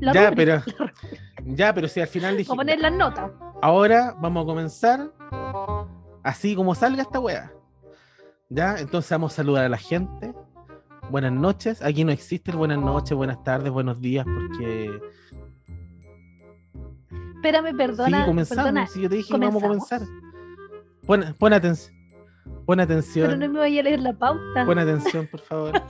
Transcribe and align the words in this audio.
La 0.00 0.12
ya, 0.12 0.32
pero, 0.32 0.54
la 0.78 0.92
ya, 1.44 1.74
pero 1.74 1.88
si 1.88 2.00
al 2.00 2.08
final 2.08 2.36
dije, 2.36 2.48
Vamos 2.48 2.62
a 2.62 2.66
poner 2.66 2.78
las 2.80 2.92
notas. 2.92 3.30
ahora 3.62 4.14
vamos 4.20 4.42
a 4.44 4.46
comenzar 4.46 5.10
así 6.22 6.54
como 6.54 6.74
salga 6.74 7.02
esta 7.02 7.20
wea. 7.20 7.52
Ya, 8.48 8.76
entonces 8.78 9.10
vamos 9.10 9.32
a 9.32 9.36
saludar 9.36 9.64
a 9.64 9.68
la 9.68 9.76
gente. 9.76 10.32
Buenas 11.10 11.32
noches. 11.32 11.82
Aquí 11.82 12.04
no 12.04 12.12
existe 12.12 12.50
el 12.50 12.56
buenas 12.58 12.78
noches, 12.78 13.16
buenas 13.16 13.42
tardes, 13.42 13.70
buenos 13.72 14.00
días, 14.00 14.24
porque 14.26 15.00
Espérame, 17.36 17.76
perdona. 17.76 18.20
sí, 18.20 18.26
comenzamos. 18.26 18.64
perdona, 18.64 18.86
si 18.86 19.00
yo 19.02 19.08
te 19.08 19.16
dije 19.16 19.32
que 19.32 19.38
vamos 19.38 19.62
a 19.62 19.66
¿comenzamos? 19.66 20.08
comenzar. 20.08 20.28
Pon, 21.06 21.34
pon 21.38 21.52
atención. 21.52 21.96
Pon 22.66 22.80
atención. 22.80 23.26
pero 23.26 23.38
no 23.38 23.48
me 23.52 23.58
vaya 23.60 23.80
a 23.80 23.84
leer 23.84 24.00
la 24.00 24.12
pauta. 24.12 24.64
Pon 24.66 24.78
atención, 24.78 25.26
por 25.30 25.40
favor. 25.40 25.72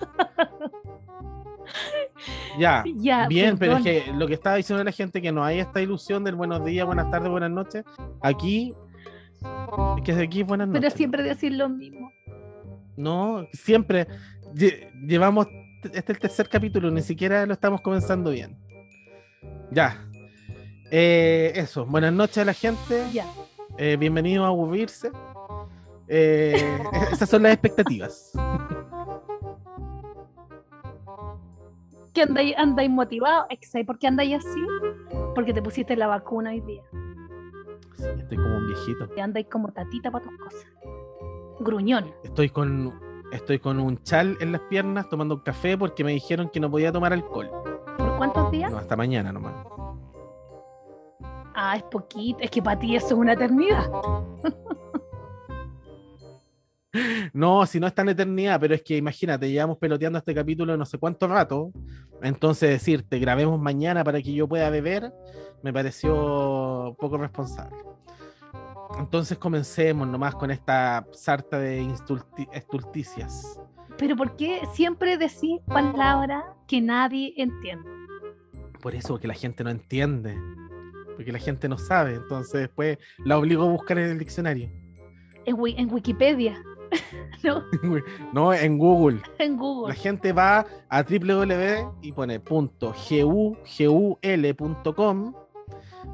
ya. 2.58 2.84
ya, 2.96 3.27
Bien, 3.28 3.56
pero 3.58 3.77
es 3.78 3.82
que 3.84 4.12
lo 4.12 4.27
que 4.27 4.34
estaba 4.34 4.56
diciendo 4.56 4.82
la 4.84 4.92
gente 4.92 5.20
que 5.22 5.32
no 5.32 5.45
hay 5.45 5.58
esta 5.60 5.80
ilusión 5.80 6.24
del 6.24 6.34
buenos 6.34 6.64
días, 6.64 6.86
buenas 6.86 7.10
tardes, 7.10 7.30
buenas 7.30 7.50
noches. 7.50 7.84
Aquí, 8.22 8.74
es 9.98 10.02
que 10.04 10.12
aquí 10.12 10.41
es 10.41 10.46
buenas 10.46 10.68
noches. 10.68 10.80
Pero 10.82 10.96
siempre 10.96 11.22
decir 11.22 11.52
lo 11.52 11.68
mismo. 11.68 12.10
No, 12.96 13.46
siempre 13.52 14.06
lle- 14.54 14.91
llevamos, 15.06 15.46
este 15.84 15.98
es 15.98 16.08
el 16.10 16.18
tercer 16.18 16.48
capítulo, 16.48 16.91
ni 16.91 17.02
siquiera 17.02 17.46
lo 17.46 17.52
estamos 17.52 17.80
comenzando 17.80 18.30
bien. 18.30 18.56
Ya. 19.70 20.05
Eh, 20.91 21.52
eso, 21.55 21.84
buenas 21.86 22.12
noches 22.12 22.38
a 22.38 22.44
la 22.44 22.55
gente. 22.55 23.05
Ya. 23.12 23.27
Eh, 23.77 23.96
bienvenido 24.00 24.44
a 24.44 24.48
aburrirse. 24.48 25.12
Eh, 26.08 26.78
esas 27.12 27.28
son 27.28 27.42
las 27.44 27.53
expectativas. 27.53 28.32
¿Qué 32.19 32.24
andáis, 32.24 32.55
andáis 32.58 32.91
motivado? 32.91 33.47
Exacto. 33.48 33.86
¿Por 33.86 33.98
qué 34.00 34.08
andáis 34.08 34.44
así? 34.44 34.61
Porque 35.36 35.55
te 35.55 35.62
pusiste 35.62 35.94
la 35.94 36.08
vacuna 36.08 36.50
hoy 36.50 36.60
día. 36.62 36.83
Sí, 37.94 38.06
estoy 38.19 38.36
como 38.36 38.56
un 38.56 38.66
viejito. 38.66 39.08
Y 39.16 39.20
andáis 39.20 39.47
como 39.47 39.69
tatita 39.69 40.10
para 40.10 40.25
tus 40.25 40.36
cosas. 40.36 40.66
Gruñón. 41.60 42.12
Estoy 42.25 42.48
con, 42.48 42.92
estoy 43.30 43.60
con 43.60 43.78
un 43.78 44.02
chal 44.02 44.36
en 44.41 44.50
las 44.50 44.62
piernas 44.62 45.08
tomando 45.08 45.36
un 45.36 45.42
café 45.42 45.78
porque 45.78 46.02
me 46.02 46.10
dijeron 46.10 46.50
que 46.52 46.58
no 46.58 46.69
podía 46.69 46.91
tomar 46.91 47.12
alcohol. 47.12 47.52
¿Por 47.97 48.16
cuántos 48.16 48.50
días? 48.50 48.72
No, 48.72 48.78
hasta 48.78 48.97
mañana 48.97 49.32
nomás. 49.32 49.55
Ah, 51.55 51.77
es 51.77 51.84
poquito. 51.84 52.41
Es 52.41 52.50
que 52.50 52.60
para 52.60 52.80
ti 52.80 52.97
eso 52.97 53.06
es 53.06 53.12
una 53.12 53.34
eternidad. 53.34 53.88
No, 57.33 57.67
si 57.67 57.81
no 57.81 57.87
es 57.87 57.95
tan 57.95 58.09
eternidad, 58.09 58.61
pero 58.61 58.75
es 58.75 58.83
que 58.83 58.97
imagínate, 58.97 59.51
llevamos 59.51 59.79
peloteando 59.79 60.19
este 60.19 60.34
capítulo 60.34 60.77
no 60.77 60.84
sé 60.84 60.98
cuánto 60.98 61.27
rato. 61.29 61.73
Entonces 62.23 62.71
decirte, 62.71 63.19
grabemos 63.19 63.61
mañana 63.61 64.05
para 64.05 64.21
que 64.21 64.33
yo 64.33 64.48
pueda 64.48 64.71
beber, 64.71 65.12
me 65.62 65.73
pareció 65.73 66.97
poco 66.99 67.19
responsable. 67.19 67.77
Entonces 68.99 69.39
comencemos 69.39 70.09
nomás 70.09 70.34
con 70.34 70.51
esta 70.51 71.06
sarta 71.12 71.59
de 71.59 71.87
estulticias. 72.53 73.61
Pero 73.99 74.17
¿por 74.17 74.37
qué 74.37 74.62
siempre 74.73 75.19
decís 75.19 75.61
palabras 75.67 76.45
que 76.67 76.81
nadie 76.81 77.34
entiende? 77.37 77.89
Por 78.81 78.95
eso, 78.95 79.09
porque 79.09 79.29
la 79.29 79.34
gente 79.34 79.65
no 79.65 79.71
entiende. 79.71 80.37
Porque 81.17 81.33
la 81.33 81.39
gente 81.39 81.69
no 81.69 81.79
sabe. 81.79 82.15
Entonces 82.15 82.61
después 82.61 82.99
la 83.25 83.39
obligo 83.39 83.65
a 83.65 83.71
buscar 83.71 83.99
en 83.99 84.11
el 84.11 84.19
diccionario. 84.19 84.71
En 85.45 85.93
Wikipedia. 85.93 86.62
¿No? 87.44 87.62
No, 88.33 88.53
en 88.53 88.78
Google. 88.78 89.20
En 89.39 89.53
La 89.53 89.58
Google. 89.58 89.94
gente 89.94 90.33
va 90.33 90.66
a 90.88 91.03
www 91.03 91.93
y 92.03 92.12
pone 92.12 92.41
punto 92.41 92.94
gul.com 94.22 95.34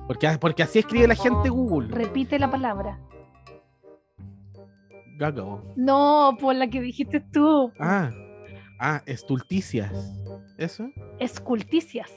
porque, 0.07 0.39
porque 0.41 0.63
así 0.63 0.79
escribe 0.81 1.07
la 1.09 1.15
gente 1.15 1.49
Google. 1.49 1.89
Repite 1.89 2.39
la 2.39 2.51
palabra. 2.51 2.99
Gago. 5.17 5.63
No, 5.77 6.37
por 6.41 6.55
la 6.57 6.69
que 6.69 6.81
dijiste 6.81 7.21
tú. 7.21 7.71
Ah, 7.79 8.11
ah, 8.81 9.03
estulticias. 9.07 9.93
¿Eso? 10.59 10.89
Esculticias. 11.21 12.11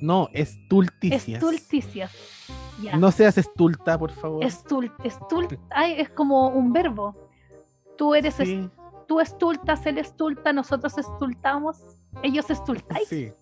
No, 0.00 0.28
estulticias. 0.32 1.40
Estulticias. 1.42 2.12
Ya. 2.82 2.96
No 2.96 3.12
seas 3.12 3.38
estulta, 3.38 3.96
por 3.98 4.10
favor. 4.10 4.42
Estul, 4.44 4.90
estul- 5.04 5.56
ay, 5.70 5.94
es 5.98 6.10
como 6.10 6.48
un 6.48 6.72
verbo. 6.72 7.14
Tú 7.96 8.14
eres, 8.14 8.38
es- 8.40 8.48
Sí, 8.48 8.70
tú 9.08 9.20
estultas, 9.20 9.84
él 9.86 9.98
estulta, 9.98 10.52
nosotros 10.52 10.96
estultamos, 10.98 11.78
ellos 12.22 12.48
estultáis, 12.50 13.08
sí. 13.08 13.32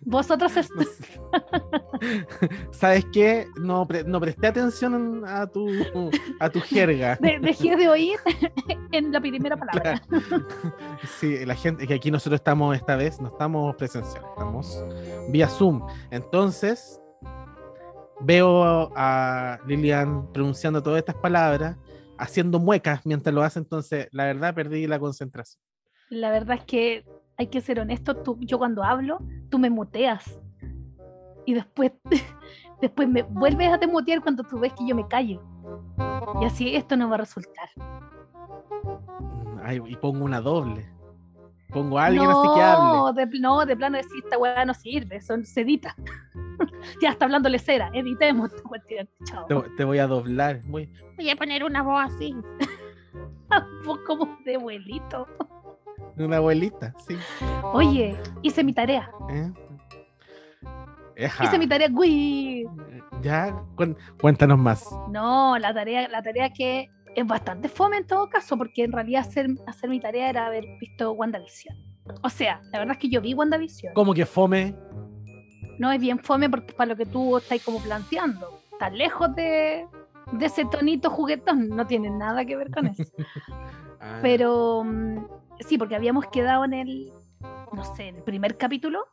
vosotros 0.00 0.56
estultáis. 0.56 1.20
¿Sabes 2.70 3.04
qué? 3.12 3.46
No, 3.60 3.86
pre- 3.86 4.04
no 4.04 4.20
presté 4.20 4.46
atención 4.46 5.24
a 5.26 5.46
tu, 5.46 5.66
a 6.40 6.48
tu 6.48 6.60
jerga. 6.60 7.16
De- 7.20 7.38
dejé 7.40 7.76
de 7.76 7.88
oír 7.88 8.18
en 8.92 9.12
la 9.12 9.20
primera 9.20 9.56
palabra. 9.56 10.00
Claro. 10.08 10.44
Sí, 11.18 11.44
la 11.44 11.54
gente, 11.54 11.86
que 11.86 11.94
aquí 11.94 12.10
nosotros 12.10 12.38
estamos 12.40 12.74
esta 12.76 12.96
vez, 12.96 13.20
no 13.20 13.28
estamos 13.28 13.74
presencial, 13.76 14.24
estamos 14.30 14.82
vía 15.30 15.48
Zoom. 15.48 15.82
Entonces, 16.10 17.00
veo 18.20 18.90
a 18.96 19.58
Lilian 19.66 20.32
pronunciando 20.32 20.82
todas 20.82 20.98
estas 21.00 21.16
palabras, 21.16 21.76
haciendo 22.18 22.58
muecas 22.58 23.06
mientras 23.06 23.34
lo 23.34 23.42
hace, 23.42 23.60
entonces, 23.60 24.08
la 24.12 24.24
verdad, 24.24 24.54
perdí 24.54 24.86
la 24.86 24.98
concentración. 24.98 25.62
La 26.10 26.30
verdad 26.30 26.56
es 26.56 26.64
que 26.64 27.06
hay 27.36 27.46
que 27.46 27.60
ser 27.60 27.80
honesto. 27.80 28.16
Tú, 28.16 28.36
yo 28.40 28.58
cuando 28.58 28.82
hablo, 28.82 29.18
tú 29.50 29.58
me 29.58 29.70
muteas. 29.70 30.40
Y 31.46 31.54
después, 31.54 31.92
después 32.80 33.08
me 33.08 33.22
vuelves 33.22 33.72
a 33.72 33.78
te 33.78 33.86
mutear 33.86 34.20
cuando 34.20 34.42
tú 34.42 34.58
ves 34.58 34.72
que 34.72 34.86
yo 34.86 34.94
me 34.94 35.06
callo. 35.06 35.42
Y 36.40 36.44
así 36.44 36.74
esto 36.74 36.96
no 36.96 37.08
va 37.08 37.14
a 37.14 37.18
resultar. 37.18 37.68
Ay, 39.62 39.80
y 39.86 39.96
pongo 39.96 40.24
una 40.24 40.40
doble. 40.40 40.88
Pongo 41.70 41.98
a 41.98 42.06
alguien 42.06 42.28
así 42.28 42.48
que 42.54 42.62
hable. 42.62 42.98
no, 42.98 43.12
de, 43.12 43.26
no, 43.40 43.66
de 43.66 43.76
plano 43.76 43.98
decir 43.98 44.22
esta 44.24 44.38
weá 44.38 44.64
no 44.64 44.72
sirve, 44.72 45.20
son, 45.20 45.44
se 45.44 45.60
edita. 45.60 45.94
ya 47.02 47.10
está 47.10 47.24
hablando 47.24 47.48
cera, 47.58 47.90
editemos 47.92 48.52
esta 48.52 48.62
cuestión. 48.68 49.08
Chao. 49.24 49.46
Te, 49.46 49.54
te 49.76 49.84
voy 49.84 49.98
a 49.98 50.06
doblar. 50.06 50.62
Muy... 50.64 50.90
Voy 51.16 51.30
a 51.30 51.36
poner 51.36 51.64
una 51.64 51.82
voz 51.82 52.04
así. 52.06 52.34
Voz 53.84 53.98
como 54.06 54.38
de 54.44 54.56
abuelito. 54.56 55.26
Una 56.16 56.36
abuelita, 56.36 56.94
sí. 57.06 57.16
Oye, 57.62 58.16
hice 58.42 58.62
mi 58.62 58.72
tarea. 58.72 59.10
¿eh? 59.30 59.52
Eja. 61.16 61.44
Hice 61.44 61.58
mi 61.58 61.66
tarea. 61.66 61.88
Uy. 61.92 62.66
Ya, 63.22 63.50
cuen- 63.74 63.96
cuéntanos 64.20 64.58
más. 64.58 64.86
No, 65.10 65.58
la 65.58 65.72
tarea, 65.72 66.08
la 66.08 66.22
tarea 66.22 66.50
que 66.52 66.88
es 67.16 67.26
bastante 67.26 67.68
fome 67.68 67.96
en 67.96 68.06
todo 68.06 68.28
caso, 68.28 68.56
porque 68.56 68.84
en 68.84 68.92
realidad 68.92 69.22
hacer, 69.22 69.48
hacer 69.66 69.90
mi 69.90 69.98
tarea 70.00 70.28
era 70.28 70.46
haber 70.46 70.64
visto 70.80 71.12
WandaVision. 71.12 71.76
O 72.22 72.28
sea, 72.28 72.60
la 72.72 72.78
verdad 72.78 72.92
es 72.92 72.98
que 72.98 73.08
yo 73.08 73.20
vi 73.20 73.34
WandaVision. 73.34 73.94
¿Cómo 73.94 74.14
que 74.14 74.26
fome? 74.26 74.76
No 75.78 75.90
es 75.92 76.00
bien 76.00 76.18
fome 76.18 76.48
porque 76.50 76.72
para 76.72 76.90
lo 76.90 76.96
que 76.96 77.06
tú 77.06 77.36
estás 77.36 77.62
como 77.64 77.80
planteando. 77.80 78.60
Está 78.72 78.90
lejos 78.90 79.34
de, 79.34 79.86
de 80.32 80.46
ese 80.46 80.64
tonito 80.64 81.10
juguetón, 81.10 81.68
no 81.70 81.86
tiene 81.86 82.10
nada 82.10 82.44
que 82.44 82.56
ver 82.56 82.70
con 82.70 82.86
eso. 82.86 83.04
Ah, 84.00 84.20
Pero 84.22 84.84
mm, 84.84 85.26
sí, 85.58 85.76
porque 85.76 85.96
habíamos 85.96 86.26
quedado 86.26 86.64
en 86.64 86.72
el, 86.72 87.12
no 87.72 87.82
sé, 87.96 88.06
en 88.06 88.14
el 88.16 88.22
primer 88.22 88.56
capítulo 88.56 89.08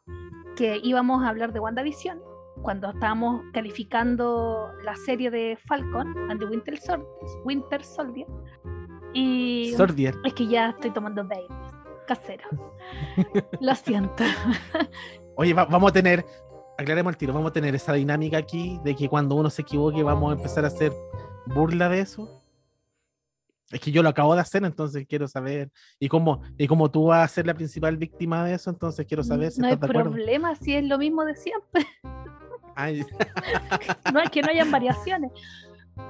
que 0.56 0.80
íbamos 0.84 1.24
a 1.24 1.30
hablar 1.30 1.52
de 1.53 1.59
WandaVision 1.59 2.20
cuando 2.62 2.92
estábamos 2.92 3.42
calificando 3.52 4.70
la 4.84 4.96
serie 4.96 5.32
de 5.32 5.58
Falcon 5.66 6.29
and 6.29 6.40
the 6.40 6.46
Winter, 6.46 6.78
Sol- 6.78 7.03
Winter 7.44 7.84
Soldier. 7.84 8.28
Y 9.12 9.73
Sordier. 9.76 10.14
es 10.23 10.35
que 10.35 10.46
ya 10.46 10.70
estoy 10.70 10.91
tomando 10.91 11.23
babies 11.28 11.50
casero. 12.06 12.47
Lo 13.59 13.73
siento. 13.73 14.23
Oye, 15.35 15.53
va- 15.56 15.66
vamos 15.66 15.90
a 15.90 15.94
tener, 15.94 16.23
aclaremos 16.78 17.12
el 17.12 17.18
tiro, 17.18 17.34
vamos 17.34 17.52
a 17.52 17.54
tener 17.54 17.76
esa 17.76 17.94
dinámica 17.94 18.38
aquí 18.38 18.80
de 18.84 18.96
que 18.96 19.10
cuando 19.10 19.36
uno 19.36 19.50
se 19.50 19.62
equivoque 19.62 20.04
vamos 20.04 20.32
a 20.32 20.36
empezar 20.36 20.64
a 20.66 20.68
hacer 20.68 20.92
burla 21.46 21.90
de 21.90 22.00
eso. 22.00 22.42
Es 23.72 23.80
que 23.80 23.92
yo 23.92 24.04
lo 24.04 24.10
acabo 24.10 24.36
de 24.36 24.42
hacer, 24.42 24.64
entonces 24.64 25.06
quiero 25.08 25.28
saber. 25.28 25.72
Y 26.00 26.08
como, 26.08 26.42
y 26.58 26.68
como 26.68 26.92
tú 26.92 27.06
vas 27.08 27.26
a 27.26 27.34
ser 27.34 27.48
la 27.48 27.56
principal 27.56 27.98
víctima 27.98 28.46
de 28.46 28.54
eso, 28.54 28.70
entonces 28.70 29.06
quiero 29.08 29.24
saber 29.24 29.52
si 29.52 29.60
no 29.60 29.68
hay 29.68 29.74
estás 29.74 29.90
acuerdo. 29.90 30.12
problema 30.12 30.56
si 30.56 30.76
es 30.76 30.84
lo 30.84 31.00
mismo 31.00 31.26
de 31.26 31.36
siempre. 31.36 31.86
Ay, 32.76 33.04
no 34.14 34.20
es 34.20 34.30
que 34.30 34.42
no 34.42 34.50
hayan 34.50 34.70
variaciones. 34.70 35.32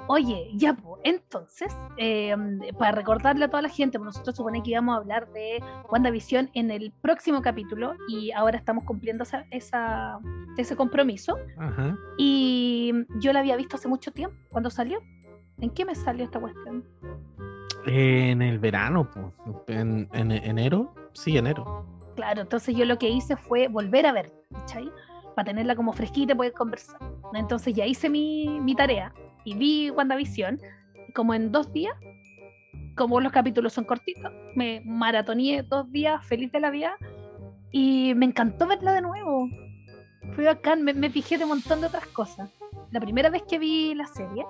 Oye, 0.07 0.49
ya, 0.55 0.73
pues, 0.73 1.01
entonces, 1.03 1.75
eh, 1.97 2.35
para 2.77 2.91
recordarle 2.91 3.45
a 3.45 3.49
toda 3.49 3.61
la 3.63 3.69
gente, 3.69 3.97
pues 3.97 4.05
nosotros 4.05 4.35
supone 4.35 4.61
que 4.63 4.71
íbamos 4.71 4.93
a 4.95 4.97
hablar 4.99 5.31
de 5.31 5.63
WandaVision 5.89 6.49
en 6.53 6.71
el 6.71 6.91
próximo 7.01 7.41
capítulo 7.41 7.95
y 8.07 8.31
ahora 8.31 8.57
estamos 8.57 8.83
cumpliendo 8.83 9.23
esa, 9.23 9.45
esa- 9.51 10.19
ese 10.57 10.75
compromiso. 10.75 11.37
ajá. 11.57 11.97
Y 12.17 12.93
yo 13.19 13.33
la 13.33 13.39
había 13.39 13.55
visto 13.57 13.75
hace 13.77 13.87
mucho 13.87 14.11
tiempo, 14.11 14.35
cuando 14.51 14.69
salió. 14.69 14.99
¿En 15.59 15.69
qué 15.69 15.85
me 15.85 15.95
salió 15.95 16.25
esta 16.25 16.39
cuestión? 16.39 16.83
En 17.85 18.41
el 18.41 18.59
verano, 18.59 19.09
pues, 19.13 19.57
en, 19.67 20.09
en 20.13 20.31
enero, 20.31 20.93
sí, 21.13 21.37
enero. 21.37 21.85
Claro, 22.15 22.41
entonces 22.41 22.75
yo 22.75 22.85
lo 22.85 22.97
que 22.97 23.09
hice 23.09 23.35
fue 23.37 23.67
volver 23.67 24.05
a 24.07 24.11
ver, 24.11 24.31
¿cachai? 24.51 24.89
para 25.35 25.47
tenerla 25.47 25.75
como 25.75 25.91
fresquita 25.91 26.31
y 26.31 26.35
poder 26.37 26.53
conversar. 26.53 26.97
Entonces 27.33 27.73
ya 27.73 27.85
hice 27.85 28.09
mi, 28.09 28.57
mi 28.61 28.73
tarea 28.73 29.11
y 29.45 29.55
vi 29.55 29.89
WandaVision 29.89 30.59
como 31.13 31.33
en 31.33 31.51
dos 31.51 31.71
días, 31.71 31.95
como 32.95 33.21
los 33.21 33.31
capítulos 33.31 33.73
son 33.73 33.85
cortitos, 33.85 34.31
me 34.55 34.81
maratoneé 34.85 35.63
dos 35.63 35.89
días 35.91 36.25
feliz 36.25 36.51
de 36.51 36.59
la 36.59 36.69
vida 36.69 36.97
y 37.71 38.13
me 38.15 38.25
encantó 38.25 38.67
verla 38.67 38.93
de 38.93 39.01
nuevo. 39.01 39.47
Fui 40.35 40.47
acá, 40.47 40.75
me, 40.75 40.93
me 40.93 41.09
fijé 41.09 41.37
de 41.37 41.45
un 41.45 41.51
montón 41.51 41.81
de 41.81 41.87
otras 41.87 42.07
cosas. 42.07 42.49
La 42.91 42.99
primera 42.99 43.29
vez 43.29 43.43
que 43.43 43.59
vi 43.59 43.93
la 43.95 44.07
serie, 44.07 44.45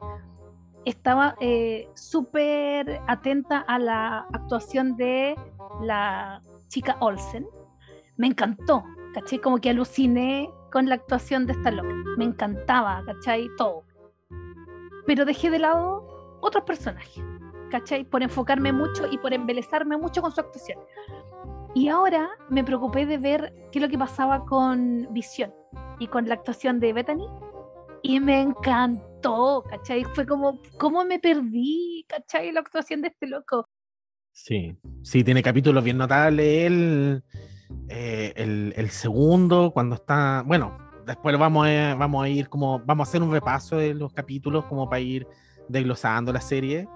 estaba 0.86 1.36
eh, 1.39 1.89
súper 1.95 3.01
atenta 3.07 3.59
a 3.59 3.80
la 3.80 4.27
actuación 4.31 4.95
de 4.95 5.36
la 5.81 6.42
chica 6.68 6.95
Olsen. 7.00 7.45
Me 8.18 8.27
encantó, 8.27 8.83
¿cachai? 9.13 9.39
Como 9.39 9.57
que 9.57 9.71
aluciné 9.71 10.50
con 10.71 10.88
la 10.88 10.95
actuación 10.95 11.47
de 11.47 11.53
esta 11.53 11.71
loca. 11.71 11.94
Me 12.18 12.25
encantaba, 12.25 13.03
¿cachai? 13.06 13.50
Todo. 13.57 13.83
Pero 15.06 15.25
dejé 15.25 15.50
de 15.50 15.60
lado 15.60 16.38
otros 16.42 16.63
personajes, 16.63 17.24
¿cachai? 17.72 18.04
Por 18.04 18.24
enfocarme 18.24 18.72
mucho 18.72 19.07
y 19.12 19.18
por 19.18 19.34
embelezarme 19.34 19.98
mucho 19.98 20.22
con 20.22 20.31
su 20.31 20.42
actuación. 20.42 20.80
Y 21.74 21.90
ahora 21.90 22.30
me 22.50 22.63
preocupé 22.63 23.06
de 23.06 23.18
ver 23.18 23.54
qué 23.72 23.80
es 23.80 23.81
lo 23.81 23.90
que 23.90 23.98
pasaba 23.98 24.46
con 24.46 25.07
Visión 25.12 25.54
y 26.00 26.07
con 26.07 26.28
la 26.28 26.36
actuación 26.36 26.80
de 26.80 26.94
Bethany. 26.94 27.28
Y 28.02 28.19
me 28.19 28.40
encantó, 28.40 29.63
¿cachai? 29.69 30.04
Fue 30.04 30.25
como, 30.25 30.62
¿cómo 30.78 31.04
me 31.06 31.19
perdí, 31.19 32.06
¿cachai? 32.07 32.52
La 32.52 32.62
actuación 32.62 33.02
de 33.02 33.10
este 33.10 33.28
loco. 33.28 33.68
Sí, 34.31 34.78
sí, 35.02 35.24
tiene 35.24 35.42
capítulos 35.42 35.84
bien 35.84 35.98
notables. 35.98 36.46
Él, 36.46 37.24
eh, 37.90 38.34
el, 38.36 38.74
el 38.75 38.90
segundo, 38.90 39.72
cuando 39.72 39.96
está. 39.96 40.44
Bueno, 40.46 40.78
después 41.06 41.38
vamos 41.38 41.68
a, 41.68 41.96
vamos 41.96 42.24
a 42.24 42.30
ir 42.30 42.50
como. 42.50 42.80
Vamos 42.80 43.07
a 43.07 43.10
hacer 43.10 43.22
un 43.22 43.31
repaso 43.31 43.78
de 43.78 43.94
los 43.94 44.13
capítulos, 44.13 44.66
como 44.66 44.90
para 44.90 45.00
ir 45.00 45.28
desglosando 45.69 46.31
la 46.34 46.42
serie. 46.42 46.88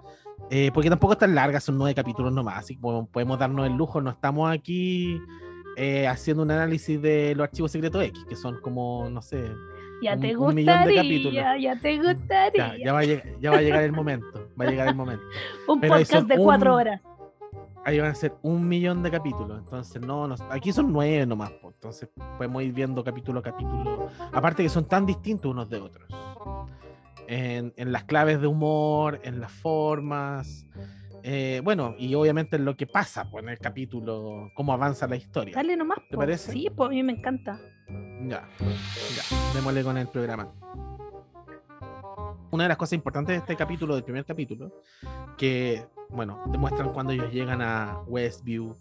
Eh, 0.50 0.71
porque 0.73 0.89
tampoco 0.89 1.13
es 1.13 1.19
tan 1.19 1.35
larga, 1.35 1.59
son 1.59 1.77
nueve 1.77 1.94
capítulos 1.94 2.31
nomás, 2.31 2.59
así 2.59 2.75
que 2.75 2.81
podemos 3.11 3.38
darnos 3.38 3.67
el 3.67 3.73
lujo, 3.73 4.00
no 4.01 4.09
estamos 4.09 4.50
aquí 4.50 5.19
eh, 5.75 6.07
haciendo 6.07 6.44
un 6.44 6.51
análisis 6.51 7.01
de 7.01 7.35
los 7.35 7.44
archivos 7.44 7.71
secretos 7.73 8.01
X, 8.06 8.25
que 8.27 8.38
son 8.38 8.59
como, 8.61 9.09
no 9.09 9.21
sé, 9.21 9.44
Ya 10.01 10.13
un- 10.15 10.21
te 10.21 10.38
un 10.38 10.56
millón 10.56 10.85
de 10.85 10.95
capítulos. 10.95 11.33
gustaría, 11.33 11.57
ya 11.57 11.79
te 11.79 11.97
gustaría. 11.97 12.77
ya, 12.77 12.85
ya 12.85 12.94
va 12.94 13.00
a 13.00 13.03
llegar, 13.03 13.39
ya 13.41 13.51
va 13.51 13.57
a 13.57 13.61
llegar 13.61 13.83
el 13.83 13.91
momento, 13.91 14.47
va 14.59 14.65
a 14.65 14.69
llegar 14.69 14.88
el 14.88 14.95
momento. 14.95 15.23
un 15.67 15.81
pero 15.81 15.95
podcast 15.95 16.27
de 16.27 16.38
cuatro 16.38 16.73
un- 16.73 16.79
horas. 16.79 17.01
Ahí 17.85 17.99
van 17.99 18.11
a 18.11 18.15
ser 18.15 18.33
un 18.41 18.67
millón 18.67 19.01
de 19.03 19.11
capítulos, 19.11 19.57
entonces 19.57 20.01
no, 20.01 20.27
no 20.27 20.35
aquí 20.49 20.71
son 20.71 20.91
nueve 20.91 21.25
nomás, 21.25 21.51
entonces 21.63 22.09
podemos 22.37 22.61
ir 22.61 22.73
viendo 22.73 23.03
capítulo 23.03 23.39
a 23.39 23.43
capítulo, 23.43 24.09
aparte 24.31 24.63
que 24.63 24.69
son 24.69 24.85
tan 24.85 25.05
distintos 25.05 25.51
unos 25.51 25.69
de 25.69 25.77
otros. 25.79 26.07
En, 27.27 27.73
en 27.77 27.91
las 27.91 28.03
claves 28.05 28.41
de 28.41 28.47
humor, 28.47 29.19
en 29.23 29.39
las 29.39 29.51
formas, 29.51 30.65
eh, 31.23 31.61
bueno, 31.63 31.95
y 31.97 32.13
obviamente 32.15 32.55
en 32.55 32.65
lo 32.65 32.75
que 32.75 32.87
pasa 32.87 33.29
pues, 33.29 33.43
en 33.43 33.49
el 33.49 33.59
capítulo, 33.59 34.51
cómo 34.55 34.73
avanza 34.73 35.07
la 35.07 35.15
historia. 35.15 35.53
Dale 35.55 35.75
nomás. 35.75 35.99
¿Te 36.09 36.15
po. 36.15 36.21
parece? 36.21 36.51
Sí, 36.51 36.69
pues 36.75 36.87
a 36.87 36.91
mí 36.91 37.03
me 37.03 37.13
encanta. 37.13 37.59
Ya, 38.27 38.47
ya, 38.57 39.53
démosle 39.53 39.83
con 39.83 39.97
el 39.97 40.07
programa. 40.07 40.51
Una 42.51 42.63
de 42.63 42.69
las 42.69 42.77
cosas 42.77 42.93
importantes 42.93 43.33
de 43.33 43.39
este 43.39 43.55
capítulo, 43.55 43.95
del 43.95 44.03
primer 44.03 44.25
capítulo, 44.25 44.71
que, 45.37 45.85
bueno, 46.09 46.43
demuestran 46.47 46.91
cuando 46.93 47.13
ellos 47.13 47.31
llegan 47.31 47.61
a 47.61 47.99
Westview 48.07 48.75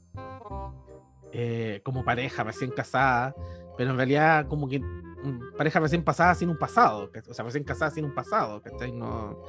eh, 1.33 1.81
como 1.85 2.05
pareja 2.05 2.43
recién 2.45 2.71
casada, 2.71 3.35
pero 3.77 3.91
en 3.91 3.97
realidad 3.97 4.47
como 4.49 4.69
que 4.69 4.81
mm, 4.81 5.57
pareja 5.57 5.81
recién 5.81 6.03
pasada 6.03 6.35
sin 6.35 6.49
un 6.49 6.59
pasado, 6.59 7.11
o 7.29 7.35
sea, 7.35 7.45
recién 7.45 7.65
casada 7.65 7.91
sin 7.91 8.07
un 8.07 8.15
pasado, 8.15 8.63
¿cachai? 8.63 8.91
No, 8.93 9.45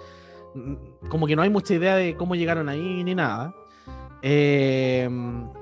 mm, 0.53 1.07
como 1.09 1.25
que 1.25 1.37
no 1.37 1.41
hay 1.41 1.49
mucha 1.49 1.73
idea 1.73 1.95
de 1.95 2.15
cómo 2.17 2.35
llegaron 2.35 2.67
ahí 2.67 3.03
ni 3.03 3.15
nada. 3.15 3.53
Eh, 4.21 5.09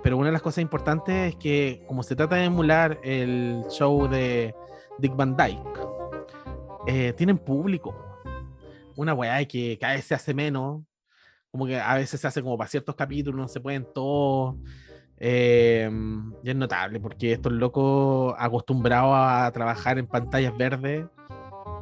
pero 0.01 0.17
una 0.17 0.27
de 0.27 0.31
las 0.31 0.41
cosas 0.41 0.63
importantes 0.63 1.33
es 1.33 1.35
que 1.35 1.83
como 1.87 2.01
se 2.01 2.15
trata 2.15 2.37
de 2.37 2.45
emular 2.45 2.99
el 3.03 3.63
show 3.69 4.07
de 4.07 4.55
Dick 4.97 5.15
Van 5.15 5.37
Dyke, 5.37 5.79
eh, 6.87 7.13
tienen 7.13 7.37
público. 7.37 8.06
Una 8.97 9.13
weá 9.13 9.45
que 9.45 9.77
cada 9.79 9.93
vez 9.93 10.03
se 10.03 10.13
hace 10.13 10.33
menos, 10.33 10.83
como 11.49 11.65
que 11.65 11.79
a 11.79 11.95
veces 11.95 12.19
se 12.19 12.27
hace 12.27 12.43
como 12.43 12.57
para 12.57 12.69
ciertos 12.69 12.95
capítulos, 12.95 13.39
no 13.39 13.47
se 13.47 13.61
pueden 13.61 13.87
todos. 13.95 14.55
Eh, 15.19 15.89
y 16.43 16.49
es 16.49 16.55
notable 16.55 16.99
porque 16.99 17.31
estos 17.31 17.53
locos 17.53 18.35
acostumbrados 18.37 19.13
a 19.15 19.49
trabajar 19.53 19.97
en 19.97 20.07
pantallas 20.07 20.55
verdes, 20.57 21.05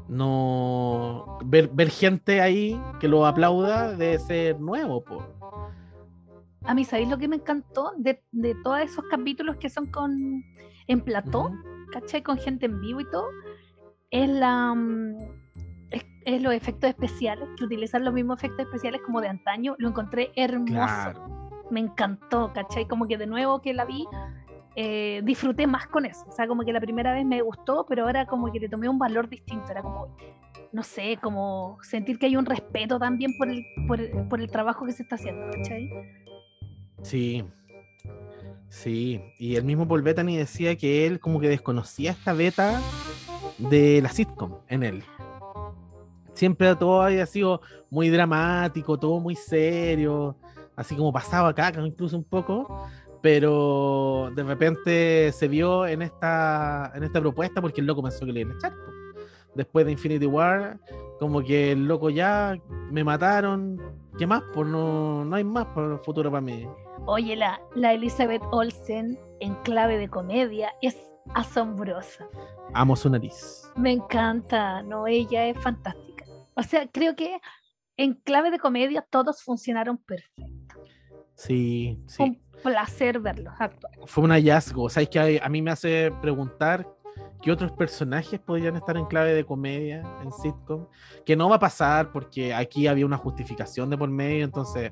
no 0.08 1.40
ver, 1.44 1.68
ver 1.70 1.90
gente 1.90 2.40
ahí 2.40 2.80
que 3.00 3.08
lo 3.08 3.26
aplauda 3.26 3.96
debe 3.96 4.20
ser 4.20 4.60
nuevo, 4.60 5.04
po. 5.04 5.26
A 6.64 6.76
mí, 6.76 6.86
¿sabéis 6.86 7.10
lo 7.10 7.18
que 7.18 7.28
me 7.28 7.38
encantó 7.38 7.94
de, 7.98 8.24
de 8.32 8.56
todos 8.64 8.80
esos 8.80 9.06
capítulos 9.10 9.58
que 9.58 9.70
son 9.70 9.88
con 9.88 10.44
en 10.88 11.02
plató? 11.02 11.46
Ujú. 11.46 11.76
¿cachai? 11.96 12.24
Con 12.24 12.38
gente 12.38 12.66
en 12.66 12.82
vivo 12.82 13.00
y 13.00 13.10
todo, 13.10 13.30
es 14.12 14.30
la 14.30 14.74
mm, 14.76 15.18
es, 16.26 16.42
los 16.42 16.54
efectos 16.54 16.90
especiales, 16.90 17.48
que 17.58 17.64
utilizan 17.64 18.04
los 18.04 18.14
mismos 18.14 18.40
efectos 18.40 18.66
especiales 18.66 19.02
como 19.06 19.22
de 19.22 19.30
antaño, 19.30 19.76
lo 19.78 19.90
encontré 19.90 20.32
hermoso. 20.36 20.74
Claro. 20.74 21.52
Me 21.72 21.80
encantó, 21.80 22.52
¿cachai? 22.54 22.88
Como 22.88 23.08
que 23.08 23.18
de 23.18 23.28
nuevo 23.28 23.62
que 23.62 23.74
la 23.74 23.86
vi, 23.86 24.06
eh, 24.76 25.22
disfruté 25.24 25.68
más 25.68 25.88
con 25.88 26.06
eso. 26.06 26.26
O 26.28 26.32
sea, 26.32 26.48
como 26.48 26.64
que 26.64 26.74
la 26.74 26.82
primera 26.82 27.14
vez 27.14 27.26
me 27.26 27.42
gustó, 27.42 27.86
pero 27.88 28.04
ahora 28.04 28.26
como 28.26 28.52
que 28.52 28.60
le 28.60 28.70
tomé 28.70 28.90
un 28.90 29.00
valor 29.00 29.30
distinto. 29.30 29.72
Era 29.72 29.82
como, 29.82 30.16
no 30.72 30.84
sé, 30.84 31.18
como 31.22 31.78
sentir 31.82 32.20
que 32.20 32.26
hay 32.26 32.36
un 32.36 32.46
respeto 32.46 33.00
también 33.00 33.38
por 33.38 33.50
el, 33.50 33.66
por 33.88 34.02
el, 34.02 34.28
por 34.28 34.42
el 34.42 34.48
trabajo 34.48 34.86
que 34.86 34.92
se 34.92 35.04
está 35.04 35.16
haciendo, 35.16 35.50
¿cachai? 35.52 35.90
Sí. 37.02 37.44
Sí. 38.70 39.22
Y 39.40 39.56
el 39.56 39.64
mismo 39.64 39.88
Paul 39.88 40.02
Bettany 40.02 40.38
decía 40.38 40.76
que 40.76 41.08
él 41.08 41.20
como 41.20 41.40
que 41.40 41.48
desconocía 41.48 42.12
esta 42.12 42.34
beta 42.34 42.82
de 43.58 44.02
la 44.02 44.10
sitcom 44.10 44.60
en 44.68 44.84
él. 44.84 45.04
Siempre 46.36 46.76
todo 46.76 47.02
había 47.02 47.26
sido 47.26 47.62
muy 47.90 48.10
dramático, 48.10 48.98
todo 49.00 49.20
muy 49.20 49.36
serio, 49.36 50.36
así 50.76 50.96
como 50.96 51.12
pasaba 51.12 51.50
acá, 51.50 51.72
incluso 51.84 52.18
un 52.18 52.24
poco, 52.24 52.88
pero 53.22 54.30
de 54.36 54.44
repente 54.44 55.32
se 55.32 55.48
vio 55.48 55.88
en 55.88 56.02
esta, 56.02 56.92
en 56.94 57.04
esta 57.04 57.22
propuesta 57.22 57.62
porque 57.62 57.82
el 57.82 57.88
loco 57.88 58.04
pensó 58.04 58.26
que 58.26 58.34
le 58.34 58.42
iban 58.42 58.54
a 58.54 58.56
echar. 58.58 58.74
Después 59.56 59.86
de 59.86 59.94
Infinity 59.94 60.26
War, 60.26 60.78
como 61.18 61.42
que 61.42 61.72
el 61.72 61.88
loco 61.88 62.10
ya 62.10 62.58
me 62.92 63.04
mataron, 63.06 63.82
¿qué 64.18 64.28
más? 64.28 64.44
Pues 64.54 64.68
no, 64.68 65.24
no 65.24 65.36
hay 65.38 65.46
más 65.46 65.66
por 65.68 66.04
futuro 66.04 66.30
para 66.30 66.42
mí. 66.42 66.68
Oye, 67.06 67.36
la, 67.38 67.62
la 67.76 67.94
Elizabeth 67.94 68.42
Olsen 68.52 69.18
en 69.40 69.56
clave 69.64 69.98
de 69.98 70.10
comedia 70.10 70.74
es 70.82 70.98
asombrosa. 71.34 72.28
Amo 72.74 72.96
su 72.96 73.10
nariz. 73.10 73.72
Me 73.76 73.94
encanta, 73.94 74.82
no, 74.82 75.08
ella 75.08 75.48
es 75.48 75.58
fantástica. 75.60 76.15
O 76.56 76.64
sea, 76.64 76.88
creo 76.92 77.16
que 77.16 77.40
en 77.98 78.14
clave 78.14 78.52
de 78.52 78.60
comedia 78.60 79.06
todos 79.10 79.44
funcionaron 79.44 79.98
perfecto. 79.98 80.76
Sí, 81.36 82.00
sí. 82.08 82.24
Un 82.24 82.42
placer 82.64 83.20
verlos 83.20 83.54
actuar. 83.60 83.94
Fue 84.06 84.24
un 84.24 84.32
hallazgo. 84.32 84.90
¿Sabes 84.90 85.10
que 85.10 85.40
a 85.42 85.50
mí 85.50 85.62
me 85.62 85.72
hace 85.72 86.12
preguntar 86.22 86.88
qué 87.42 87.52
otros 87.52 87.72
personajes 87.74 88.40
podrían 88.40 88.76
estar 88.78 88.96
en 88.98 89.06
clave 89.06 89.34
de 89.34 89.44
comedia 89.46 90.02
en 90.24 90.32
sitcom? 90.32 90.88
Que 91.26 91.36
no 91.36 91.50
va 91.50 91.58
a 91.58 91.60
pasar 91.60 92.12
porque 92.12 92.54
aquí 92.54 92.88
había 92.88 93.06
una 93.06 93.18
justificación 93.18 93.90
de 93.90 93.98
por 93.98 94.10
medio, 94.10 94.46
entonces. 94.46 94.92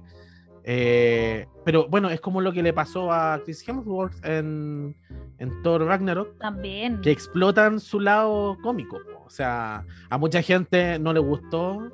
eh, 0.66 1.46
pero 1.66 1.88
bueno, 1.88 2.10
es 2.10 2.20
como 2.22 2.42
lo 2.42 2.52
que 2.52 2.62
le 2.64 2.74
pasó 2.74 3.12
a 3.12 3.40
Chris 3.44 3.68
Hemsworth 3.68 4.24
en, 4.26 4.96
en 5.38 5.62
Thor 5.62 5.84
Ragnarok, 5.86 6.38
También. 6.40 7.02
que 7.02 7.12
explotan 7.12 7.80
su 7.80 8.00
lado 8.02 8.58
cómico. 8.62 8.98
O 9.34 9.36
sea, 9.36 9.84
a 10.12 10.18
mucha 10.20 10.44
gente 10.44 11.00
no 11.00 11.12
le 11.12 11.20
gustó. 11.20 11.90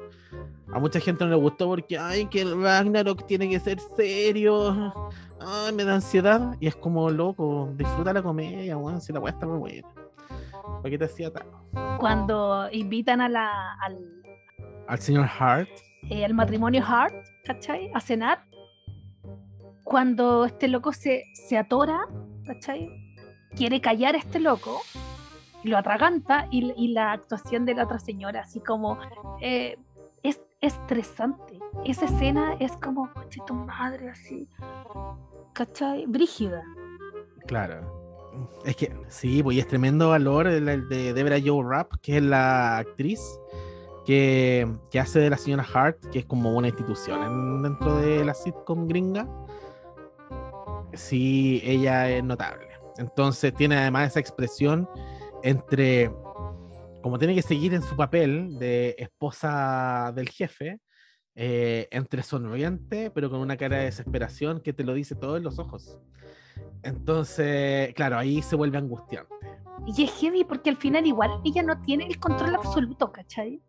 A 0.74 0.78
mucha 0.78 1.00
gente 1.00 1.24
no 1.24 1.30
le 1.32 1.38
gustó 1.38 1.68
porque, 1.68 1.98
ay, 1.98 2.26
que 2.26 2.42
el 2.42 2.62
Ragnarok 2.62 3.26
tiene 3.28 3.50
que 3.50 3.62
ser 3.62 3.80
serio. 3.96 4.94
Ay, 5.40 5.72
me 5.74 5.86
da 5.86 5.96
ansiedad. 5.96 6.58
Y 6.60 6.68
es 6.68 6.76
como, 6.76 7.10
loco, 7.10 7.70
disfruta 7.78 8.12
la 8.12 8.22
comedia, 8.22 8.76
weón, 8.78 9.00
si 9.00 9.14
la 9.14 9.22
weá 9.22 9.32
está 9.32 9.48
muy 9.48 9.58
buena. 9.58 9.88
¿Para 10.82 10.90
qué 10.90 10.98
te 10.98 11.06
hacía 11.06 11.32
tal? 11.32 11.46
Cuando 11.98 12.68
invitan 12.74 13.22
a 13.22 13.30
la, 13.30 13.72
al, 13.86 13.98
Al 14.90 15.00
señor 15.00 15.30
Hart. 15.40 15.70
eh, 16.10 16.26
al 16.26 16.34
matrimonio 16.34 16.84
Hart, 16.86 17.14
¿cachai? 17.46 17.90
A 17.94 18.02
cenar. 18.02 18.44
Cuando 19.86 20.44
este 20.44 20.68
loco 20.68 20.92
se, 20.92 21.24
se 21.34 21.58
atora, 21.58 22.02
¿cachai? 22.46 22.90
Quiere 23.56 23.80
callar 23.80 24.16
a 24.16 24.18
este 24.18 24.42
loco, 24.42 24.82
lo 25.64 25.78
atraganta 25.78 26.48
y, 26.52 26.90
la 26.90 27.12
actuación 27.14 27.66
de 27.66 27.76
la 27.76 27.84
otra 27.84 28.00
señora, 28.00 28.42
así 28.42 28.60
como 28.60 28.98
eh, 29.42 29.78
es 30.24 30.42
estresante. 30.62 31.60
Esa 31.86 32.06
escena 32.06 32.56
es 32.60 32.72
como, 32.78 33.12
coche 33.14 33.42
tu 33.46 33.54
madre, 33.54 34.10
así, 34.10 34.48
¿cachai? 35.54 36.06
Brígida. 36.06 36.64
Claro. 37.48 38.00
Es 38.64 38.76
que 38.76 38.96
sí, 39.08 39.44
pues 39.44 39.58
y 39.58 39.60
es 39.60 39.68
tremendo 39.68 40.10
valor 40.10 40.48
el, 40.48 40.88
de 40.88 41.14
Debra 41.14 41.38
Joe 41.44 41.66
Rapp, 41.68 41.94
que 42.02 42.18
es 42.18 42.24
la 42.24 42.78
actriz 42.78 43.20
que, 44.06 44.68
que 44.92 45.00
hace 45.00 45.20
de 45.20 45.30
la 45.30 45.38
señora 45.38 45.66
Hart, 45.74 45.98
que 46.12 46.20
es 46.20 46.26
como 46.26 46.56
una 46.56 46.68
institución 46.68 47.24
en- 47.24 47.64
dentro 47.64 47.98
de 47.98 48.24
la 48.24 48.34
sitcom 48.34 48.88
gringa. 48.88 49.28
Sí, 50.94 51.62
ella 51.64 52.10
es 52.10 52.24
notable. 52.24 52.68
Entonces 52.98 53.54
tiene 53.54 53.78
además 53.78 54.10
esa 54.10 54.20
expresión 54.20 54.90
entre, 55.44 56.12
como 57.02 57.18
tiene 57.18 57.36
que 57.36 57.42
seguir 57.42 57.74
en 57.74 57.82
su 57.82 57.96
papel 57.96 58.58
de 58.60 58.96
esposa 58.98 60.12
del 60.16 60.30
jefe, 60.30 60.80
eh, 61.36 61.88
entre 61.92 62.24
sonriente, 62.24 63.12
pero 63.12 63.30
con 63.30 63.40
una 63.40 63.58
cara 63.58 63.78
de 63.78 63.86
desesperación 63.86 64.62
que 64.62 64.74
te 64.74 64.84
lo 64.84 64.94
dice 64.94 65.16
todo 65.16 65.38
en 65.38 65.44
los 65.44 65.60
ojos. 65.60 66.00
Entonces, 66.84 67.94
claro, 67.94 68.18
ahí 68.18 68.42
se 68.42 68.56
vuelve 68.56 68.78
angustiante. 68.78 69.34
Y 69.86 70.04
es 70.04 70.12
heavy 70.20 70.44
porque 70.44 70.70
al 70.70 70.78
final 70.78 71.06
igual 71.08 71.42
ella 71.46 71.64
no 71.64 71.82
tiene 71.82 72.06
el 72.06 72.20
control 72.20 72.56
absoluto, 72.56 73.12
¿cachai? 73.12 73.62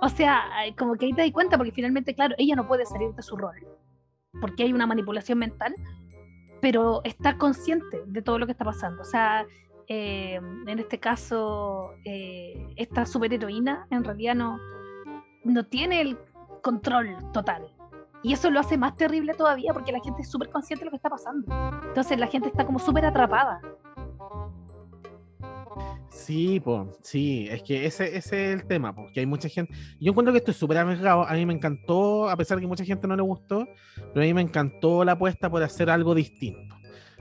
O 0.00 0.08
sea, 0.08 0.42
como 0.76 0.96
que 0.96 1.06
ahí 1.06 1.12
te 1.12 1.22
das 1.22 1.30
cuenta 1.30 1.56
porque 1.56 1.72
finalmente, 1.72 2.14
claro, 2.14 2.34
ella 2.38 2.56
no 2.56 2.66
puede 2.66 2.84
salir 2.84 3.14
de 3.14 3.22
su 3.22 3.36
rol 3.36 3.56
porque 4.40 4.64
hay 4.64 4.72
una 4.72 4.86
manipulación 4.86 5.38
mental, 5.38 5.74
pero 6.60 7.02
está 7.04 7.36
consciente 7.38 8.02
de 8.06 8.22
todo 8.22 8.38
lo 8.38 8.46
que 8.46 8.52
está 8.52 8.64
pasando. 8.64 9.02
O 9.02 9.04
sea, 9.04 9.46
eh, 9.88 10.40
en 10.66 10.78
este 10.78 10.98
caso, 10.98 11.94
eh, 12.04 12.66
esta 12.76 13.06
superheroína 13.06 13.86
en 13.90 14.04
realidad 14.04 14.34
no, 14.34 14.58
no 15.44 15.66
tiene 15.66 16.00
el 16.00 16.18
control 16.62 17.16
total. 17.32 17.70
Y 18.22 18.32
eso 18.32 18.50
lo 18.50 18.60
hace 18.60 18.78
más 18.78 18.96
terrible 18.96 19.34
todavía 19.34 19.74
porque 19.74 19.92
la 19.92 20.00
gente 20.00 20.22
es 20.22 20.30
súper 20.30 20.48
consciente 20.48 20.80
de 20.80 20.86
lo 20.86 20.90
que 20.92 20.96
está 20.96 21.10
pasando. 21.10 21.46
Entonces 21.86 22.18
la 22.18 22.26
gente 22.26 22.48
está 22.48 22.64
como 22.64 22.78
súper 22.78 23.04
atrapada. 23.04 23.60
Sí, 26.08 26.58
pues, 26.60 26.88
sí, 27.02 27.48
es 27.50 27.62
que 27.62 27.84
ese, 27.84 28.16
ese 28.16 28.52
es 28.52 28.60
el 28.60 28.66
tema, 28.66 28.94
porque 28.94 29.20
hay 29.20 29.26
mucha 29.26 29.48
gente. 29.48 29.74
Yo 30.00 30.12
encuentro 30.12 30.32
que 30.32 30.38
esto 30.38 30.52
es 30.52 30.56
súper 30.56 30.78
arriesgado. 30.78 31.28
A 31.28 31.34
mí 31.34 31.44
me 31.44 31.52
encantó, 31.52 32.30
a 32.30 32.36
pesar 32.36 32.56
de 32.56 32.62
que 32.62 32.66
mucha 32.66 32.84
gente 32.84 33.06
no 33.06 33.14
le 33.14 33.22
gustó, 33.22 33.66
pero 33.94 34.22
a 34.22 34.26
mí 34.26 34.32
me 34.32 34.40
encantó 34.40 35.04
la 35.04 35.12
apuesta 35.12 35.50
por 35.50 35.62
hacer 35.62 35.90
algo 35.90 36.14
distinto. 36.14 36.73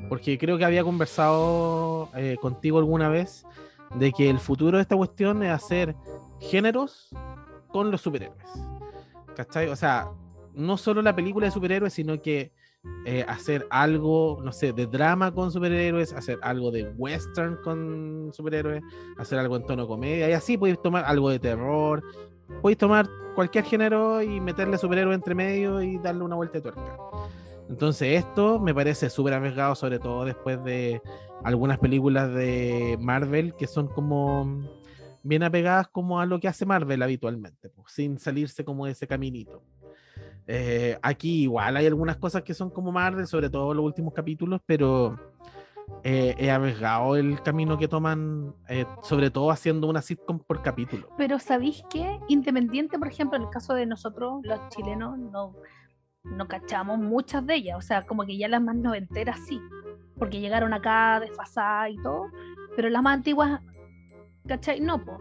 Porque 0.09 0.37
creo 0.37 0.57
que 0.57 0.65
había 0.65 0.83
conversado 0.83 2.09
eh, 2.15 2.37
contigo 2.39 2.77
alguna 2.77 3.09
vez 3.09 3.45
de 3.95 4.11
que 4.11 4.29
el 4.29 4.39
futuro 4.39 4.77
de 4.77 4.81
esta 4.81 4.95
cuestión 4.95 5.43
es 5.43 5.51
hacer 5.51 5.95
géneros 6.39 7.09
con 7.69 7.91
los 7.91 8.01
superhéroes. 8.01 8.45
¿Cachai? 9.35 9.67
O 9.69 9.75
sea, 9.75 10.09
no 10.53 10.77
solo 10.77 11.01
la 11.01 11.15
película 11.15 11.47
de 11.47 11.51
superhéroes, 11.51 11.93
sino 11.93 12.21
que 12.21 12.51
eh, 13.05 13.25
hacer 13.27 13.65
algo, 13.69 14.41
no 14.43 14.51
sé, 14.51 14.73
de 14.73 14.85
drama 14.87 15.33
con 15.33 15.51
superhéroes, 15.51 16.13
hacer 16.13 16.37
algo 16.41 16.69
de 16.69 16.89
western 16.97 17.57
con 17.63 18.31
superhéroes, 18.33 18.83
hacer 19.17 19.39
algo 19.39 19.55
en 19.55 19.65
tono 19.65 19.87
comedia, 19.87 20.29
y 20.29 20.33
así 20.33 20.57
podéis 20.57 20.81
tomar 20.81 21.05
algo 21.05 21.29
de 21.29 21.39
terror, 21.39 22.03
podéis 22.61 22.77
tomar 22.77 23.07
cualquier 23.35 23.63
género 23.63 24.21
y 24.21 24.39
meterle 24.41 24.77
superhéroe 24.77 25.15
entre 25.15 25.33
medio 25.33 25.81
y 25.81 25.97
darle 25.97 26.23
una 26.23 26.35
vuelta 26.35 26.59
de 26.59 26.61
tuerca. 26.61 26.97
Entonces 27.69 28.19
esto 28.19 28.59
me 28.59 28.73
parece 28.73 29.09
súper 29.09 29.33
arriesgado, 29.33 29.75
sobre 29.75 29.99
todo 29.99 30.25
después 30.25 30.63
de 30.63 31.01
algunas 31.43 31.79
películas 31.79 32.33
de 32.33 32.97
Marvel 32.99 33.53
que 33.57 33.67
son 33.67 33.87
como 33.87 34.61
bien 35.23 35.43
apegadas 35.43 35.87
como 35.87 36.19
a 36.19 36.25
lo 36.25 36.39
que 36.39 36.47
hace 36.47 36.65
Marvel 36.65 37.01
habitualmente, 37.01 37.69
pues, 37.69 37.93
sin 37.93 38.19
salirse 38.19 38.63
como 38.65 38.85
de 38.85 38.91
ese 38.91 39.07
caminito. 39.07 39.63
Eh, 40.45 40.97
aquí 41.01 41.43
igual 41.43 41.77
hay 41.77 41.87
algunas 41.87 42.17
cosas 42.17 42.43
que 42.43 42.53
son 42.53 42.69
como 42.69 42.91
Marvel, 42.91 43.27
sobre 43.27 43.49
todo 43.49 43.73
los 43.73 43.85
últimos 43.85 44.13
capítulos, 44.13 44.59
pero 44.65 45.17
eh, 46.03 46.35
he 46.37 46.51
arriesgado 46.51 47.15
el 47.15 47.41
camino 47.41 47.77
que 47.77 47.87
toman, 47.87 48.53
eh, 48.67 48.85
sobre 49.01 49.29
todo 49.29 49.51
haciendo 49.51 49.87
una 49.87 50.01
sitcom 50.01 50.39
por 50.39 50.61
capítulo. 50.61 51.07
Pero 51.17 51.39
¿sabéis 51.39 51.83
qué? 51.89 52.19
Independiente, 52.27 52.99
por 52.99 53.07
ejemplo, 53.07 53.37
en 53.37 53.43
el 53.43 53.49
caso 53.49 53.73
de 53.73 53.85
nosotros, 53.85 54.41
los 54.43 54.59
chilenos, 54.69 55.17
no, 55.17 55.55
no 56.23 56.47
cachamos 56.47 56.99
muchas 56.99 57.45
de 57.45 57.55
ellas. 57.55 57.77
O 57.77 57.81
sea, 57.81 58.01
como 58.03 58.25
que 58.25 58.37
ya 58.37 58.47
las 58.47 58.61
más 58.61 58.75
noventeras 58.75 59.39
sí, 59.47 59.61
porque 60.17 60.39
llegaron 60.39 60.73
acá 60.73 61.19
desfasadas 61.19 61.91
y 61.91 62.01
todo, 62.01 62.29
pero 62.75 62.89
las 62.89 63.03
más 63.03 63.15
antiguas, 63.15 63.61
¿cachai? 64.47 64.79
No, 64.79 65.03
po. 65.03 65.17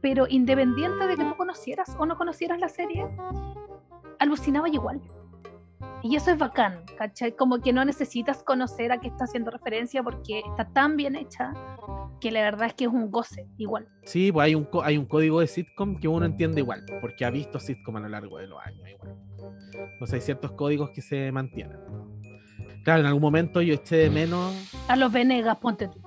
Pero 0.00 0.26
independiente 0.28 1.06
de 1.06 1.16
que 1.16 1.24
tú 1.24 1.34
conocieras 1.36 1.96
o 1.98 2.06
no 2.06 2.16
conocieras 2.16 2.60
la 2.60 2.68
serie, 2.68 3.06
alucinaba 4.18 4.68
igual. 4.68 5.00
Y 6.02 6.16
eso 6.16 6.30
es 6.30 6.38
bacán, 6.38 6.84
¿cachai? 6.98 7.34
Como 7.34 7.60
que 7.60 7.72
no 7.72 7.82
necesitas 7.84 8.42
conocer 8.42 8.92
a 8.92 9.00
qué 9.00 9.08
está 9.08 9.24
haciendo 9.24 9.50
referencia 9.50 10.02
porque 10.02 10.40
está 10.40 10.68
tan 10.68 10.96
bien 10.96 11.16
hecha 11.16 11.54
que 12.20 12.30
la 12.30 12.42
verdad 12.42 12.66
es 12.66 12.74
que 12.74 12.84
es 12.84 12.90
un 12.90 13.10
goce 13.10 13.48
igual. 13.56 13.86
Sí, 14.02 14.30
pues 14.30 14.44
hay 14.44 14.54
un, 14.54 14.68
hay 14.82 14.98
un 14.98 15.06
código 15.06 15.40
de 15.40 15.46
sitcom 15.46 15.98
que 15.98 16.08
uno 16.08 16.26
entiende 16.26 16.60
igual, 16.60 16.84
porque 17.00 17.24
ha 17.24 17.30
visto 17.30 17.58
sitcom 17.58 17.96
a 17.96 18.00
lo 18.00 18.08
largo 18.10 18.36
de 18.36 18.46
los 18.46 18.60
años 18.60 18.86
igual. 18.88 19.16
Entonces 19.92 20.14
hay 20.14 20.20
ciertos 20.20 20.52
códigos 20.52 20.90
que 20.90 21.02
se 21.02 21.30
mantienen. 21.32 21.78
Claro, 22.84 23.00
en 23.00 23.06
algún 23.06 23.22
momento 23.22 23.62
yo 23.62 23.74
eché 23.74 23.96
de 23.96 24.10
menos. 24.10 24.52
A 24.88 24.96
los 24.96 25.10
Venegas, 25.12 25.56
ponte 25.58 25.88
tú. 25.88 26.00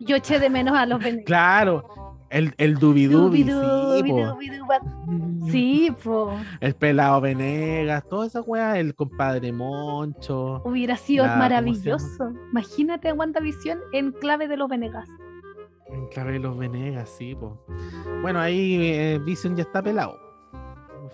Yo 0.00 0.16
eché 0.16 0.38
de 0.38 0.50
menos 0.50 0.76
a 0.76 0.86
los 0.86 0.98
Venegas. 0.98 1.24
Claro, 1.26 1.84
el, 2.30 2.52
el 2.58 2.74
Dubidubi, 2.76 3.44
po. 3.44 3.50
dubiduba. 3.52 4.80
Sí, 5.50 5.90
po. 6.02 6.32
El 6.60 6.74
pelado 6.74 7.20
Venegas, 7.20 8.04
toda 8.08 8.26
esa 8.26 8.40
weá, 8.42 8.78
el 8.78 8.94
compadre 8.94 9.52
Moncho. 9.52 10.62
Hubiera 10.64 10.96
sido 10.96 11.24
La- 11.24 11.32
¿cómo 11.32 11.42
se 11.44 11.48
maravilloso. 11.48 12.32
Imagínate 12.50 13.08
a 13.08 13.14
WandaVision 13.14 13.78
en 13.92 14.12
clave 14.12 14.46
de 14.48 14.56
los 14.56 14.68
Venegas. 14.68 15.08
En 15.90 16.06
clave 16.08 16.32
de 16.32 16.38
los 16.40 16.58
Venegas, 16.58 17.08
sí, 17.16 17.34
po. 17.34 17.64
Bueno, 18.20 18.40
ahí 18.40 18.76
eh, 18.82 19.20
Vision 19.24 19.56
ya 19.56 19.62
está 19.62 19.82
pelado. 19.82 20.18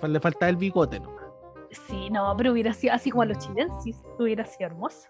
Le 0.03 0.21
falta 0.21 0.49
el 0.49 0.57
bigote 0.57 1.01
nomás. 1.01 1.25
Sí, 1.71 2.09
no, 2.11 2.35
pero 2.37 2.53
hubiera 2.53 2.73
sido 2.73 2.95
así 2.95 3.11
como 3.11 3.23
a 3.23 3.27
los 3.27 3.39
chilensis. 3.39 3.97
Hubiera 4.19 4.45
sido 4.45 4.67
hermoso. 4.67 5.09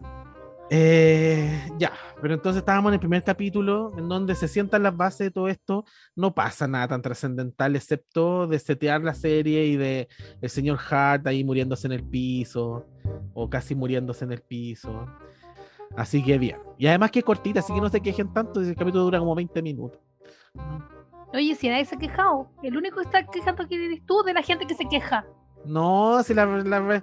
Eh, 0.71 1.69
ya, 1.79 1.93
pero 2.23 2.33
entonces 2.33 2.61
estábamos 2.61 2.91
en 2.91 2.95
el 2.95 3.00
primer 3.00 3.23
capítulo 3.23 3.93
en 3.99 4.09
donde 4.09 4.35
se 4.35 4.49
sientan 4.49 4.83
las 4.83 4.97
bases 4.97 5.26
de 5.26 5.31
todo 5.31 5.49
esto. 5.49 5.85
No 6.17 6.35
pasa 6.35 6.67
nada 6.67 6.88
tan 6.88 7.03
trascendental, 7.03 7.76
excepto 7.76 8.47
de 8.47 8.59
setear 8.59 9.03
la 9.03 9.14
serie 9.14 9.67
y 9.67 9.76
de 9.76 10.09
el 10.41 10.50
señor 10.50 10.79
Hart 10.91 11.26
ahí 11.26 11.45
muriéndose 11.45 11.87
en 11.87 11.93
el 11.93 12.03
piso, 12.03 12.87
o 13.35 13.50
casi 13.50 13.75
muriéndose 13.75 14.25
en 14.25 14.33
el 14.33 14.41
piso. 14.41 15.07
Así 15.97 16.25
que 16.25 16.38
bien. 16.38 16.59
Y 16.79 16.87
además 16.87 17.11
que 17.11 17.19
es 17.19 17.25
cortita, 17.25 17.61
así 17.61 17.73
que 17.73 17.81
no 17.81 17.91
se 17.91 18.00
quejen 18.00 18.33
tanto, 18.33 18.61
el 18.61 18.75
capítulo 18.75 19.05
dura 19.05 19.19
como 19.19 19.35
20 19.35 19.61
minutos. 19.62 20.00
Oye, 21.35 21.55
si 21.55 21.69
nadie 21.69 21.85
se 21.85 21.97
ha 21.97 21.99
quejado, 21.99 22.49
el 22.62 22.76
único 22.76 22.97
que 22.97 23.03
está 23.03 23.26
quejando 23.26 23.64
aquí 23.64 23.75
eres 23.75 24.05
tú 24.07 24.23
de 24.23 24.33
la 24.33 24.43
gente 24.43 24.67
que 24.67 24.75
se 24.75 24.87
queja. 24.87 25.25
No, 25.64 26.23
si 26.23 26.35
la- 26.35 26.47
la 26.47 27.03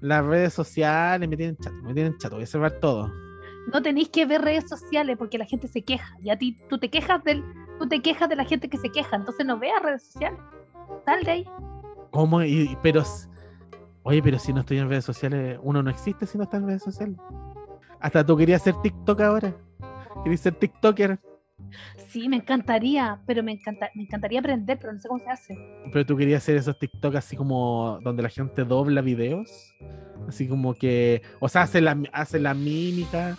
las 0.00 0.24
redes 0.24 0.52
sociales 0.54 1.28
me 1.28 1.36
tienen 1.36 1.56
chato, 1.58 1.76
me 1.82 1.92
tienen 1.94 2.16
chato, 2.18 2.36
voy 2.36 2.44
a 2.44 2.46
cerrar 2.46 2.72
todo. 2.80 3.10
No 3.72 3.82
tenéis 3.82 4.08
que 4.08 4.24
ver 4.26 4.40
redes 4.42 4.68
sociales 4.68 5.16
porque 5.18 5.38
la 5.38 5.44
gente 5.44 5.68
se 5.68 5.82
queja. 5.82 6.16
Y 6.22 6.30
a 6.30 6.38
ti, 6.38 6.56
tú 6.68 6.78
te 6.78 6.88
quejas 6.90 7.22
del, 7.22 7.44
tú 7.78 7.86
te 7.86 8.00
quejas 8.00 8.28
de 8.28 8.36
la 8.36 8.44
gente 8.44 8.68
que 8.68 8.78
se 8.78 8.90
queja. 8.90 9.16
Entonces 9.16 9.44
no 9.46 9.58
veas 9.58 9.82
redes 9.82 10.02
sociales. 10.04 10.40
Sal 11.04 11.22
de 11.22 11.30
ahí. 11.30 11.44
¿Cómo? 12.10 12.42
Y, 12.42 12.76
pero, 12.82 13.02
oye, 14.02 14.22
pero 14.22 14.38
si 14.38 14.52
no 14.52 14.60
estoy 14.60 14.78
en 14.78 14.88
redes 14.88 15.04
sociales, 15.04 15.58
uno 15.62 15.82
no 15.82 15.90
existe 15.90 16.26
si 16.26 16.38
no 16.38 16.44
está 16.44 16.56
en 16.56 16.66
redes 16.66 16.82
sociales. 16.82 17.16
Hasta 18.00 18.24
tú 18.24 18.36
querías 18.36 18.62
ser 18.62 18.74
TikTok 18.82 19.20
ahora. 19.20 19.54
Querías 20.24 20.40
ser 20.40 20.54
TikToker, 20.54 21.20
Sí, 22.08 22.28
me 22.28 22.36
encantaría, 22.36 23.20
pero 23.26 23.42
me 23.42 23.52
encanta, 23.52 23.88
me 23.94 24.02
encantaría 24.02 24.40
aprender, 24.40 24.78
pero 24.80 24.92
no 24.92 25.00
sé 25.00 25.08
cómo 25.08 25.22
se 25.22 25.30
hace. 25.30 25.54
pero 25.92 26.04
tú 26.04 26.16
querías 26.16 26.42
hacer 26.42 26.56
esos 26.56 26.78
TikTok 26.78 27.14
así 27.14 27.36
como 27.36 27.98
donde 28.02 28.22
la 28.22 28.28
gente 28.28 28.64
dobla 28.64 29.00
videos. 29.00 29.74
Así 30.28 30.48
como 30.48 30.74
que, 30.74 31.22
o 31.38 31.48
sea, 31.48 31.62
hace 31.62 31.80
la, 31.80 31.96
hace 32.12 32.38
la 32.38 32.54
mímica, 32.54 33.36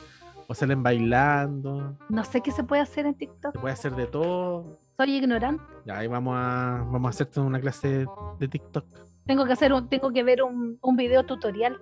o 0.47 0.53
salen 0.53 0.83
bailando. 0.83 1.97
No 2.09 2.23
sé 2.25 2.41
qué 2.41 2.51
se 2.51 2.63
puede 2.63 2.81
hacer 2.81 3.05
en 3.05 3.15
TikTok. 3.15 3.53
Se 3.53 3.59
puede 3.59 3.73
hacer 3.73 3.95
de 3.95 4.05
todo. 4.07 4.79
Soy 4.97 5.15
ignorante. 5.15 5.63
Ya, 5.85 5.99
ahí 5.99 6.07
vamos 6.07 6.35
a, 6.37 6.85
vamos 6.91 7.05
a 7.05 7.09
hacerte 7.09 7.39
una 7.39 7.59
clase 7.59 8.05
de 8.39 8.47
TikTok. 8.47 8.85
Tengo 9.25 9.45
que 9.45 9.53
hacer 9.53 9.71
un, 9.71 9.87
tengo 9.87 10.11
que 10.11 10.23
ver 10.23 10.43
un, 10.43 10.77
un 10.81 10.95
video 10.97 11.25
tutorial. 11.25 11.77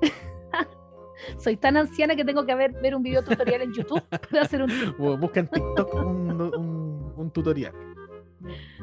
Soy 1.38 1.56
tan 1.56 1.76
anciana 1.76 2.14
que 2.16 2.24
tengo 2.24 2.44
que 2.46 2.54
ver, 2.54 2.72
ver 2.80 2.94
un 2.94 3.02
video 3.02 3.22
tutorial 3.22 3.62
en 3.62 3.72
YouTube 3.72 4.02
para 4.30 4.42
hacer 4.42 4.62
un 4.62 4.70
Bu- 4.70 5.18
Busca 5.18 5.40
en 5.40 5.48
TikTok 5.48 5.94
un, 5.94 6.40
un- 6.40 7.12
un 7.16 7.30
tutorial. 7.30 7.74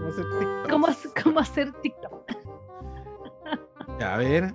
A 0.04 0.08
hacer 0.08 0.26
TikTok. 0.40 0.70
cómo, 0.70 0.88
hacer- 0.88 1.12
cómo 1.24 1.40
hacer 1.40 1.72
TikTok. 1.82 2.32
A 4.02 4.18
ver. 4.18 4.54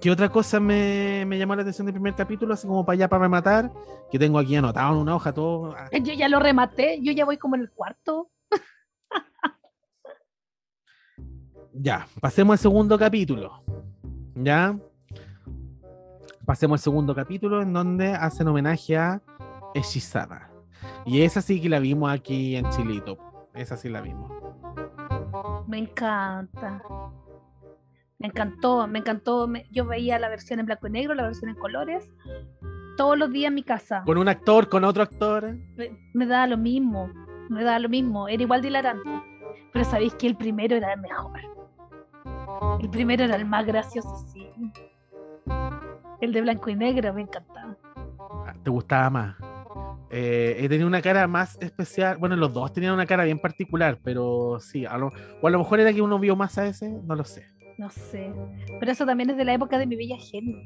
¿Qué 0.00 0.12
otra 0.12 0.28
cosa 0.28 0.60
me, 0.60 1.24
me 1.26 1.38
llamó 1.38 1.56
la 1.56 1.62
atención 1.62 1.84
del 1.86 1.94
primer 1.94 2.14
capítulo? 2.14 2.54
Así 2.54 2.68
como 2.68 2.84
para 2.86 2.94
allá 2.94 3.08
para 3.08 3.22
rematar. 3.24 3.72
Que 4.12 4.18
tengo 4.18 4.38
aquí 4.38 4.54
anotado 4.54 4.94
en 4.94 5.00
una 5.00 5.14
hoja 5.16 5.32
todo. 5.34 5.74
ah, 5.76 5.88
Yo 6.00 6.12
ya 6.14 6.28
lo 6.28 6.38
rematé, 6.38 7.00
yo 7.02 7.10
ya 7.12 7.24
voy 7.24 7.36
como 7.36 7.56
en 7.56 7.62
el 7.62 7.70
cuarto. 7.70 8.30
Ya, 11.72 12.06
pasemos 12.20 12.54
al 12.54 12.58
segundo 12.58 12.98
capítulo. 12.98 13.62
¿Ya? 14.34 14.76
Pasemos 16.48 16.80
al 16.80 16.82
segundo 16.82 17.14
capítulo 17.14 17.60
en 17.60 17.74
donde 17.74 18.08
hacen 18.14 18.48
homenaje 18.48 18.96
a 18.96 19.20
Hechizada. 19.74 20.50
Y 21.04 21.20
esa 21.20 21.42
sí 21.42 21.60
que 21.60 21.68
la 21.68 21.78
vimos 21.78 22.10
aquí 22.10 22.56
en 22.56 22.66
Chilito. 22.70 23.18
Esa 23.52 23.76
sí 23.76 23.90
la 23.90 24.00
vimos. 24.00 24.32
Me 25.66 25.76
encanta. 25.76 26.82
Me 28.18 28.28
encantó, 28.28 28.86
me 28.88 28.98
encantó. 29.00 29.46
me- 29.46 29.66
yo 29.70 29.84
veía 29.84 30.18
la 30.18 30.30
versión 30.30 30.58
en 30.58 30.64
blanco 30.64 30.86
y 30.86 30.90
negro, 30.90 31.14
la 31.14 31.24
versión 31.24 31.50
en 31.50 31.56
colores, 31.56 32.10
todos 32.96 33.18
los 33.18 33.30
días 33.30 33.48
en 33.48 33.54
mi 33.56 33.62
casa. 33.62 34.02
Con 34.06 34.16
un 34.16 34.28
actor, 34.28 34.70
con 34.70 34.84
otro 34.84 35.02
actor. 35.02 35.54
Me, 35.76 35.90
me 36.14 36.24
daba 36.24 36.46
lo 36.46 36.56
mismo, 36.56 37.10
me 37.50 37.62
daba 37.62 37.78
lo 37.78 37.90
mismo, 37.90 38.26
era 38.26 38.42
igual 38.42 38.62
de 38.62 38.68
hilarante. 38.68 39.10
Pero 39.74 39.84
sabéis 39.84 40.14
que 40.14 40.26
el 40.26 40.34
primero 40.34 40.76
era 40.76 40.94
el 40.94 41.00
mejor. 41.02 41.40
El 42.80 42.88
primero 42.88 43.24
era 43.24 43.36
el 43.36 43.44
más 43.44 43.66
gracioso, 43.66 44.16
sí. 44.32 44.50
El 46.20 46.32
de 46.32 46.40
blanco 46.40 46.70
y 46.70 46.76
negro 46.76 47.12
me 47.14 47.22
encantaba. 47.22 47.76
¿Te 48.62 48.70
gustaba 48.70 49.10
más? 49.10 49.36
Eh, 50.10 50.66
tenía 50.68 50.86
una 50.86 51.02
cara 51.02 51.26
más 51.26 51.58
especial. 51.60 52.16
Bueno, 52.18 52.36
los 52.36 52.52
dos 52.52 52.72
tenían 52.72 52.94
una 52.94 53.06
cara 53.06 53.24
bien 53.24 53.38
particular, 53.38 53.98
pero 54.02 54.58
sí, 54.60 54.86
a 54.86 54.96
lo, 54.96 55.12
o 55.40 55.46
a 55.46 55.50
lo 55.50 55.58
mejor 55.58 55.80
era 55.80 55.92
que 55.92 56.02
uno 56.02 56.18
vio 56.18 56.34
más 56.34 56.56
a 56.58 56.66
ese, 56.66 56.88
no 56.88 57.14
lo 57.14 57.24
sé. 57.24 57.46
No 57.76 57.90
sé. 57.90 58.32
Pero 58.80 58.90
eso 58.90 59.06
también 59.06 59.30
es 59.30 59.36
de 59.36 59.44
la 59.44 59.54
época 59.54 59.78
de 59.78 59.86
mi 59.86 59.96
bella 59.96 60.16
genio. 60.18 60.58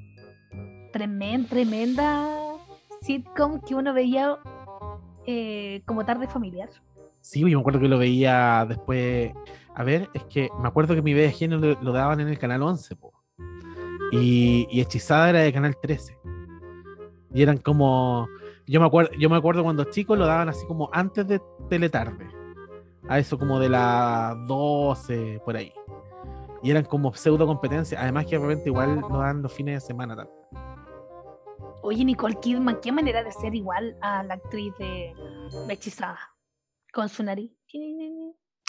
Tremenda, 0.93 1.49
tremenda 1.49 2.29
sitcom 3.03 3.61
que 3.61 3.75
uno 3.75 3.93
veía 3.93 4.39
eh, 5.27 5.83
como 5.87 6.05
tarde 6.05 6.29
familiar. 6.29 6.69
Sí, 7.21 7.41
yo 7.41 7.47
me 7.47 7.61
acuerdo 7.61 7.81
que 7.81 7.89
lo 7.89 7.99
veía 7.99 8.65
después. 8.69 9.33
A 9.75 9.85
ver, 9.85 10.09
es 10.15 10.25
que 10.25 10.49
me 10.61 10.69
acuerdo 10.69 10.95
que 10.95 11.03
mi 11.03 11.15
bella 11.15 11.31
genio 11.31 11.59
lo, 11.59 11.81
lo 11.81 11.93
daban 11.93 12.21
en 12.21 12.29
el 12.29 12.39
canal 12.39 12.63
11, 12.63 12.97
po. 12.97 13.13
Y, 14.11 14.67
y 14.71 14.81
Hechizada 14.81 15.31
era 15.31 15.41
de 15.41 15.53
canal 15.53 15.77
13. 15.81 16.19
Y 17.35 17.43
eran 17.43 17.59
como. 17.59 18.29
Yo 18.67 18.81
me 18.81 18.87
acuerdo, 18.87 19.13
yo 19.19 19.29
me 19.29 19.37
acuerdo 19.37 19.63
cuando 19.63 19.85
chicos 19.85 20.19
lo 20.19 20.27
daban 20.27 20.49
así 20.49 20.67
como 20.67 20.89
antes 20.93 21.27
de 21.27 21.41
Teletarde. 21.69 22.29
A 23.09 23.19
eso 23.19 23.39
como 23.39 23.59
de 23.59 23.69
las 23.69 24.37
12, 24.47 25.41
por 25.45 25.57
ahí. 25.57 25.73
Y 26.63 26.71
eran 26.71 26.85
como 26.85 27.13
pseudo 27.15 27.47
competencias. 27.47 28.01
Además 28.01 28.27
que 28.27 28.39
de 28.39 28.47
repente 28.47 28.69
igual 28.69 29.01
lo 29.01 29.19
dan 29.19 29.43
los 29.43 29.53
fines 29.53 29.83
de 29.83 29.87
semana 29.87 30.15
también. 30.15 30.39
Oye, 31.83 32.05
Nicole 32.05 32.39
Kidman, 32.41 32.79
qué 32.81 32.93
manera 32.93 33.25
de 33.25 33.33
ser 33.33 33.55
igual 33.57 33.97
a 34.01 34.23
la 34.23 34.35
actriz 34.35 34.73
de 34.79 35.13
Hechizada. 35.69 36.21
Con 36.93 37.09
su 37.09 37.25
nariz. 37.25 37.51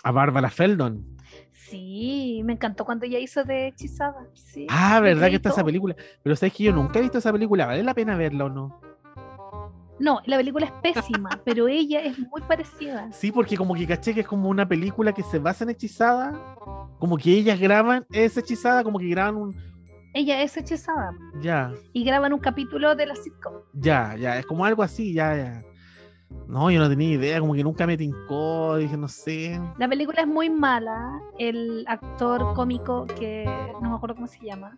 A 0.03 0.11
Bárbara 0.11 0.49
Feldon. 0.49 1.12
Sí, 1.73 2.41
me 2.45 2.53
encantó 2.53 2.85
cuando 2.85 3.05
ella 3.05 3.17
hizo 3.17 3.43
de 3.43 3.67
Hechizada. 3.69 4.27
Sí, 4.33 4.67
Ah, 4.69 4.99
¿verdad 4.99 5.29
que 5.29 5.37
está 5.37 5.49
esa 5.49 5.63
película? 5.63 5.95
Pero 6.21 6.35
sabes 6.35 6.53
que 6.53 6.65
yo 6.65 6.71
nunca 6.73 6.99
he 6.99 7.01
visto 7.01 7.17
esa 7.17 7.31
película. 7.31 7.65
¿Vale 7.65 7.81
la 7.81 7.95
pena 7.95 8.15
verla 8.15 8.45
o 8.45 8.49
no? 8.49 8.79
No, 9.99 10.19
la 10.25 10.37
película 10.37 10.65
es 10.67 10.71
pésima, 10.93 11.29
pero 11.45 11.67
ella 11.67 12.01
es 12.01 12.17
muy 12.19 12.41
parecida. 12.47 13.11
Sí, 13.11 13.31
porque 13.31 13.57
como 13.57 13.73
que 13.73 13.87
caché 13.87 14.13
que 14.13 14.19
es 14.21 14.27
como 14.27 14.49
una 14.49 14.67
película 14.67 15.13
que 15.13 15.23
se 15.23 15.39
basa 15.39 15.63
en 15.63 15.71
hechizada. 15.71 16.55
Como 16.99 17.17
que 17.17 17.31
ellas 17.31 17.59
graban 17.59 18.05
esa 18.11 18.39
hechizada, 18.41 18.83
como 18.83 18.99
que 18.99 19.07
graban 19.07 19.35
un. 19.35 19.55
Ella 20.15 20.43
es 20.43 20.55
hechizada 20.57 21.11
Ya, 21.41 21.71
y 21.91 22.03
graban 22.03 22.33
un 22.33 22.39
capítulo 22.39 22.93
de 22.95 23.07
la 23.07 23.15
sitcom. 23.15 23.53
ya, 23.73 24.15
ya. 24.15 24.37
Es 24.37 24.45
como 24.45 24.63
algo 24.63 24.83
así, 24.83 25.11
ya, 25.11 25.35
ya. 25.35 25.63
No, 26.47 26.69
yo 26.69 26.79
no 26.79 26.89
tenía 26.89 27.09
idea, 27.13 27.39
como 27.39 27.53
que 27.53 27.63
nunca 27.63 27.87
me 27.87 27.97
tincó, 27.97 28.75
dije, 28.77 28.95
no 28.97 29.07
sé. 29.07 29.59
La 29.77 29.87
película 29.87 30.21
es 30.21 30.27
muy 30.27 30.49
mala. 30.49 31.19
El 31.39 31.85
actor 31.87 32.53
cómico 32.53 33.05
que 33.07 33.45
no 33.81 33.89
me 33.89 33.95
acuerdo 33.95 34.15
cómo 34.15 34.27
se 34.27 34.39
llama. 34.45 34.77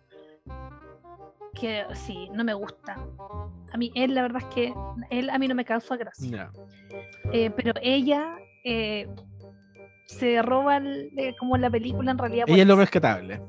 Que 1.54 1.84
sí, 1.94 2.28
no 2.32 2.44
me 2.44 2.54
gusta. 2.54 2.96
A 3.72 3.76
mí, 3.76 3.90
él, 3.94 4.14
la 4.14 4.22
verdad 4.22 4.42
es 4.48 4.54
que 4.54 4.74
él 5.10 5.28
a 5.30 5.38
mí 5.38 5.48
no 5.48 5.54
me 5.54 5.64
causa 5.64 5.96
gracia. 5.96 6.50
Eh, 7.32 7.50
pero 7.56 7.72
ella 7.82 8.36
eh, 8.64 9.08
se 10.06 10.40
roba 10.42 10.76
el- 10.78 11.10
eh, 11.16 11.34
como 11.38 11.56
la 11.56 11.68
película 11.70 12.10
en 12.12 12.18
realidad. 12.18 12.44
Ella 12.48 12.62
es 12.62 12.68
lo 12.68 12.76
rescatable. 12.76 13.40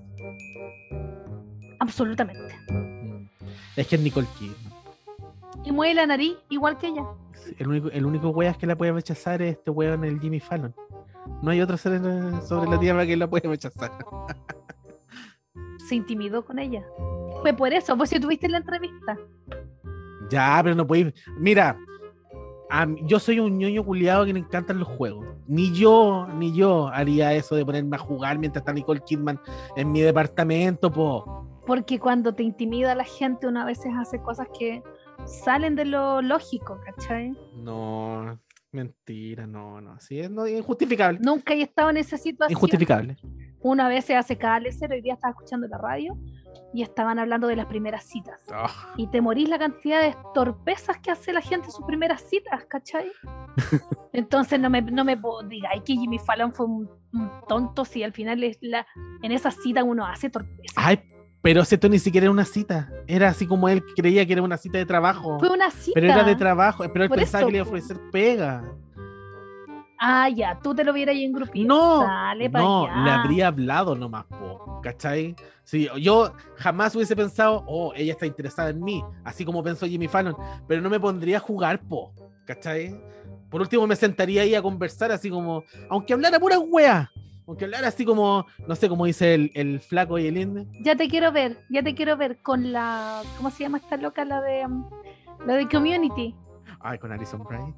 Absolutamente. 1.80 2.56
Mm. 2.72 3.28
Es 3.76 3.88
que 3.88 3.96
es 3.96 4.02
Nicole 4.02 4.28
Kidman. 4.39 4.74
Y 5.63 5.72
mueve 5.72 5.93
la 5.93 6.08
nariz 6.08 6.36
igual 6.50 6.78
que 6.78 6.88
ella. 6.88 7.04
El 7.58 7.67
único, 7.67 7.89
el 7.89 8.06
único 8.06 8.30
weas 8.30 8.58
que 8.58 8.67
la 8.67 8.76
puede 8.76 8.91
rechazar 8.91 9.41
es 9.41 9.58
este 9.58 9.71
weón, 9.71 10.04
el 10.04 10.19
Jimmy 10.19 10.39
Fallon. 10.39 10.73
No 11.41 11.52
hay 11.52 11.62
otro 11.62 11.78
ser 11.78 12.02
sobre 12.43 12.69
la 12.69 12.80
tierra 12.80 13.06
que 13.06 13.17
la 13.17 13.30
puede 13.30 13.47
rechazar. 13.47 13.91
Se 15.88 15.95
intimidó 15.95 16.43
con 16.45 16.60
ella. 16.60 16.84
Fue 17.41 17.54
por 17.54 17.71
eso, 17.73 17.97
pues 17.97 18.10
si 18.10 18.19
tuviste 18.19 18.50
la 18.50 18.58
entrevista. 18.58 19.17
Ya, 20.30 20.60
pero 20.63 20.76
no 20.76 20.86
podéis. 20.86 21.13
Mira, 21.38 21.78
a 22.69 22.88
yo 23.04 23.19
soy 23.19 23.39
un 23.39 23.58
ñoño 23.58 23.84
culiado 23.86 24.26
que 24.26 24.34
le 24.34 24.39
encantan 24.39 24.80
los 24.80 24.88
juegos. 24.88 25.26
Ni 25.47 25.71
yo, 25.73 26.28
ni 26.36 26.54
yo 26.54 26.88
haría 26.88 27.34
eso 27.34 27.56
de 27.56 27.65
ponerme 27.65 27.95
a 27.95 28.00
jugar 28.00 28.38
mientras 28.38 28.62
está 28.62 28.73
Nicole 28.73 29.02
Kidman 29.06 29.39
en 29.76 29.91
mi 29.91 30.02
departamento, 30.02 30.91
po. 30.91 31.45
Porque 31.65 32.00
cuando 32.00 32.34
te 32.34 32.43
intimida 32.43 32.95
la 32.95 33.04
gente, 33.04 33.47
una 33.47 33.65
veces 33.65 33.91
hace 33.97 34.21
cosas 34.21 34.47
que 34.58 34.82
salen 35.28 35.76
de 35.76 35.86
lo 35.86 36.22
lógico, 36.22 36.80
¿cachai? 36.86 37.34
No, 37.56 38.40
mentira, 38.72 39.46
no, 39.46 39.82
no. 39.82 40.00
Sí, 40.00 40.20
es 40.20 40.30
no, 40.30 40.48
injustificable. 40.48 41.20
Nunca 41.22 41.54
he 41.54 41.62
estado 41.62 41.90
en 41.90 41.98
esa 41.98 42.18
situación. 42.18 42.52
Injustificable. 42.52 43.18
Una 43.60 43.90
vez 43.90 44.06
se 44.06 44.16
hace 44.16 44.38
cada 44.38 44.60
lecero, 44.60 44.94
hoy 44.94 45.02
día 45.02 45.16
estaba 45.16 45.32
escuchando 45.32 45.68
la 45.68 45.78
radio 45.78 46.18
y 46.74 46.84
estaban 46.84 47.18
hablando 47.20 47.48
de 47.48 47.56
las 47.56 47.66
primeras 47.66 48.04
citas. 48.06 48.40
Ah, 48.52 48.94
Y 48.98 49.08
te 49.08 49.20
morís 49.20 49.50
la 49.50 49.58
cantidad 49.58 50.02
de 50.02 50.16
torpezas 50.34 51.00
que 51.00 51.12
hace 51.12 51.34
la 51.34 51.42
gente 51.42 51.66
en 51.68 51.72
sus 51.72 51.86
primeras 51.86 52.22
citas, 52.22 52.66
¿cachai? 52.66 53.12
Entonces 54.13 54.60
no 54.60 54.70
me, 54.70 54.82
no 54.82 55.04
me 55.04 55.20
digáis 55.50 55.82
que 55.84 55.96
Jimmy 55.96 56.20
Fallon 56.20 56.54
fue 56.54 56.66
un, 56.68 56.90
un 57.13 57.32
tonto 57.48 57.84
si 57.84 58.04
al 58.04 58.13
final 58.13 58.44
es 58.44 58.58
la, 58.62 58.86
en 59.22 59.32
esa 59.32 59.52
cita 59.52 59.84
uno 59.84 60.06
hace 60.06 60.30
torpezas. 60.30 60.76
Ay, 60.76 61.00
pero 61.48 61.64
si 61.64 61.76
esto 61.76 61.88
ni 61.88 61.98
siquiera 61.98 62.26
era 62.26 62.32
una 62.32 62.44
cita. 62.44 62.90
Era 63.08 63.30
así 63.30 63.48
como 63.48 63.70
él 63.70 63.82
creía 63.96 64.26
que 64.26 64.34
era 64.34 64.42
una 64.42 64.58
cita 64.58 64.80
de 64.80 64.86
trabajo. 64.86 65.40
Fue 65.40 65.50
una 65.50 65.72
cita. 65.72 65.94
Pero 65.94 66.08
era 66.08 66.22
de 66.26 66.36
trabajo. 66.36 66.84
Pero 66.92 67.06
él 67.06 67.10
Por 67.10 67.20
pensaba 67.20 67.40
eso, 67.40 67.48
que 67.48 67.52
le 67.54 67.58
iba 67.60 67.66
a 67.66 67.70
ofrecer 67.70 67.98
pega. 68.12 68.66
Ah, 69.98 70.28
ya, 70.28 70.60
tú 70.62 70.76
te 70.76 70.84
lo 70.84 70.92
vieras 70.92 71.16
ahí 71.16 71.24
en 71.24 71.32
grupito. 71.32 71.66
No, 71.66 72.02
Dale 72.02 72.50
no, 72.50 72.88
allá. 72.88 73.02
le 73.02 73.12
habría 73.12 73.48
hablado 73.48 73.96
nomás, 73.96 74.26
po, 74.26 74.82
¿cachai? 74.84 75.38
Sí, 75.64 75.88
yo 76.02 76.34
jamás 76.58 76.94
hubiese 76.98 77.16
pensado, 77.16 77.64
oh, 77.66 77.94
ella 77.96 78.12
está 78.12 78.26
interesada 78.26 78.72
en 78.72 78.84
mí, 78.84 79.02
así 79.24 79.46
como 79.46 79.64
pensó 79.64 79.86
Jimmy 79.86 80.10
Fallon, 80.10 80.36
pero 80.68 80.82
no 80.82 80.90
me 80.90 81.00
pondría 81.00 81.38
a 81.38 81.40
jugar, 81.40 81.80
po, 81.80 82.12
¿cachai? 82.44 83.02
Por 83.50 83.62
último 83.62 83.88
me 83.88 83.96
sentaría 83.96 84.42
ahí 84.42 84.54
a 84.54 84.62
conversar 84.62 85.14
así 85.14 85.30
como, 85.30 85.64
aunque 85.90 86.12
hablara 86.12 86.42
pura 86.42 86.60
wea, 86.60 87.10
aunque 87.48 87.66
hablara 87.66 87.88
así 87.88 88.06
como, 88.06 88.46
no 88.68 88.76
sé, 88.76 88.88
como 88.90 89.06
dice 89.06 89.34
el, 89.34 89.52
el 89.56 89.80
flaco 89.80 90.20
y 90.20 90.28
el 90.28 90.38
inde. 90.38 90.68
Ya 90.82 90.96
te 90.96 91.08
quiero 91.08 91.32
ver, 91.32 91.58
ya 91.70 91.82
te 91.82 91.96
quiero 91.96 92.18
ver 92.18 92.42
con 92.44 92.72
la. 92.72 93.24
¿Cómo 93.38 93.50
se 93.50 93.64
llama 93.64 93.78
esta 93.80 93.98
loca? 93.98 94.24
La 94.26 94.42
de. 94.42 94.66
um, 94.66 94.88
la 95.46 95.54
de 95.56 95.68
Community. 95.68 96.36
Ay, 96.80 97.00
con 97.00 97.12
Alison 97.12 97.44
Bryant. 97.44 97.76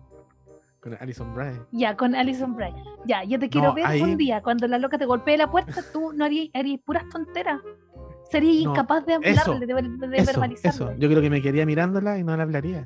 Con 0.82 0.94
Alison 1.00 1.34
Bryant. 1.36 1.62
Ya, 1.72 1.96
con 1.96 2.16
Alison 2.16 2.56
Bryant. 2.56 2.78
Ya, 3.06 3.24
yo 3.24 3.38
te 3.38 3.50
quiero 3.50 3.68
No, 3.70 3.74
ver 3.76 3.86
ahí- 3.86 4.02
un 4.02 4.18
día 4.18 4.42
cuando 4.42 4.68
la 4.68 4.78
loca 4.78 4.98
te 4.98 5.06
golpee 5.06 5.38
la 5.38 5.52
puerta, 5.52 5.82
tú 5.94 6.14
no 6.14 6.26
harías, 6.26 6.50
harías 6.54 6.80
puras 6.86 7.04
tonteras. 7.10 7.60
Serías 8.32 8.64
No, 8.64 8.72
incapaz 8.72 9.06
de 9.06 9.18
eso, 9.24 9.52
hablarle, 9.52 9.66
de, 9.66 10.08
de 10.08 10.18
eso. 10.64 10.94
Yo 10.98 11.10
creo 11.10 11.22
que 11.22 11.30
me 11.30 11.42
quedaría 11.42 11.66
mirándola 11.66 12.18
y 12.18 12.24
no 12.24 12.36
la 12.38 12.44
hablaría. 12.44 12.86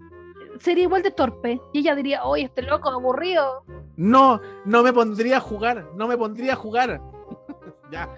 Sería 0.64 0.84
igual 0.84 1.04
de 1.04 1.12
torpe. 1.12 1.60
Y 1.74 1.80
ella 1.80 1.94
diría, 1.94 2.24
oye, 2.24 2.46
este 2.46 2.62
loco 2.62 2.90
aburrido. 2.90 3.66
No, 3.98 4.40
no 4.64 4.82
me 4.82 4.94
pondría 4.94 5.38
a 5.38 5.42
jugar, 5.42 5.86
no 5.96 6.08
me 6.08 6.18
pondría 6.18 6.54
a 6.54 6.56
jugar. 6.56 7.02
ya. 7.92 8.10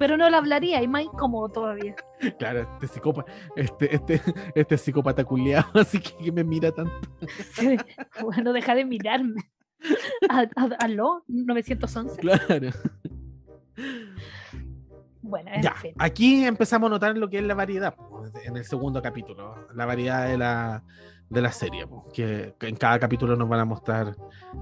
Pero 0.00 0.16
no 0.16 0.28
la 0.28 0.38
hablaría, 0.38 0.82
y 0.82 0.88
más 0.88 1.04
incómodo 1.04 1.48
todavía. 1.48 1.94
Claro, 2.38 2.60
este 2.60 2.86
psicópata, 2.86 3.32
este, 3.56 3.94
este, 3.96 4.20
este 4.54 4.78
psicópata 4.78 5.24
culiado, 5.24 5.66
así 5.74 6.00
que, 6.00 6.30
me 6.30 6.44
mira 6.44 6.70
tanto. 6.72 6.92
Sí. 7.52 7.76
Bueno, 8.20 8.52
deja 8.52 8.74
de 8.76 8.84
mirarme. 8.84 9.42
¿Aló? 10.78 11.24
¿911? 11.28 12.16
Claro. 12.16 12.70
Bueno, 15.20 15.50
en 15.52 15.62
Ya, 15.62 15.74
fin. 15.74 15.94
aquí 15.98 16.44
empezamos 16.44 16.88
a 16.88 16.90
notar 16.90 17.16
lo 17.16 17.28
que 17.28 17.38
es 17.38 17.44
la 17.44 17.54
variedad 17.54 17.94
po, 17.94 18.24
en 18.44 18.56
el 18.56 18.64
segundo 18.64 19.00
capítulo, 19.02 19.66
la 19.74 19.86
variedad 19.86 20.28
de 20.28 20.36
la, 20.38 20.82
de 21.32 21.40
la 21.40 21.50
serie, 21.50 21.86
que, 22.12 22.54
en 22.60 22.76
cada 22.76 22.98
capítulo 22.98 23.36
nos 23.36 23.48
van 23.48 23.60
a 23.60 23.64
mostrar 23.64 24.14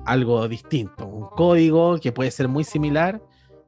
algo 0.06 0.46
distinto, 0.46 1.06
un 1.06 1.28
código 1.30 1.98
que 1.98 2.12
puede 2.12 2.30
ser 2.30 2.46
muy 2.46 2.62
similar, 2.62 3.20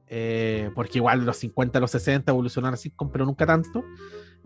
eh, 0.06 0.70
porque 0.74 0.98
igual 0.98 1.24
los 1.24 1.36
50 1.38 1.78
a 1.78 1.80
los 1.80 1.90
60 1.90 2.30
evolucionaron 2.30 2.74
así, 2.74 2.94
pero 3.12 3.26
nunca 3.26 3.44
tanto, 3.44 3.84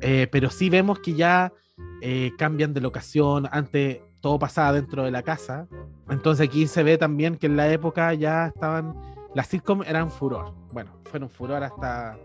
eh, 0.01 0.27
pero 0.33 0.49
sí 0.49 0.71
vemos 0.71 1.01
que 1.01 1.13
ya 1.13 1.53
eh, 2.01 2.33
cambian 2.39 2.73
de 2.73 2.81
locación, 2.81 3.47
antes 3.51 4.01
todo 4.21 4.39
pasaba 4.39 4.73
dentro 4.73 5.05
de 5.05 5.11
la 5.11 5.23
casa, 5.23 5.69
entonces 6.09 6.49
aquí 6.49 6.67
se 6.67 6.83
ve 6.83 6.97
también 6.97 7.37
que 7.37 7.47
en 7.47 7.57
la 7.57 7.71
época 7.71 8.15
ya 8.15 8.47
estaban, 8.47 8.95
las 9.35 9.49
sitcom 9.49 9.83
eran 9.83 10.11
furor, 10.11 10.55
bueno, 10.73 10.99
fueron 11.05 11.29
furor 11.29 11.63
hasta 11.63 12.19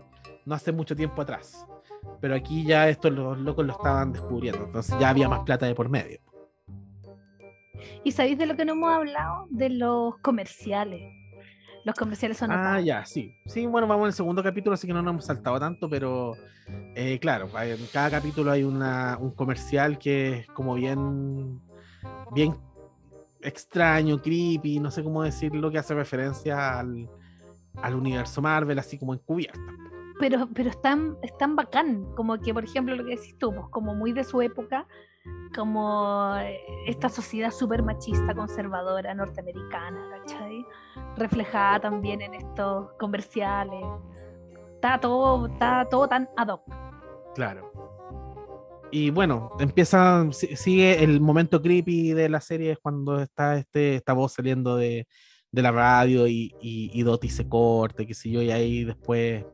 no 0.46 0.54
hace 0.54 0.72
mucho 0.72 0.96
tiempo 0.96 1.20
atrás. 1.22 1.66
Pero 2.20 2.34
aquí 2.34 2.64
ya 2.64 2.88
estos 2.88 3.12
los 3.12 3.38
locos 3.38 3.66
lo 3.66 3.72
estaban 3.72 4.12
descubriendo, 4.12 4.64
entonces 4.64 4.94
ya 4.98 5.08
había 5.10 5.28
más 5.28 5.40
plata 5.40 5.66
de 5.66 5.74
por 5.74 5.88
medio. 5.88 6.20
¿Y 8.04 8.12
sabéis 8.12 8.38
de 8.38 8.46
lo 8.46 8.56
que 8.56 8.64
no 8.64 8.72
hemos 8.72 8.92
hablado? 8.92 9.46
De 9.50 9.68
los 9.70 10.18
comerciales. 10.18 11.00
Los 11.84 11.96
comerciales 11.96 12.36
son 12.38 12.52
Ah, 12.52 12.56
notables. 12.56 12.84
ya, 12.84 13.04
sí. 13.04 13.34
Sí, 13.46 13.66
bueno, 13.66 13.88
vamos 13.88 14.04
en 14.04 14.08
el 14.08 14.12
segundo 14.12 14.42
capítulo, 14.42 14.74
así 14.74 14.86
que 14.86 14.92
no 14.92 15.02
nos 15.02 15.12
hemos 15.12 15.24
saltado 15.24 15.58
tanto, 15.58 15.88
pero 15.88 16.36
eh, 16.94 17.18
claro, 17.20 17.48
en 17.60 17.86
cada 17.92 18.10
capítulo 18.10 18.52
hay 18.52 18.62
una, 18.62 19.18
un 19.20 19.32
comercial 19.32 19.98
que 19.98 20.38
es 20.40 20.46
como 20.48 20.74
bien, 20.74 21.60
bien 22.32 22.54
extraño, 23.40 24.22
creepy, 24.22 24.78
no 24.78 24.92
sé 24.92 25.02
cómo 25.02 25.24
decirlo, 25.24 25.72
que 25.72 25.78
hace 25.78 25.94
referencia 25.94 26.78
al, 26.78 27.08
al 27.82 27.94
universo 27.96 28.40
Marvel, 28.40 28.78
así 28.78 28.96
como 28.96 29.12
encubierta. 29.14 29.60
Pero, 30.18 30.48
pero 30.54 30.70
es 30.70 30.80
tan, 30.80 31.16
bacán, 31.56 32.14
como 32.14 32.38
que, 32.38 32.52
por 32.54 32.64
ejemplo, 32.64 32.94
lo 32.94 33.04
que 33.04 33.16
decís 33.16 33.36
tú, 33.38 33.54
pues, 33.54 33.66
como 33.70 33.94
muy 33.94 34.12
de 34.12 34.24
su 34.24 34.40
época, 34.42 34.86
como 35.54 36.34
esta 36.86 37.08
sociedad 37.08 37.50
súper 37.50 37.82
machista, 37.82 38.34
conservadora, 38.34 39.14
norteamericana. 39.14 40.08
Reflejada 41.16 41.80
también 41.80 42.22
en 42.22 42.34
estos 42.34 42.92
comerciales. 42.98 43.84
Está 44.74 44.98
todo, 44.98 45.46
está 45.46 45.86
todo 45.90 46.08
tan 46.08 46.28
ad 46.36 46.48
hoc. 46.48 46.62
Claro. 47.34 47.70
Y 48.90 49.10
bueno, 49.10 49.52
empieza, 49.58 50.26
si- 50.32 50.54
sigue 50.56 51.02
el 51.02 51.20
momento 51.20 51.62
creepy 51.62 52.12
de 52.12 52.28
la 52.28 52.40
serie, 52.40 52.72
es 52.72 52.78
cuando 52.78 53.20
está 53.20 53.56
este, 53.56 53.96
esta 53.96 54.12
voz 54.12 54.32
saliendo 54.32 54.76
de, 54.76 55.06
de 55.50 55.62
la 55.62 55.70
radio 55.70 56.26
y, 56.26 56.54
y, 56.60 56.90
y 56.94 57.28
se 57.30 57.48
corta, 57.48 58.04
qué 58.04 58.12
sé 58.12 58.30
yo, 58.30 58.42
y 58.42 58.50
ahí 58.50 58.84
después, 58.84 59.46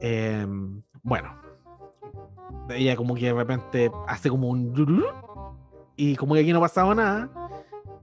em, 0.00 0.82
bueno, 1.02 1.40
ella 2.70 2.96
como 2.96 3.14
que 3.14 3.26
de 3.26 3.32
repente 3.34 3.90
hace 4.06 4.28
como 4.30 4.48
un... 4.48 5.04
Y 5.96 6.14
como 6.16 6.34
que 6.34 6.40
aquí 6.40 6.52
no 6.52 6.60
pasaba 6.60 6.94
nada, 6.94 7.28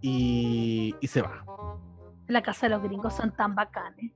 y, 0.02 0.94
y 1.00 1.08
se 1.08 1.22
va. 1.22 1.46
La 2.28 2.42
casa 2.42 2.66
de 2.68 2.72
los 2.76 2.84
gringos 2.84 3.14
son 3.14 3.32
tan 3.36 3.56
bacanes. 3.56 4.12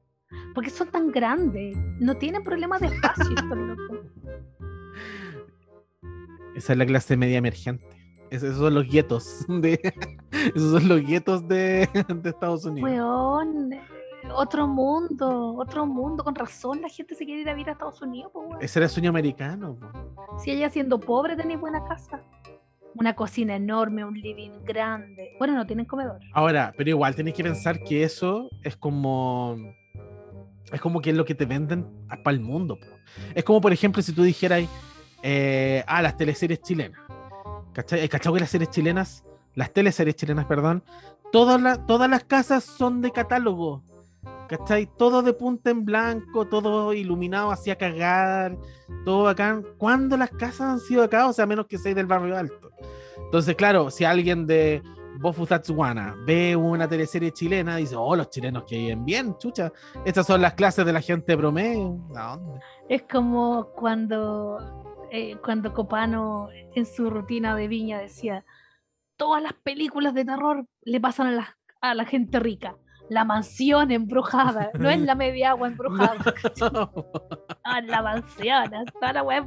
Porque 0.54 0.70
son 0.70 0.90
tan 0.90 1.12
grandes. 1.12 1.78
No 2.00 2.16
tienen 2.16 2.44
problemas 2.44 2.82
de 2.82 2.88
espacio. 2.88 3.30
Esa 6.56 6.74
es 6.74 6.80
la 6.80 6.86
clase 6.86 7.16
media 7.18 7.38
emergente. 7.38 7.86
Es- 8.30 8.44
esos 8.44 8.58
son 8.58 8.74
los 8.76 8.88
guetos 8.88 9.46
de, 9.48 9.80
esos 10.56 10.72
son 10.82 10.88
los 10.90 11.02
guetos 11.02 11.48
de, 11.48 11.88
de 12.14 12.30
Estados 12.30 12.66
Unidos. 12.66 12.90
Weón, 12.92 13.72
otro 14.34 14.68
mundo, 14.68 15.56
otro 15.56 15.86
mundo. 15.86 16.24
Con 16.24 16.36
razón 16.36 16.82
la 16.82 16.90
gente 16.90 17.16
se 17.16 17.26
quiere 17.26 17.42
ir 17.42 17.50
a 17.50 17.54
vivir 17.54 17.70
a 17.70 17.74
Estados 17.74 18.02
Unidos, 18.02 18.32
po. 18.32 18.58
Ese 18.60 18.80
era 18.80 18.86
el 18.86 18.92
sueño 18.92 19.10
americano. 19.10 19.78
po. 19.80 20.40
Si 20.40 20.52
ella 20.52 20.70
siendo 20.70 21.00
pobre 21.00 21.36
tenéis 21.36 21.60
buena 21.60 21.84
casa. 21.86 22.22
Una 22.96 23.16
cocina 23.16 23.56
enorme, 23.56 24.04
un 24.04 24.20
living 24.20 24.64
grande. 24.66 25.36
Bueno, 25.38 25.54
no 25.54 25.66
tienen 25.66 25.86
comedor. 25.86 26.20
Ahora, 26.34 26.74
pero 26.76 26.90
igual 26.90 27.16
tenés 27.16 27.34
que 27.34 27.44
pensar 27.44 27.84
que 27.84 28.04
eso 28.04 28.50
es 28.64 28.76
como. 28.76 29.56
Es 30.72 30.82
como 30.82 31.02
que 31.02 31.12
es 31.12 31.16
lo 31.16 31.26
que 31.26 31.36
te 31.36 31.46
venden 31.46 31.86
para 32.24 32.36
el 32.36 32.42
mundo. 32.42 32.78
po. 32.80 32.88
Es 33.36 33.44
como, 33.44 33.62
por 33.62 33.72
ejemplo, 33.72 34.02
si 34.02 34.14
tú 34.14 34.24
dijeras, 34.24 34.64
eh, 35.22 35.84
ah, 35.88 36.02
las 36.02 36.18
teleseries 36.18 36.62
chilenas. 36.62 37.00
¿Cachai? 37.74 38.02
¿Hay 38.02 38.10
cachado 38.10 38.34
que 38.34 38.42
las 38.42 38.50
series 38.50 38.70
chilenas, 38.72 39.24
las 39.56 39.72
teleseries 39.72 40.16
chilenas, 40.16 40.46
perdón, 40.46 40.84
todas, 41.32 41.62
las 41.62 41.86
todas 41.86 42.10
las 42.10 42.24
casas 42.24 42.64
son 42.64 43.02
de 43.02 43.12
catálogo. 43.12 43.84
¿Cachai? 44.50 44.88
Todo 44.98 45.22
de 45.22 45.34
punta 45.34 45.70
en 45.70 45.86
blanco, 45.86 46.48
todo 46.48 46.92
iluminado 46.94 47.52
hacia 47.52 47.78
cagar, 47.78 48.58
todo 49.06 49.28
acá. 49.28 49.62
¿Cuándo 49.78 50.18
las 50.18 50.32
casas 50.32 50.62
han 50.62 50.80
sido 50.80 51.04
acá? 51.04 51.28
O 51.28 51.34
sea, 51.34 51.46
menos 51.46 51.68
que 51.68 51.78
seis 51.78 51.96
del 51.96 52.08
barrio 52.08 52.36
alto. 52.36 52.72
Entonces, 53.26 53.56
claro, 53.56 53.92
si 53.92 54.06
alguien 54.06 54.48
de 54.48 54.82
Bofu 55.20 55.46
Tatsuana 55.46 56.16
ve 56.26 56.56
una 56.56 56.88
teleserie 56.88 57.32
chilena, 57.32 57.76
dice, 57.76 57.96
oh, 57.96 58.16
los 58.16 58.32
chilenos 58.32 58.64
que 58.64 58.78
viven 58.78 59.06
bien, 59.06 59.38
chucha. 59.38 59.72
Estas 60.04 60.26
son 60.26 60.42
las 60.42 60.56
clases 60.56 60.84
de 60.84 60.94
la 60.94 61.02
gente 61.02 61.38
promedio. 61.38 62.00
¿A? 62.16 62.40
Es 62.88 63.04
como 63.04 63.68
cuando, 63.76 64.58
eh, 65.12 65.38
cuando 65.44 65.74
Copano 65.74 66.50
en 66.74 66.86
su 66.88 67.12
rutina 67.12 67.56
de 67.56 67.68
viña 67.68 68.00
decía, 68.00 68.46
todas 69.16 69.44
las 69.44 69.54
películas 69.54 70.16
de 70.16 70.26
terror 70.26 70.66
le 70.82 71.00
pasan 71.00 71.28
a 71.28 71.32
la, 71.32 71.58
a 71.82 71.94
la 71.94 72.06
gente 72.06 72.40
rica. 72.40 72.78
La 73.10 73.26
mansión 73.26 73.92
embrujada, 73.92 74.70
no 74.78 74.90
es 74.90 75.00
la 75.02 75.16
media 75.16 75.52
agua 75.52 75.68
embrujada, 75.70 76.16
ah, 77.64 77.82
la 77.82 78.02
mansión, 78.02 78.74
hasta 78.74 79.14
la 79.14 79.24
web 79.24 79.46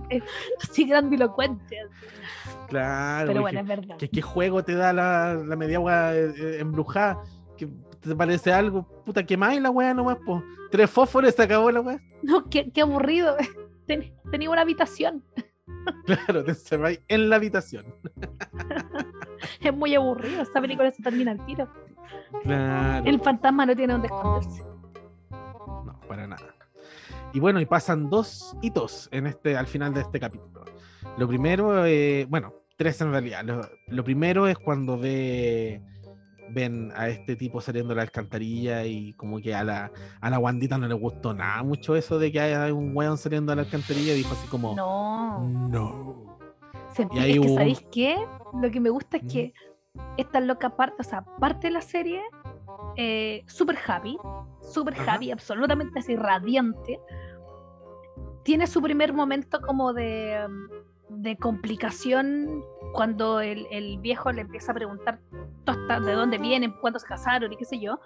así 0.63 0.85
grandilocuente. 0.85 1.79
claro. 2.69 3.29
Pero 3.29 3.41
bueno, 3.43 3.61
es 3.61 3.67
verdad. 3.67 3.97
¿Qué, 3.99 4.09
qué 4.09 4.23
juego 4.23 4.65
te 4.65 4.75
da 4.75 4.93
la, 4.93 5.35
la 5.35 5.57
media 5.57 5.77
agua 5.77 6.15
eh, 6.15 6.33
eh, 6.37 6.57
embrujada? 6.61 7.23
¿Que 7.57 7.69
¿Te 8.01 8.17
parece 8.17 8.53
algo? 8.53 8.85
Puta, 9.05 9.23
quemáis 9.25 9.61
la 9.63 9.71
weá 9.71 9.95
nomás, 9.95 10.19
po. 10.27 10.43
Tres 10.73 10.91
fósforos 10.91 11.33
se 11.35 11.43
acabó 11.43 11.71
la 11.71 11.81
weá. 11.81 12.01
No, 12.23 12.49
qué, 12.49 12.71
qué 12.73 12.81
aburrido. 12.81 13.37
Ten- 13.87 14.13
tenía 14.31 14.51
una 14.51 14.63
habitación. 14.63 15.23
Claro, 16.07 16.45
te 16.45 16.51
encerráis 16.51 17.01
en 17.09 17.29
la 17.29 17.37
habitación. 17.37 17.85
Es 19.61 19.75
muy 19.75 19.95
aburrido. 19.95 20.43
Esta 20.43 20.61
película 20.61 20.91
se 20.91 21.03
termina 21.03 21.33
al 21.33 21.45
tiro. 21.47 21.69
Claro. 22.45 23.05
El 23.05 23.21
fantasma 23.21 23.67
no 23.67 23.75
tiene 23.75 23.93
dónde 23.93 24.07
esconderse. 24.07 24.63
No, 25.31 26.01
para 26.07 26.27
nada. 26.27 26.55
Y 27.33 27.41
bueno, 27.41 27.61
y 27.61 27.67
pasan 27.67 28.09
dos 28.11 28.57
hitos 28.63 29.09
en 29.11 29.27
este, 29.27 29.57
al 29.57 29.67
final 29.67 29.95
de 29.95 30.03
este 30.03 30.21
capítulo. 30.21 30.65
Lo 31.17 31.27
primero, 31.27 31.85
eh, 31.87 32.27
bueno, 32.29 32.55
tres 32.77 33.01
en 33.01 33.11
realidad. 33.11 33.45
Lo, 33.45 33.69
lo 33.89 34.05
primero 34.05 34.47
es 34.47 34.59
cuando 34.59 34.99
ve, 34.99 35.83
ven 36.51 36.93
a 36.95 37.09
este 37.09 37.37
tipo 37.37 37.61
saliendo 37.61 37.91
de 37.91 37.97
la 37.97 38.03
alcantarilla 38.03 38.85
y 38.85 39.13
como 39.15 39.41
que 39.41 39.55
a 39.55 39.65
la, 39.65 39.91
a 40.21 40.31
la 40.31 40.39
Wandita 40.39 40.77
no 40.79 40.87
le 40.89 40.95
gustó 40.95 41.33
nada 41.35 41.63
mucho 41.63 41.97
eso 41.97 42.19
de 42.19 42.31
que 42.33 42.41
haya 42.41 42.73
un 42.75 42.97
weón 42.97 43.17
saliendo 43.19 43.53
de 43.53 43.57
la 43.57 43.63
alcantarilla. 43.63 44.15
Dijo 44.15 44.33
así 44.33 44.47
como, 44.49 44.75
No. 44.77 45.49
no. 45.49 46.39
Se 46.95 47.07
Y 47.11 47.19
es 47.19 47.41
que, 47.41 47.49
¿sabéis 47.55 47.87
qué? 47.91 48.17
Lo 48.61 48.71
que 48.71 48.81
me 48.81 48.91
gusta 48.91 49.17
es 49.17 49.25
Mm. 49.25 49.29
que 49.29 49.55
esta 50.17 50.41
loca 50.41 50.77
parte, 50.77 50.97
o 51.01 51.05
sea, 51.05 51.23
parte 51.39 51.69
de 51.69 51.73
la 51.73 51.81
serie 51.81 52.21
eh, 52.97 53.43
súper 53.47 53.79
happy, 53.87 54.19
súper 54.61 54.95
Ajá. 54.95 55.15
happy, 55.15 55.31
absolutamente 55.31 55.99
así 55.99 56.17
radiante. 56.17 56.99
Tiene 58.43 58.67
su 58.67 58.83
primer 58.83 59.13
momento 59.13 59.61
como 59.61 59.93
de, 59.93 60.47
mm, 60.49 60.92
de 61.19 61.37
complicación 61.37 62.63
cuando 62.93 63.41
el, 63.41 63.67
el 63.71 63.99
viejo 63.99 64.33
le 64.33 64.43
empieza 64.43 64.73
a 64.73 64.75
preguntar 64.75 65.21
"Tú 65.65 65.73
estás- 65.73 66.05
de 66.05 66.13
dónde 66.13 66.39
vienen, 66.39 66.73
cuándo 66.81 66.99
se 66.99 67.07
casaron 67.07 67.53
y 67.53 67.57
qué 67.57 67.65
sé 67.65 67.79
yo. 67.81 68.01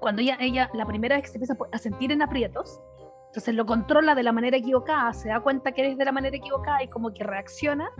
Cuando 0.00 0.22
ella, 0.22 0.36
ella 0.40 0.70
la 0.74 0.86
primera 0.86 1.16
vez 1.16 1.24
que 1.24 1.30
se 1.30 1.36
empieza 1.36 1.56
a 1.72 1.78
sentir 1.78 2.10
en 2.12 2.22
aprietos, 2.22 2.80
entonces 3.26 3.54
lo 3.54 3.66
controla 3.66 4.14
de 4.14 4.22
la 4.22 4.32
manera 4.32 4.56
equivocada, 4.56 5.12
se 5.12 5.28
da 5.28 5.40
cuenta 5.40 5.72
que 5.72 5.86
es 5.92 5.98
de 5.98 6.04
la 6.04 6.12
manera 6.12 6.36
equivocada 6.36 6.82
y 6.82 6.88
como 6.88 7.12
que 7.12 7.22
reacciona, 7.22 7.90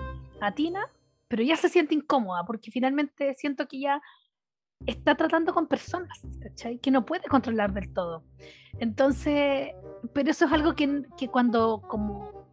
atina, 0.41 0.87
pero 1.29 1.43
ya 1.43 1.57
se 1.57 1.69
siente 1.69 1.95
incómoda 1.95 2.45
porque 2.45 2.71
finalmente 2.71 3.35
siento 3.35 3.69
que 3.69 3.81
ya 3.81 4.03
está 4.87 5.15
tratando 5.15 5.53
con 5.53 5.67
personas, 5.67 6.23
¿cachai? 6.43 6.79
Que 6.79 6.91
no 6.91 7.05
puede 7.05 7.29
controlar 7.29 7.73
del 7.75 7.93
todo. 7.93 8.25
Entonces, 8.79 9.73
pero 10.15 10.31
eso 10.31 10.47
es 10.47 10.53
algo 10.53 10.75
que, 10.75 11.03
que 11.19 11.29
cuando, 11.29 11.83
como, 11.87 12.50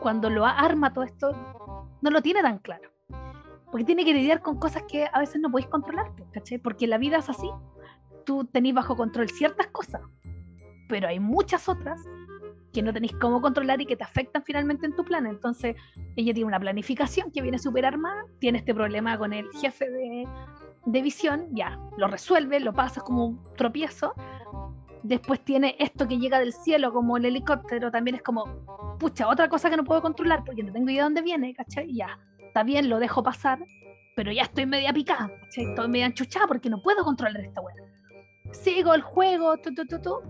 cuando 0.00 0.30
lo 0.30 0.46
arma 0.46 0.92
todo 0.92 1.04
esto, 1.04 1.32
no 2.00 2.10
lo 2.10 2.22
tiene 2.22 2.42
tan 2.42 2.58
claro. 2.58 2.90
Porque 3.70 3.84
tiene 3.84 4.04
que 4.04 4.14
lidiar 4.14 4.42
con 4.42 4.58
cosas 4.58 4.84
que 4.84 5.08
a 5.12 5.18
veces 5.18 5.40
no 5.40 5.50
podéis 5.50 5.68
controlar, 5.68 6.12
¿cachai? 6.32 6.58
Porque 6.58 6.86
la 6.86 6.98
vida 6.98 7.18
es 7.18 7.28
así. 7.28 7.50
Tú 8.24 8.44
tenés 8.44 8.74
bajo 8.74 8.96
control 8.96 9.28
ciertas 9.28 9.68
cosas, 9.68 10.02
pero 10.88 11.08
hay 11.08 11.20
muchas 11.20 11.68
otras 11.68 12.00
que 12.72 12.82
no 12.82 12.92
tenéis 12.92 13.14
cómo 13.20 13.40
controlar 13.40 13.80
y 13.80 13.86
que 13.86 13.96
te 13.96 14.04
afectan 14.04 14.42
finalmente 14.44 14.86
en 14.86 14.94
tu 14.94 15.04
plan. 15.04 15.26
Entonces, 15.26 15.76
ella 16.14 16.34
tiene 16.34 16.46
una 16.46 16.60
planificación 16.60 17.30
que 17.30 17.40
viene 17.40 17.58
súper 17.58 17.86
armada, 17.86 18.24
tiene 18.38 18.58
este 18.58 18.74
problema 18.74 19.16
con 19.16 19.32
el 19.32 19.48
jefe 19.52 19.88
de, 19.88 20.28
de 20.84 21.02
visión, 21.02 21.48
ya, 21.52 21.78
lo 21.96 22.06
resuelve, 22.06 22.60
lo 22.60 22.72
pasa 22.72 23.00
como 23.00 23.26
un 23.26 23.42
tropiezo. 23.56 24.14
Después 25.06 25.40
tiene 25.44 25.76
esto 25.78 26.08
que 26.08 26.18
llega 26.18 26.40
del 26.40 26.52
cielo 26.52 26.92
como 26.92 27.16
el 27.16 27.26
helicóptero, 27.26 27.92
también 27.92 28.16
es 28.16 28.22
como, 28.22 28.96
pucha, 28.98 29.28
otra 29.28 29.48
cosa 29.48 29.70
que 29.70 29.76
no 29.76 29.84
puedo 29.84 30.02
controlar 30.02 30.42
porque 30.44 30.64
no 30.64 30.72
tengo 30.72 30.90
idea 30.90 31.02
de 31.02 31.04
dónde 31.04 31.22
viene, 31.22 31.54
¿cachai? 31.54 31.94
Ya, 31.94 32.18
está 32.40 32.64
bien, 32.64 32.88
lo 32.88 32.98
dejo 32.98 33.22
pasar, 33.22 33.60
pero 34.16 34.32
ya 34.32 34.42
estoy 34.42 34.66
media 34.66 34.92
picada, 34.92 35.30
¿cachai? 35.42 35.66
Estoy 35.66 35.86
media 35.86 36.06
enchuchada 36.06 36.48
porque 36.48 36.68
no 36.68 36.82
puedo 36.82 37.04
controlar 37.04 37.40
esta 37.40 37.60
weá. 37.60 37.74
Sigo 38.50 38.94
el 38.94 39.02
juego, 39.02 39.56
tu, 39.58 39.72
tu, 39.74 39.86
tu, 39.86 40.00
tu. 40.00 40.20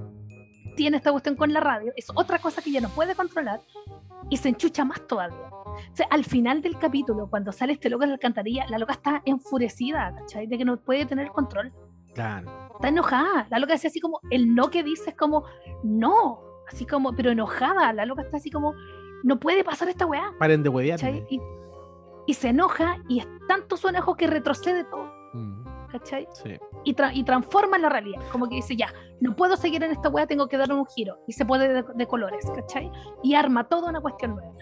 Tiene 0.77 0.99
esta 0.99 1.11
cuestión 1.11 1.37
con 1.37 1.55
la 1.55 1.61
radio, 1.61 1.95
es 1.97 2.09
otra 2.15 2.39
cosa 2.39 2.61
que 2.61 2.71
ya 2.71 2.83
no 2.83 2.91
puede 2.91 3.15
controlar 3.15 3.61
y 4.29 4.37
se 4.37 4.51
enchucha 4.51 4.85
más 4.85 5.07
todavía. 5.07 5.49
O 5.51 5.97
sea, 5.97 6.07
al 6.11 6.27
final 6.27 6.61
del 6.61 6.79
capítulo, 6.79 7.31
cuando 7.31 7.51
sale 7.51 7.73
este 7.73 7.89
loco 7.89 8.03
de 8.03 8.09
la 8.09 8.15
alcantarilla, 8.15 8.67
la 8.69 8.77
loca 8.77 8.93
está 8.93 9.23
enfurecida, 9.25 10.15
¿cachai? 10.19 10.47
De 10.47 10.59
que 10.59 10.67
no 10.67 10.77
puede 10.77 11.07
tener 11.07 11.29
control. 11.29 11.73
Claro. 12.13 12.66
Está 12.77 12.89
enojada. 12.89 13.47
La 13.51 13.59
loca 13.59 13.73
decía 13.75 13.89
así 13.89 14.01
como, 14.01 14.21
el 14.31 14.55
no 14.55 14.71
que 14.71 14.83
dice 14.83 15.11
es 15.11 15.17
como, 15.17 15.45
no. 15.83 16.41
Así 16.69 16.87
como, 16.87 17.15
pero 17.15 17.31
enojada. 17.31 17.93
La 17.93 18.07
loca 18.07 18.23
está 18.23 18.37
así 18.39 18.51
como, 18.51 18.75
no 19.23 19.39
puede 19.39 19.65
pasar 19.65 19.89
esta 19.89 20.07
weá. 20.07 20.33
Paren 20.39 20.63
de 20.63 20.69
huevearme. 20.69 21.27
Y, 21.31 21.41
y 22.27 22.35
se 22.35 22.49
enoja 22.49 22.99
y 23.09 23.21
es 23.21 23.27
tanto 23.49 23.77
su 23.77 23.89
enojo 23.89 24.17
que 24.17 24.27
retrocede 24.27 24.85
todo. 24.85 25.11
Mm, 25.33 25.65
¿Cachai? 25.93 26.27
sí. 26.33 26.59
y, 26.85 26.95
tra- 26.95 27.13
y 27.15 27.23
transforma 27.25 27.79
la 27.79 27.89
realidad. 27.89 28.21
Como 28.33 28.49
que 28.49 28.57
dice, 28.57 28.77
ya, 28.77 28.93
no 29.21 29.35
puedo 29.37 29.57
seguir 29.57 29.83
en 29.85 29.93
esta 29.93 30.09
wea, 30.09 30.27
tengo 30.27 30.49
que 30.49 30.57
dar 30.59 30.73
un 30.73 30.85
giro. 30.87 31.19
Y 31.27 31.33
se 31.33 31.45
puede 31.47 31.69
de, 31.73 31.85
de 31.95 32.07
colores, 32.07 32.45
¿cachai? 32.55 32.91
Y 33.23 33.35
arma 33.35 33.65
toda 33.69 33.89
una 33.91 34.01
cuestión 34.01 34.35
nueva. 34.35 34.53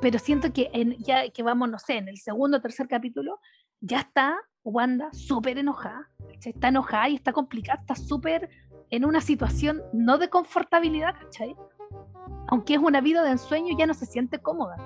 Pero 0.00 0.18
siento 0.18 0.52
que 0.52 0.70
en, 0.72 0.96
ya 0.98 1.28
que 1.30 1.42
vamos, 1.42 1.68
no 1.70 1.78
sé, 1.78 1.96
en 1.98 2.08
el 2.08 2.18
segundo 2.18 2.56
o 2.56 2.60
tercer 2.60 2.88
capítulo, 2.88 3.38
ya 3.80 4.00
está 4.00 4.36
Wanda 4.64 5.08
súper 5.12 5.58
enojada. 5.58 6.08
¿Cachai? 6.40 6.52
Está 6.54 6.68
enojada 6.68 7.08
y 7.08 7.14
está 7.16 7.32
complicada, 7.32 7.80
está 7.80 7.94
súper 7.94 8.48
en 8.90 9.04
una 9.04 9.20
situación 9.20 9.82
no 9.92 10.18
de 10.18 10.28
confortabilidad, 10.30 11.14
¿cachai? 11.20 11.54
Aunque 12.48 12.74
es 12.74 12.80
una 12.80 13.00
vida 13.00 13.22
de 13.22 13.30
ensueño, 13.30 13.76
ya 13.78 13.86
no 13.86 13.94
se 13.94 14.06
siente 14.06 14.38
cómoda. 14.40 14.76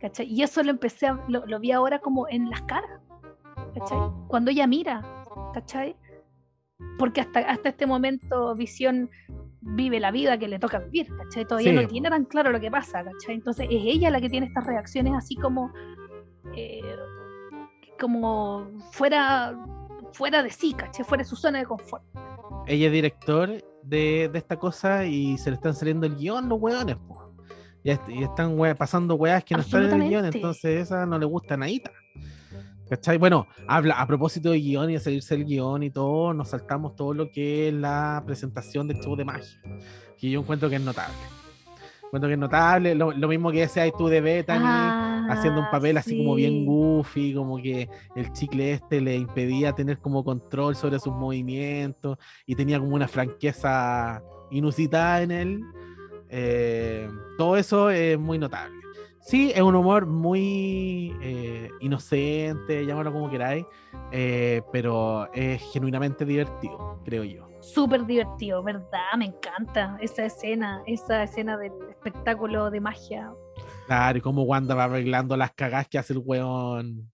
¿cachai? 0.00 0.26
Y 0.26 0.42
eso 0.42 0.62
lo 0.64 0.70
empecé, 0.70 1.06
a- 1.06 1.24
lo, 1.28 1.46
lo 1.46 1.60
vi 1.60 1.70
ahora 1.72 2.00
como 2.00 2.28
en 2.28 2.50
las 2.50 2.60
caras, 2.62 3.00
¿cachai? 3.74 3.98
Cuando 4.28 4.50
ella 4.50 4.66
mira, 4.66 5.00
¿cachai? 5.54 5.96
Porque 6.98 7.20
hasta, 7.20 7.38
hasta 7.40 7.68
este 7.68 7.86
momento 7.86 8.54
Visión 8.56 9.08
vive 9.60 10.00
la 10.00 10.10
vida 10.10 10.36
que 10.38 10.48
le 10.48 10.58
toca 10.58 10.80
vivir, 10.80 11.06
¿cachai? 11.16 11.44
Todavía 11.46 11.70
Sí, 11.70 11.76
no 11.76 11.86
tiene 11.86 12.10
tan 12.10 12.24
claro 12.24 12.50
lo 12.50 12.58
que 12.58 12.68
pasa, 12.70 13.04
¿cachai? 13.04 13.36
Entonces 13.36 13.66
es 13.70 13.80
ella 13.84 14.10
la 14.10 14.20
que 14.20 14.28
tiene 14.28 14.46
estas 14.46 14.66
reacciones 14.66 15.14
así 15.14 15.36
como, 15.36 15.72
eh, 16.56 16.80
como 18.00 18.66
fuera, 18.90 19.54
fuera 20.12 20.42
de 20.42 20.50
sí, 20.50 20.74
¿cachai? 20.74 21.04
Fuera 21.04 21.22
de 21.24 21.28
su 21.28 21.36
zona 21.36 21.58
de 21.60 21.64
confort. 21.66 22.04
Ella 22.66 22.86
es 22.86 22.92
director 22.92 23.50
de, 23.82 24.28
de 24.32 24.38
esta 24.38 24.56
cosa 24.56 25.04
y 25.04 25.36
se 25.38 25.50
le 25.50 25.56
están 25.56 25.74
saliendo 25.74 26.06
el 26.06 26.16
guion 26.16 26.48
los 26.48 26.60
weones, 26.60 26.96
po. 26.96 27.32
Están 27.84 28.58
we- 28.58 28.74
pasando 28.76 29.16
weas 29.16 29.42
que 29.42 29.54
no 29.56 29.60
están 29.60 29.84
en 29.84 30.02
el 30.02 30.08
guion, 30.08 30.24
entonces 30.26 30.82
esa 30.82 31.04
no 31.04 31.18
le 31.18 31.26
gusta 31.26 31.56
nadita. 31.56 31.90
¿Cachai? 32.88 33.16
Bueno, 33.18 33.46
habla 33.66 33.94
a 33.94 34.06
propósito 34.06 34.50
de 34.50 34.58
guion 34.60 34.90
y 34.90 34.92
de 34.94 35.00
salirse 35.00 35.36
del 35.36 35.46
guion 35.46 35.82
y 35.82 35.90
todo, 35.90 36.32
nos 36.34 36.50
saltamos 36.50 36.94
todo 36.94 37.14
lo 37.14 37.30
que 37.32 37.68
es 37.68 37.74
la 37.74 38.22
presentación 38.24 38.86
del 38.86 39.00
show 39.00 39.16
de 39.16 39.24
magia, 39.24 39.60
que 40.18 40.30
yo 40.30 40.40
encuentro 40.40 40.68
que 40.68 40.76
es 40.76 40.82
notable. 40.82 41.14
Encuentro 42.04 42.28
que 42.28 42.34
es 42.34 42.38
notable, 42.38 42.94
lo, 42.94 43.10
lo 43.12 43.28
mismo 43.28 43.50
que 43.50 43.60
decías 43.60 43.90
tú 43.96 44.06
de 44.08 44.20
Bethany, 44.20 44.60
haciendo 45.32 45.60
un 45.60 45.66
Ah, 45.66 45.70
papel 45.70 45.96
así 45.96 46.16
como 46.18 46.34
bien 46.34 46.64
goofy, 46.66 47.34
como 47.34 47.56
que 47.58 47.88
el 48.14 48.32
chicle 48.32 48.72
este 48.72 49.00
le 49.00 49.16
impedía 49.16 49.72
tener 49.72 49.98
como 49.98 50.24
control 50.24 50.76
sobre 50.76 50.98
sus 50.98 51.12
movimientos 51.12 52.18
y 52.46 52.54
tenía 52.54 52.78
como 52.78 52.94
una 52.94 53.08
franqueza 53.08 54.22
inusitada 54.50 55.22
en 55.22 55.30
él. 55.30 55.60
Eh, 56.28 57.08
todo 57.38 57.56
eso 57.56 57.90
es 57.90 58.18
muy 58.18 58.38
notable. 58.38 58.82
Sí, 59.20 59.52
es 59.54 59.60
un 59.62 59.76
humor 59.76 60.06
muy 60.06 61.14
eh, 61.22 61.68
inocente, 61.80 62.84
llámalo 62.84 63.12
como 63.12 63.30
queráis, 63.30 63.64
eh, 64.10 64.62
pero 64.72 65.32
es 65.32 65.62
genuinamente 65.72 66.24
divertido, 66.24 67.00
creo 67.04 67.22
yo. 67.22 67.46
Súper 67.60 68.04
divertido, 68.04 68.64
¿verdad? 68.64 69.12
Me 69.16 69.26
encanta 69.26 69.96
esa 70.00 70.24
escena, 70.24 70.82
esa 70.86 71.22
escena 71.22 71.56
del 71.56 71.70
espectáculo 71.88 72.68
de 72.72 72.80
magia. 72.80 73.32
Claro, 73.86 74.18
y 74.18 74.20
cómo 74.20 74.42
Wanda 74.42 74.74
va 74.74 74.84
arreglando 74.84 75.36
las 75.36 75.52
cagas 75.52 75.88
que 75.88 75.98
hace 75.98 76.12
el 76.12 76.20
weón. 76.24 77.10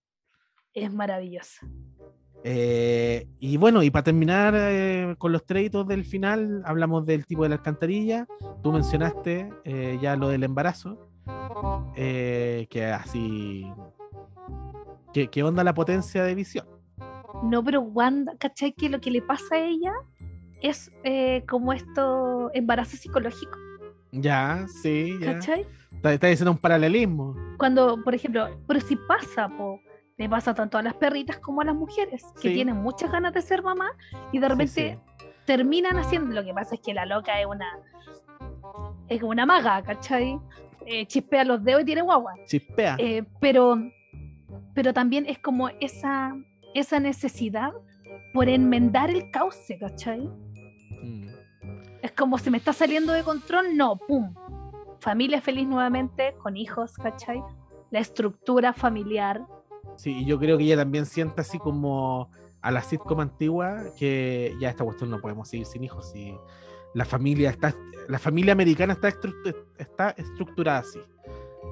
Es 0.75 0.93
maravillosa. 0.93 1.67
Eh, 2.45 3.27
y 3.41 3.57
bueno, 3.57 3.83
y 3.83 3.91
para 3.91 4.05
terminar 4.05 4.55
eh, 4.57 5.17
con 5.19 5.33
los 5.33 5.43
créditos 5.43 5.87
del 5.87 6.05
final, 6.05 6.63
hablamos 6.65 7.05
del 7.05 7.27
tipo 7.27 7.43
de 7.43 7.51
la 7.51 7.57
alcantarilla. 7.57 8.27
Tú 8.63 8.73
mencionaste 8.73 9.53
eh, 9.65 9.99
ya 10.01 10.17
lo 10.17 10.29
del 10.29 10.45
embarazo. 10.45 11.11
que 11.95 12.93
así. 12.95 13.67
¿Qué, 15.13 15.29
qué 15.29 15.43
onda 15.43 15.65
la 15.65 15.75
potencia 15.75 16.23
de 16.23 16.35
visión? 16.35 16.67
No, 17.43 17.63
pero 17.63 17.81
Wanda, 17.81 18.37
¿cachai? 18.39 18.73
Que 18.73 18.89
lo 18.89 19.01
que 19.01 19.11
le 19.11 19.23
pasa 19.23 19.57
a 19.57 19.59
ella 19.59 19.93
es 20.61 20.91
como 21.49 21.73
esto, 21.73 22.51
embarazo 22.53 22.97
psicológico, 22.97 23.59
Ya, 24.13 24.67
sí, 24.83 25.19
ya. 25.21 25.35
¿cachai? 25.35 25.67
Está, 25.93 26.13
está 26.15 26.27
diciendo 26.29 26.53
un 26.53 26.59
paralelismo. 26.59 27.35
Cuando, 27.59 28.03
por 28.03 28.15
ejemplo, 28.15 28.49
pero 28.67 28.81
si 28.81 28.97
pasa, 28.97 29.49
po, 29.49 29.81
le 30.17 30.29
pasa 30.29 30.55
tanto 30.55 30.79
a 30.79 30.83
las 30.83 30.95
perritas 30.95 31.39
como 31.39 31.61
a 31.61 31.65
las 31.65 31.75
mujeres, 31.75 32.25
que 32.41 32.49
Sí. 32.49 32.55
tienen 32.55 32.77
muchas 32.77 33.11
ganas 33.11 33.33
de 33.35 33.43
ser 33.43 33.63
mamá 33.63 33.91
y 34.33 34.39
de 34.39 34.47
Sí, 34.47 34.51
repente 34.51 34.99
sí. 35.19 35.25
terminan 35.45 35.97
haciendo. 35.99 36.35
Lo 36.35 36.45
que 36.45 36.53
pasa 36.55 36.75
es 36.77 36.81
que 36.81 36.95
la 36.95 37.07
loca 37.07 37.41
es 37.41 37.47
una. 37.47 37.67
Es 39.09 39.23
una 39.23 39.47
maga, 39.47 39.83
¿cachai? 39.83 40.39
Eh, 40.87 41.07
chispea 41.07 41.45
los 41.45 41.63
dedos 41.65 41.83
y 41.83 41.85
tiene 41.85 42.03
guagua. 42.03 42.35
Chispea. 42.47 42.97
Eh, 42.99 43.25
pero, 43.41 43.77
pero 44.75 44.93
también 44.93 45.27
es 45.27 45.39
como 45.39 45.69
esa, 45.81 46.35
esa 46.75 47.01
necesidad 47.01 47.73
por 48.35 48.49
enmendar 48.49 49.11
el 49.11 49.31
cauce, 49.31 49.79
¿cachai? 49.79 50.21
Mm. 51.03 51.27
Es 52.03 52.13
como 52.13 52.39
si 52.39 52.51
me 52.51 52.59
está 52.59 52.73
saliendo 52.73 53.13
de 53.13 53.23
control, 53.23 53.77
no, 53.77 53.97
pum. 53.97 54.35
Familia 55.01 55.41
feliz 55.41 55.67
nuevamente, 55.67 56.35
con 56.43 56.57
hijos, 56.57 56.95
¿cachai? 56.95 57.43
La 57.91 58.01
estructura 58.01 58.73
familiar. 58.73 59.47
Sí, 59.97 60.25
yo 60.25 60.39
creo 60.39 60.59
que 60.59 60.65
ella 60.65 60.77
también 60.77 61.07
siente 61.07 61.41
así 61.41 61.59
como 61.59 62.31
a 62.61 62.71
la 62.71 62.83
sitcom 62.83 63.21
antigua 63.21 63.79
que 63.97 64.57
ya 64.61 64.69
esta 64.69 64.85
cuestión 64.85 65.11
no 65.11 65.21
podemos 65.21 65.49
seguir 65.49 65.67
sin 65.67 65.85
hijos 65.85 66.15
y 66.15 66.37
la 66.95 67.05
familia 67.05 67.51
está 67.51 67.75
la 68.09 68.19
familia 68.19 68.53
americana 68.53 68.95
está, 68.95 69.13
está 69.77 70.11
estructurada 70.11 70.79
así. 70.79 70.99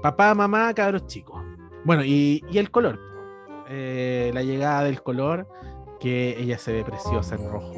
Papá, 0.03 0.35
mamá, 0.35 0.73
cabros 0.75 1.07
chicos. 1.07 1.43
Bueno, 1.85 2.05
y, 2.05 2.45
y 2.51 2.59
el 2.59 2.71
color. 2.71 3.01
Eh, 3.69 4.31
la 4.35 4.43
llegada 4.43 4.85
del 4.85 5.03
color, 5.03 5.49
que 5.99 6.39
ella 6.39 6.59
se 6.59 6.73
ve 6.73 6.85
preciosa 6.85 7.37
en 7.37 7.51
rojo. 7.51 7.73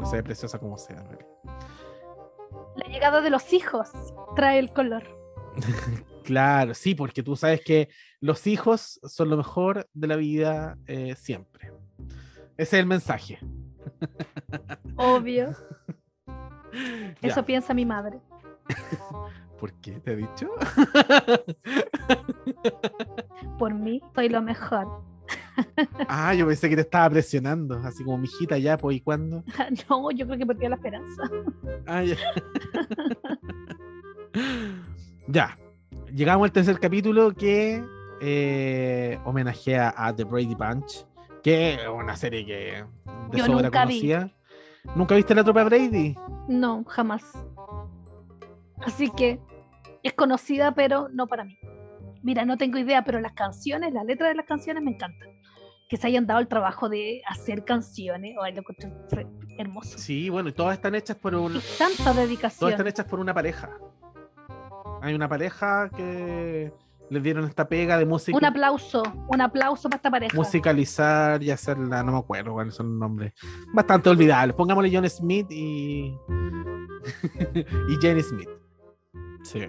Bueno, 0.00 0.10
se 0.12 0.16
ve 0.16 0.22
preciosa 0.22 0.58
como 0.58 0.78
sea. 0.78 0.96
en 0.96 1.08
realidad. 1.08 1.28
La 2.76 2.88
llegada 2.88 3.20
de 3.20 3.28
los 3.28 3.52
hijos 3.52 3.90
trae 4.34 4.58
el 4.58 4.72
color. 4.72 5.04
Claro, 6.22 6.74
sí, 6.74 6.94
porque 6.94 7.24
tú 7.24 7.34
sabes 7.34 7.60
que 7.64 7.88
los 8.20 8.46
hijos 8.46 9.00
son 9.02 9.30
lo 9.30 9.36
mejor 9.36 9.88
de 9.94 10.06
la 10.06 10.14
vida 10.14 10.78
eh, 10.86 11.16
siempre. 11.16 11.72
Ese 12.56 12.76
es 12.76 12.80
el 12.80 12.86
mensaje. 12.86 13.38
Obvio. 14.96 15.50
Ya. 17.20 17.30
Eso 17.30 17.44
piensa 17.44 17.74
mi 17.74 17.84
madre. 17.84 18.20
¿Por 19.58 19.72
qué 19.80 19.98
te 19.98 20.12
he 20.12 20.16
dicho? 20.16 20.50
Por 23.58 23.74
mí, 23.74 24.00
soy 24.14 24.28
lo 24.28 24.40
mejor. 24.40 25.02
Ah, 26.08 26.34
yo 26.34 26.46
pensé 26.46 26.68
que 26.68 26.76
te 26.76 26.82
estaba 26.82 27.10
presionando, 27.10 27.76
así 27.84 28.04
como 28.04 28.18
mijita 28.18 28.58
ya, 28.58 28.76
pues, 28.76 28.96
¿y 28.96 29.00
cuándo? 29.00 29.44
No, 29.88 30.10
yo 30.10 30.26
creo 30.26 30.38
que 30.38 30.46
perdió 30.46 30.68
la 30.68 30.76
esperanza. 30.76 31.22
Ah, 31.86 32.02
ya. 32.02 32.16
ya. 35.28 35.56
Llegamos 36.14 36.46
al 36.46 36.52
tercer 36.52 36.78
capítulo 36.80 37.32
que 37.32 37.82
eh, 38.20 39.18
homenajea 39.24 39.94
a 39.96 40.14
The 40.14 40.24
Brady 40.24 40.54
Bunch, 40.54 41.06
que 41.42 41.74
es 41.74 41.88
una 41.88 42.16
serie 42.16 42.44
que 42.44 42.84
de 43.30 43.38
Yo 43.38 43.46
sobra 43.46 43.62
nunca 43.62 43.84
vi. 43.86 44.12
¿Nunca 44.94 45.14
viste 45.14 45.34
la 45.34 45.44
tropa 45.44 45.64
Brady? 45.64 46.16
No, 46.48 46.84
jamás. 46.84 47.22
Así 48.82 49.10
que 49.10 49.38
es 50.02 50.12
conocida, 50.14 50.72
pero 50.74 51.08
no 51.10 51.26
para 51.26 51.44
mí. 51.44 51.58
Mira, 52.22 52.44
no 52.44 52.56
tengo 52.56 52.78
idea, 52.78 53.02
pero 53.04 53.20
las 53.20 53.32
canciones, 53.32 53.92
la 53.92 54.04
letra 54.04 54.28
de 54.28 54.34
las 54.34 54.46
canciones 54.46 54.82
me 54.82 54.92
encantan. 54.92 55.28
Que 55.88 55.96
se 55.96 56.06
hayan 56.06 56.26
dado 56.26 56.40
el 56.40 56.48
trabajo 56.48 56.88
de 56.88 57.22
hacer 57.26 57.64
canciones, 57.64 58.36
o 58.38 58.46
lo 58.46 58.62
hermoso. 59.58 59.98
Sí, 59.98 60.28
bueno, 60.28 60.50
y 60.50 60.52
todas 60.52 60.74
están 60.74 60.94
hechas 60.94 61.16
por 61.16 61.34
un, 61.34 61.56
Y 61.56 61.60
tanta 61.78 62.14
dedicación. 62.14 62.60
todas 62.60 62.72
están 62.74 62.86
hechas 62.86 63.06
por 63.06 63.18
una 63.20 63.34
pareja. 63.34 63.70
Hay 65.02 65.14
una 65.14 65.28
pareja 65.28 65.90
que 65.96 66.72
les 67.10 67.22
dieron 67.22 67.44
esta 67.44 67.68
pega 67.68 67.98
de 67.98 68.06
música. 68.06 68.36
Un 68.36 68.44
aplauso, 68.44 69.02
un 69.28 69.40
aplauso 69.40 69.88
para 69.88 69.96
esta 69.96 70.10
pareja. 70.10 70.36
musicalizar 70.36 71.42
y 71.42 71.50
hacerla, 71.50 72.02
no 72.04 72.12
me 72.12 72.18
acuerdo 72.18 72.52
cuáles 72.52 72.74
son 72.74 72.90
los 72.90 72.98
nombres. 72.98 73.32
Bastante 73.72 74.10
olvidables. 74.10 74.54
Pongámosle 74.54 74.90
John 74.94 75.08
Smith 75.08 75.50
y. 75.50 76.14
y 77.54 77.96
Jenny 78.00 78.22
Smith. 78.22 78.48
Sí. 79.42 79.66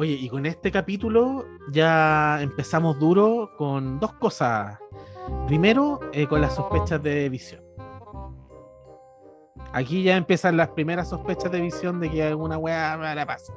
Oye, 0.00 0.14
y 0.14 0.30
con 0.30 0.46
este 0.46 0.72
capítulo 0.72 1.44
ya 1.70 2.40
empezamos 2.40 2.98
duro 2.98 3.50
con 3.58 4.00
dos 4.00 4.14
cosas. 4.14 4.78
Primero, 5.46 6.00
eh, 6.14 6.26
con 6.26 6.40
las 6.40 6.54
sospechas 6.54 7.02
de 7.02 7.28
visión. 7.28 7.62
Aquí 9.74 10.02
ya 10.02 10.16
empiezan 10.16 10.56
las 10.56 10.68
primeras 10.68 11.10
sospechas 11.10 11.52
de 11.52 11.60
visión 11.60 12.00
de 12.00 12.10
que 12.10 12.22
alguna 12.22 12.56
weá 12.56 12.96
la 13.14 13.26
pasa. 13.26 13.52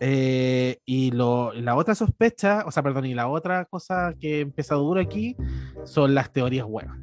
Eh, 0.00 0.78
y 0.86 1.10
la 1.10 1.76
otra 1.76 1.94
sospecha, 1.94 2.64
o 2.64 2.70
sea, 2.70 2.82
perdón, 2.82 3.04
y 3.04 3.12
la 3.12 3.28
otra 3.28 3.66
cosa 3.66 4.14
que 4.18 4.40
empieza 4.40 4.76
duro 4.76 4.98
aquí 4.98 5.36
son 5.84 6.14
las 6.14 6.32
teorías 6.32 6.64
huevas. 6.66 6.96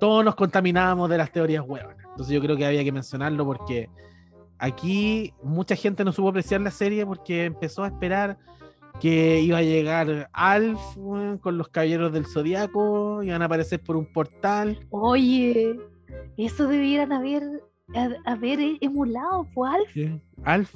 Todos 0.00 0.24
nos 0.24 0.34
contaminábamos 0.34 1.08
de 1.08 1.16
las 1.16 1.30
teorías 1.30 1.62
huevas. 1.64 1.94
Entonces 2.10 2.34
yo 2.34 2.40
creo 2.40 2.56
que 2.56 2.66
había 2.66 2.82
que 2.82 2.90
mencionarlo 2.90 3.46
porque 3.46 3.88
aquí 4.58 5.32
mucha 5.42 5.76
gente 5.76 6.04
no 6.04 6.12
supo 6.12 6.28
apreciar 6.28 6.60
la 6.60 6.70
serie 6.70 7.04
porque 7.06 7.44
empezó 7.44 7.84
a 7.84 7.88
esperar 7.88 8.38
que 9.00 9.40
iba 9.40 9.58
a 9.58 9.62
llegar 9.62 10.30
Alf 10.32 10.80
con 11.40 11.58
los 11.58 11.68
caballeros 11.68 12.12
del 12.12 12.26
zodiaco, 12.26 13.22
iban 13.22 13.42
a 13.42 13.46
aparecer 13.46 13.80
por 13.82 13.96
un 13.96 14.12
portal. 14.12 14.78
Oye, 14.90 15.78
eso 16.36 16.68
debieran 16.68 17.12
haber, 17.12 17.42
haber 18.24 18.60
e- 18.60 18.78
emulado, 18.80 19.48
pues 19.54 19.72
Alf. 19.74 19.92
¿Qué? 19.92 20.20
Alf. 20.44 20.74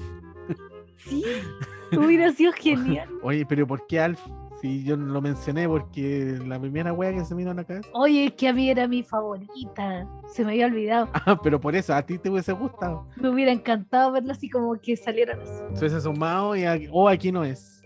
Sí, 0.97 1.23
hubiera 1.97 2.33
sido 2.33 2.53
genial. 2.53 3.09
Oye, 3.23 3.47
pero 3.47 3.67
¿por 3.67 3.87
qué 3.87 4.01
Alf? 4.01 4.21
Si 4.61 4.83
yo 4.85 4.97
lo 4.97 5.21
mencioné 5.21 5.69
porque 5.69 6.37
la 6.45 6.59
primera 6.59 6.93
wea 6.93 7.13
que 7.13 7.25
se 7.25 7.35
me 7.35 7.39
vino 7.41 7.53
a 7.53 7.55
la 7.55 7.65
cabeza. 7.65 7.89
Oye, 7.93 8.27
es 8.27 8.33
que 8.33 8.49
a 8.49 8.53
mí 8.53 8.69
era 8.71 8.89
mi 8.89 9.03
favorita. 9.05 10.09
Se 10.33 10.45
me 10.45 10.51
había 10.53 10.67
olvidado. 10.67 11.09
Ah, 11.27 11.41
pero 11.43 11.61
por 11.61 11.77
eso, 11.77 11.95
a 11.95 12.03
ti 12.03 12.19
te 12.19 12.29
hubiese 12.31 12.53
gustado. 12.53 13.07
Me 13.17 13.29
hubiera 13.29 13.53
encantado 13.53 14.11
verla 14.13 14.33
así 14.33 14.49
como 14.51 14.75
que 14.81 14.97
salieran 14.97 15.41
así. 15.41 15.53
Se 15.75 15.81
hubiese 15.85 16.01
sumado 16.01 16.57
y 16.57 16.65
aquí, 16.65 16.89
o 16.91 17.09
aquí 17.09 17.31
no 17.31 17.45
es. 17.45 17.83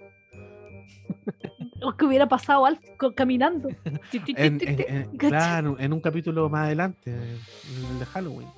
O 1.85 1.93
que 1.97 2.05
hubiera 2.05 2.29
pasado 2.29 2.65
Alf 2.65 2.81
co- 2.99 3.13
caminando. 3.15 3.69
En- 4.13 4.61
en- 4.61 4.61
en- 4.63 5.05
¿Cachai? 5.17 5.19
claro, 5.19 5.77
en 5.79 5.93
un 5.93 6.01
capítulo 6.01 6.49
más 6.49 6.67
adelante, 6.67 7.11
en 7.13 7.85
el 7.93 7.99
de 7.99 8.07
Halloween. 8.07 8.49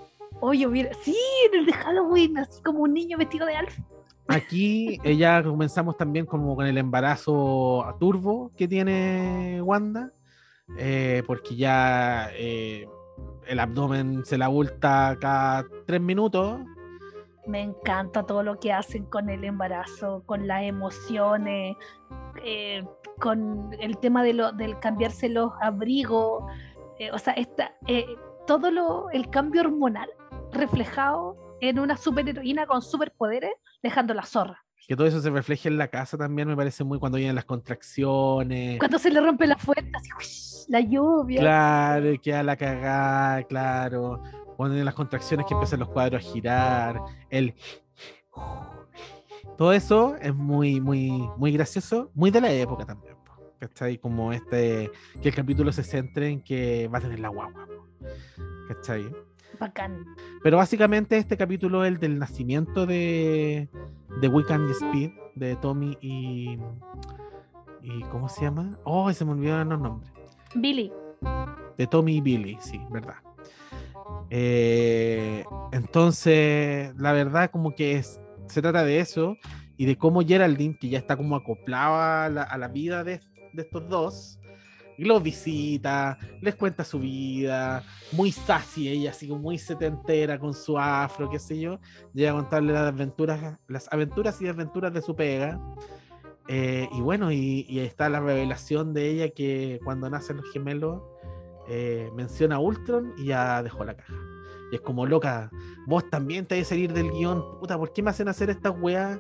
Oye, 0.41 0.67
hubiera. 0.67 0.91
Sí, 1.03 1.17
en 1.53 1.61
el 1.61 1.67
de 1.67 1.73
Halloween, 1.73 2.37
así 2.39 2.61
como 2.63 2.81
un 2.81 2.93
niño 2.93 3.17
vestido 3.17 3.47
de 3.47 3.57
Alf. 3.57 3.79
Aquí 4.27 4.99
ya 5.19 5.43
comenzamos 5.43 5.97
también 5.97 6.25
como 6.25 6.57
con 6.57 6.67
el 6.67 6.79
embarazo 6.79 7.85
a 7.85 7.99
turbo 7.99 8.51
que 8.57 8.67
tiene 8.67 9.61
Wanda, 9.63 10.13
eh, 10.79 11.23
porque 11.27 11.57
ya 11.57 12.31
eh, 12.33 12.89
el 13.47 13.61
abdomen 13.61 14.25
se 14.25 14.39
la 14.39 14.47
abulta 14.47 15.17
cada 15.21 15.67
tres 15.87 16.01
minutos. 16.01 16.61
Me 17.47 17.61
encanta 17.61 18.23
todo 18.23 18.43
lo 18.43 18.59
que 18.59 18.73
hacen 18.73 19.05
con 19.05 19.29
el 19.29 19.45
embarazo, 19.45 20.23
con 20.25 20.47
las 20.47 20.63
emociones, 20.63 21.77
eh, 22.43 22.83
con 23.21 23.71
el 23.79 23.99
tema 23.99 24.23
de 24.23 24.33
lo, 24.33 24.53
del 24.53 24.79
cambiarse 24.79 25.29
los 25.29 25.53
abrigos. 25.61 26.45
eh, 26.99 27.11
o 27.13 27.19
sea, 27.19 27.35
esta, 27.35 27.75
eh, 27.87 28.07
todo 28.47 28.71
lo, 28.71 29.11
el 29.11 29.29
cambio 29.29 29.63
hormonal 29.63 30.09
reflejado 30.53 31.37
en 31.61 31.79
una 31.79 31.97
superheroína 31.97 32.67
con 32.67 32.83
superpoderes, 32.83 33.53
dejando 33.83 34.15
la 34.15 34.25
zorra. 34.25 34.65
Que 34.87 34.97
todo 34.97 35.07
eso 35.07 35.21
se 35.21 35.31
refleje 35.31 35.69
en 35.69 35.79
la 35.79 35.89
casa 35.89 36.19
también 36.19 36.47
me 36.47 36.57
parece 36.57 36.85
muy 36.85 36.99
cuando 36.99 37.17
vienen 37.17 37.35
las 37.35 37.47
contracciones. 37.47 38.79
Cuando 38.79 38.99
se 38.99 39.11
le 39.11 39.21
rompe 39.21 39.47
la 39.47 39.57
fuente, 39.57 39.93
así, 39.95 40.67
la 40.69 40.81
lluvia. 40.81 41.41
Claro, 41.41 42.13
y 42.13 42.19
queda 42.19 42.43
la 42.43 42.57
cagada, 42.57 43.43
claro. 43.45 44.23
Cuando 44.57 44.75
vienen 44.75 44.85
las 44.85 44.95
contracciones 44.95 45.47
que 45.47 45.55
empiezan 45.55 45.81
los 45.81 45.89
cuadros 45.89 46.23
a 46.23 46.31
girar, 46.31 47.01
el 47.31 47.55
todo 49.57 49.73
eso 49.73 50.17
es 50.21 50.35
muy, 50.35 50.81
muy, 50.81 51.11
muy 51.37 51.53
gracioso, 51.53 52.11
muy 52.15 52.31
de 52.31 52.41
la 52.41 52.53
época 52.53 52.85
también. 52.85 53.15
¿Cachai? 53.61 53.99
Como 53.99 54.33
este, 54.33 54.91
que 55.23 55.29
el 55.29 55.35
capítulo 55.35 55.73
se 55.73 55.85
centre 55.85 56.29
en 56.29 56.43
que 56.43 56.89
va 56.89 56.99
a 56.99 57.01
tener 57.01 57.21
la 57.21 57.29
guagua. 57.29 57.67
¿Cachai? 58.69 59.09
Bacán. 59.59 60.05
Pero 60.43 60.57
básicamente 60.57 61.17
este 61.17 61.37
capítulo 61.37 61.85
es 61.85 61.93
el 61.93 61.99
del 61.99 62.19
nacimiento 62.19 62.87
de, 62.87 63.69
de 64.21 64.29
Wiccan 64.29 64.69
y 64.69 64.73
Speed, 64.73 65.11
de 65.35 65.57
Tommy 65.57 65.99
y. 66.01 66.57
y 67.83 68.01
¿Cómo 68.11 68.29
se 68.29 68.43
llama? 68.43 68.79
Oh, 68.85 69.13
se 69.13 69.25
me 69.25 69.33
olvidaron 69.33 69.69
los 69.69 69.81
nombres. 69.81 70.13
Billy, 70.55 70.93
De 71.77 71.87
Tommy 71.87 72.17
y 72.17 72.21
Billy, 72.21 72.57
sí, 72.61 72.81
verdad. 72.91 73.17
Eh, 74.31 75.45
entonces, 75.73 76.95
la 76.97 77.13
verdad, 77.13 77.51
como 77.51 77.75
que 77.75 77.97
es, 77.97 78.21
se 78.47 78.63
trata 78.63 78.85
de 78.85 79.01
eso 79.01 79.37
y 79.77 79.87
de 79.87 79.97
cómo 79.97 80.21
Geraldine, 80.23 80.77
que 80.79 80.89
ya 80.89 80.99
está 80.99 81.17
como 81.17 81.37
acoplada 81.37 82.27
a 82.27 82.29
la, 82.29 82.43
a 82.43 82.59
la 82.59 82.69
vida 82.69 83.05
de, 83.05 83.21
de 83.53 83.63
estos 83.63 83.89
dos, 83.89 84.39
y 84.97 85.05
los 85.05 85.23
visita, 85.23 86.19
les 86.41 86.55
cuenta 86.55 86.85
su 86.85 86.99
vida, 87.01 87.83
muy 88.13 88.33
sassy 88.33 88.89
ella, 88.89 89.11
así 89.11 89.29
como 89.29 89.41
muy 89.43 89.59
setentera 89.59 90.39
con 90.39 90.55
su 90.55 90.79
afro, 90.79 91.29
qué 91.29 91.39
sé 91.39 91.59
yo, 91.59 91.79
llega 92.13 92.31
a 92.31 92.35
contarle 92.35 92.73
las 92.73 92.89
aventuras, 92.89 93.59
las 93.69 93.93
aventuras 93.93 94.41
y 94.41 94.45
desventuras 94.45 94.93
de 94.93 95.03
su 95.03 95.15
pega. 95.15 95.61
Eh, 96.47 96.89
y 96.93 97.01
bueno, 97.01 97.33
y, 97.33 97.65
y 97.69 97.79
está 97.79 98.09
la 98.11 98.21
revelación 98.21 98.93
de 98.93 99.09
ella 99.09 99.31
que 99.31 99.81
cuando 99.83 100.11
nacen 100.11 100.37
los 100.37 100.53
gemelos 100.53 101.01
eh, 101.69 102.11
menciona 102.15 102.57
a 102.57 102.59
Ultron 102.59 103.15
y 103.17 103.27
ya 103.27 103.63
dejó 103.63 103.85
la 103.85 103.97
caja. 103.97 104.13
Y 104.71 104.75
es 104.77 104.81
como, 104.83 105.07
loca, 105.07 105.51
vos 105.87 106.09
también 106.11 106.45
te 106.47 106.55
debes 106.57 106.69
salir 106.69 106.93
del 106.93 107.11
guion, 107.11 107.59
puta, 107.61 107.79
¿por 107.79 107.93
qué 107.93 108.03
me 108.03 108.11
hacen 108.11 108.29
hacer 108.29 108.51
estas 108.51 108.75
weas? 108.79 109.19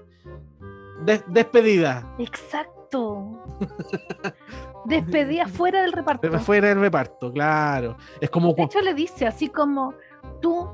Des- 1.05 1.25
despedida, 1.29 2.15
exacto. 2.19 2.84
Despedida 4.87 5.47
fuera 5.47 5.83
del 5.83 5.93
reparto. 5.93 6.39
fuera 6.41 6.69
del 6.69 6.81
reparto, 6.81 7.33
claro. 7.33 7.97
Es 8.21 8.31
como, 8.31 8.53
De 8.55 8.63
hecho, 8.65 8.81
le 8.81 8.95
dice 8.95 9.27
así 9.27 9.49
como, 9.49 9.95
tú 10.41 10.69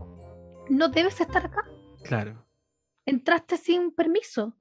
no 0.69 0.89
debes 0.89 1.21
estar 1.21 1.47
acá. 1.47 1.65
claro. 2.05 2.47
Entraste 3.07 3.57
sin 3.57 3.93
permiso. 3.93 4.55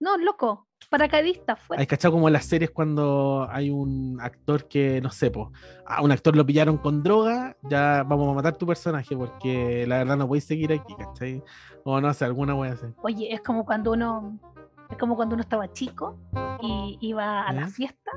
No, 0.00 0.18
loco, 0.18 0.68
paracaidista, 0.90 1.56
fuera. 1.56 1.80
Hay 1.80 1.86
cachado 1.86 2.12
como 2.12 2.28
en 2.28 2.34
las 2.34 2.44
series 2.44 2.70
cuando 2.70 3.46
hay 3.50 3.70
un 3.70 4.18
actor 4.20 4.68
que, 4.68 5.00
no 5.00 5.10
sé, 5.10 5.30
po, 5.30 5.52
a 5.86 6.02
un 6.02 6.12
actor 6.12 6.36
lo 6.36 6.44
pillaron 6.44 6.76
con 6.76 7.02
droga, 7.02 7.56
ya 7.62 8.02
vamos 8.06 8.28
a 8.30 8.34
matar 8.34 8.56
tu 8.56 8.66
personaje 8.66 9.16
porque 9.16 9.86
la 9.86 9.98
verdad 9.98 10.16
no 10.18 10.28
podéis 10.28 10.44
seguir 10.44 10.72
aquí, 10.72 10.94
¿cachai? 10.96 11.42
O 11.84 11.98
no 12.00 12.12
sé, 12.12 12.26
alguna 12.26 12.54
wea 12.54 12.72
así. 12.72 12.86
Oye, 13.02 13.32
es 13.32 13.40
como 13.40 13.64
cuando 13.64 13.92
uno, 13.92 14.38
es 14.90 14.96
como 14.98 15.16
cuando 15.16 15.34
uno 15.34 15.42
estaba 15.42 15.72
chico 15.72 16.18
y 16.62 16.98
iba 17.00 17.42
a 17.42 17.52
la 17.52 17.62
¿Eh? 17.62 17.68
fiesta 17.68 18.10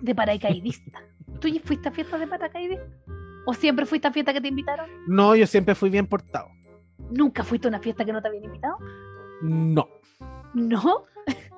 de 0.00 0.14
paracaidista. 0.14 1.02
¿Tú 1.40 1.48
ya 1.48 1.60
fuiste 1.62 1.88
a 1.88 1.92
fiestas 1.92 2.20
de 2.20 2.26
paracaidista? 2.26 2.84
¿O 3.46 3.54
siempre 3.54 3.86
fuiste 3.86 4.06
a 4.08 4.12
fiestas 4.12 4.34
que 4.34 4.40
te 4.40 4.48
invitaron? 4.48 4.88
No, 5.06 5.34
yo 5.34 5.46
siempre 5.46 5.74
fui 5.74 5.90
bien 5.90 6.06
portado. 6.06 6.48
¿Nunca 7.10 7.42
fuiste 7.42 7.66
a 7.66 7.70
una 7.70 7.80
fiesta 7.80 8.04
que 8.04 8.12
no 8.12 8.22
te 8.22 8.28
habían 8.28 8.44
invitado? 8.44 8.76
No, 9.42 9.88
No, 10.54 11.04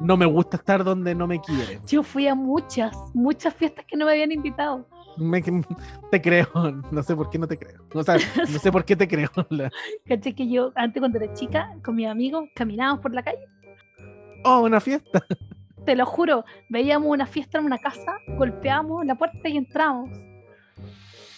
no 0.01 0.17
me 0.17 0.25
gusta 0.27 0.57
estar 0.57 0.83
donde 0.83 1.15
no 1.15 1.27
me 1.27 1.41
quieren. 1.41 1.81
yo 1.87 2.03
fui 2.03 2.27
a 2.27 2.35
muchas, 2.35 2.97
muchas 3.13 3.55
fiestas 3.55 3.85
que 3.87 3.97
no 3.97 4.07
me 4.07 4.13
habían 4.13 4.33
invitado. 4.33 4.87
Me- 5.19 5.43
te 6.11 6.21
creo, 6.23 6.49
no 6.91 7.03
sé 7.03 7.15
por 7.15 7.29
qué 7.31 7.39
no 7.39 7.47
te 7.47 7.59
creo. 7.59 7.87
O 7.95 8.03
sea, 8.03 8.17
no 8.37 8.59
sé 8.59 8.73
por 8.73 8.85
qué 8.85 8.97
te 8.97 9.07
creo. 9.07 9.29
la- 9.51 9.71
¿Caché 10.07 10.35
que 10.35 10.49
yo 10.49 10.73
antes 10.75 11.01
cuando 11.01 11.19
era 11.19 11.33
chica 11.35 11.71
con 11.85 11.95
mis 11.97 12.09
amigos 12.09 12.49
caminábamos 12.55 13.01
por 13.01 13.13
la 13.15 13.23
calle? 13.23 13.45
Oh, 14.45 14.61
una 14.61 14.81
fiesta. 14.81 15.25
Te 15.85 15.95
lo 15.97 16.07
juro, 16.07 16.45
veíamos 16.71 17.09
una 17.11 17.27
fiesta 17.27 17.59
en 17.59 17.65
una 17.67 17.79
casa, 17.79 18.19
golpeábamos 18.39 19.05
la 19.05 19.15
puerta 19.17 19.49
y 19.49 19.57
entramos. 19.59 20.09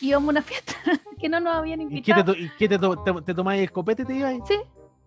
Íbamos 0.00 0.28
a 0.28 0.30
una 0.30 0.42
fiesta 0.42 0.74
que 1.18 1.28
no 1.28 1.40
nos 1.40 1.54
habían 1.56 1.80
¿Y 1.80 1.84
qué 2.02 2.14
te, 2.14 2.20
invitado. 2.20 2.34
to- 2.34 2.38
y 2.40 2.50
qué 2.58 2.68
te, 2.68 2.78
to- 2.78 2.96
te, 3.02 3.12
te 3.22 3.34
tomabas 3.34 3.58
el 3.60 3.72
copete 3.72 4.04
te 4.04 4.14
ibas? 4.14 4.34
Sí, 4.46 4.56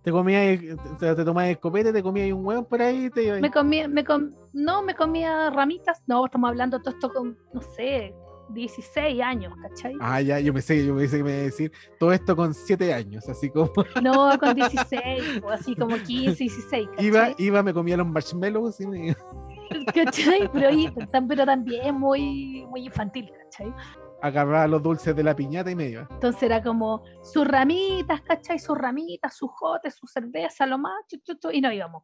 ¿Te 0.01 0.11
comías 0.11 0.59
te, 0.99 1.15
te 1.15 1.23
tomabas 1.25 1.49
el 1.51 1.59
copete, 1.59 1.93
te 1.93 2.01
comías 2.03 2.31
un 2.33 2.45
huevo 2.45 2.63
por 2.67 2.81
ahí 2.81 3.05
y 3.05 3.09
te 3.09 3.23
ibas? 3.23 3.39
me 3.41 3.51
comía, 3.51 3.87
me 3.87 4.03
com- 4.03 4.31
no, 4.53 4.81
me 4.81 4.93
comía 4.95 5.49
ramitas. 5.51 6.01
No, 6.07 6.25
estamos 6.25 6.49
hablando 6.49 6.77
de 6.77 6.83
todo 6.83 6.93
esto 6.95 7.09
con, 7.13 7.37
no 7.53 7.61
sé, 7.61 8.13
16 8.49 9.21
años, 9.21 9.53
¿cachai? 9.61 9.95
Ah, 9.99 10.21
ya, 10.21 10.39
yo 10.39 10.53
pensé, 10.53 10.85
yo 10.85 10.95
pensé 10.95 11.17
que 11.17 11.23
me 11.23 11.31
iba 11.31 11.39
a 11.39 11.43
decir 11.43 11.71
todo 11.99 12.11
esto 12.11 12.35
con 12.35 12.53
7 12.53 12.93
años, 12.93 13.27
así 13.29 13.49
como 13.49 13.71
No, 14.03 14.37
con 14.39 14.55
16, 14.55 15.43
o 15.43 15.49
así 15.49 15.75
como 15.75 15.95
15, 15.95 16.35
16, 16.35 16.89
¿cachai? 16.89 17.05
iba, 17.05 17.29
iba, 17.37 17.63
me 17.63 17.73
comía 17.73 17.97
los 17.97 18.07
marshmallows 18.07 18.79
y 18.81 18.87
me... 18.87 19.15
¿Cachai? 19.93 20.49
Pero, 20.51 21.45
también 21.45 21.95
muy, 21.95 22.65
muy 22.69 22.85
infantil, 22.85 23.31
¿cachai? 23.43 23.73
agarraba 24.21 24.67
los 24.67 24.83
dulces 24.83 25.15
de 25.15 25.23
la 25.23 25.35
piñata 25.35 25.71
y 25.71 25.75
me 25.75 25.87
iba. 25.87 26.07
Entonces 26.11 26.43
era 26.43 26.61
como 26.61 27.03
sus 27.23 27.47
ramitas, 27.47 28.21
¿cachai? 28.21 28.59
Sus 28.59 28.77
ramitas, 28.77 29.35
sus 29.35 29.49
jotes, 29.51 29.95
su 29.95 30.07
cerveza, 30.07 30.65
lo 30.65 30.77
más, 30.77 31.05
chu, 31.07 31.17
chu, 31.23 31.35
chu, 31.35 31.51
y 31.51 31.61
no 31.61 31.71
íbamos. 31.71 32.03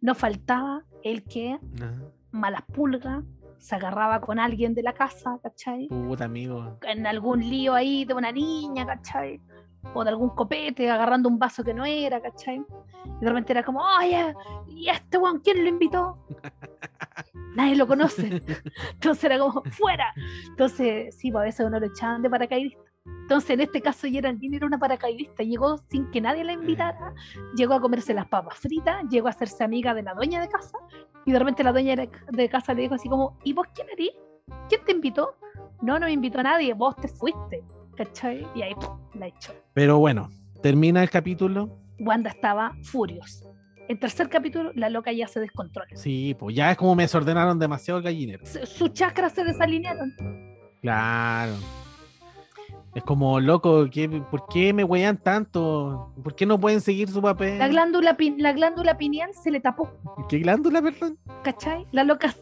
Nos 0.00 0.16
faltaba 0.16 0.84
el 1.02 1.24
que, 1.24 1.58
malas 2.30 2.62
pulgas, 2.72 3.24
se 3.58 3.74
agarraba 3.74 4.20
con 4.20 4.38
alguien 4.38 4.74
de 4.74 4.82
la 4.82 4.92
casa, 4.92 5.38
¿cachai? 5.42 5.88
Puta 5.88 6.24
amigo. 6.24 6.78
En 6.82 7.06
algún 7.06 7.40
lío 7.40 7.74
ahí 7.74 8.04
de 8.04 8.14
una 8.14 8.32
niña, 8.32 8.86
¿cachai? 8.86 9.40
O 9.94 10.02
de 10.02 10.10
algún 10.10 10.30
copete, 10.30 10.90
agarrando 10.90 11.28
un 11.28 11.38
vaso 11.38 11.62
que 11.62 11.74
no 11.74 11.84
era, 11.84 12.20
¿cachai? 12.20 12.64
Y 13.20 13.24
de 13.24 13.28
repente 13.28 13.52
era 13.52 13.62
como, 13.62 13.80
oye, 13.80 14.34
¿y 14.68 14.88
este 14.88 15.18
weón 15.18 15.40
quién 15.40 15.62
lo 15.62 15.68
invitó? 15.68 16.26
Nadie 17.56 17.76
lo 17.76 17.86
conoce. 17.86 18.42
Entonces 18.92 19.24
era 19.24 19.38
como, 19.38 19.62
fuera. 19.70 20.12
Entonces, 20.48 21.16
sí, 21.16 21.30
pues 21.30 21.40
a 21.40 21.44
veces 21.44 21.66
uno 21.66 21.80
lo 21.80 21.86
echaban 21.86 22.22
de 22.22 22.30
paracaidista. 22.30 22.82
Entonces, 23.22 23.50
en 23.50 23.60
este 23.60 23.80
caso, 23.80 24.06
Geraldine 24.08 24.56
era 24.56 24.66
una 24.66 24.78
paracaidista. 24.78 25.42
Llegó 25.42 25.78
sin 25.88 26.10
que 26.10 26.20
nadie 26.20 26.44
la 26.44 26.52
invitara. 26.52 27.14
Llegó 27.56 27.74
a 27.74 27.80
comerse 27.80 28.14
las 28.14 28.28
papas 28.28 28.58
fritas. 28.58 29.04
Llegó 29.08 29.28
a 29.28 29.30
hacerse 29.30 29.64
amiga 29.64 29.94
de 29.94 30.02
la 30.02 30.14
dueña 30.14 30.40
de 30.40 30.48
casa. 30.48 30.78
Y 31.26 31.32
de 31.32 31.38
repente 31.38 31.62
la 31.62 31.72
dueña 31.72 31.94
de 31.96 32.48
casa 32.48 32.72
le 32.72 32.82
dijo 32.82 32.94
así 32.94 33.08
como, 33.08 33.36
¿y 33.44 33.52
vos 33.52 33.66
quién 33.74 33.88
eres? 33.92 34.10
¿Quién 34.68 34.80
te 34.84 34.92
invitó? 34.92 35.34
No, 35.82 35.98
no 35.98 36.06
me 36.06 36.12
invitó 36.12 36.38
a 36.40 36.44
nadie. 36.44 36.72
Vos 36.72 36.96
te 36.96 37.08
fuiste. 37.08 37.62
¿Cachai? 37.96 38.46
Y 38.54 38.62
ahí 38.62 38.74
¡pum! 38.74 38.98
la 39.14 39.26
echó. 39.26 39.52
Pero 39.74 39.98
bueno, 39.98 40.30
termina 40.62 41.02
el 41.02 41.10
capítulo. 41.10 41.78
Wanda 41.98 42.30
estaba 42.30 42.72
furiosa. 42.82 43.44
el 43.88 43.98
tercer 43.98 44.28
capítulo, 44.28 44.70
la 44.74 44.88
loca 44.90 45.12
ya 45.12 45.26
se 45.28 45.40
descontrola. 45.40 45.88
Sí, 45.96 46.34
pues 46.38 46.54
ya 46.56 46.70
es 46.72 46.76
como 46.76 46.94
me 46.94 47.04
desordenaron 47.04 47.58
demasiado 47.58 47.98
el 47.98 48.04
gallinero. 48.04 48.44
Su- 48.46 48.66
Sus 48.66 48.92
chakras 48.92 49.32
se 49.32 49.44
desalinearon. 49.44 50.12
Claro. 50.82 51.52
Es 52.96 53.04
como, 53.04 53.38
loco, 53.40 53.86
¿qué, 53.92 54.08
¿por 54.08 54.46
qué 54.48 54.72
me 54.72 54.82
huean 54.82 55.18
tanto? 55.18 56.14
¿Por 56.24 56.34
qué 56.34 56.46
no 56.46 56.58
pueden 56.58 56.80
seguir 56.80 57.10
su 57.10 57.20
papel? 57.20 57.58
La 57.58 57.68
glándula, 57.68 58.16
la 58.38 58.52
glándula 58.54 58.96
pineal 58.96 59.34
se 59.34 59.50
le 59.50 59.60
tapó, 59.60 59.90
¿Qué 60.30 60.38
glándula, 60.38 60.80
perdón? 60.80 61.18
¿cachai? 61.44 61.86
La 61.92 62.04
loca 62.04 62.34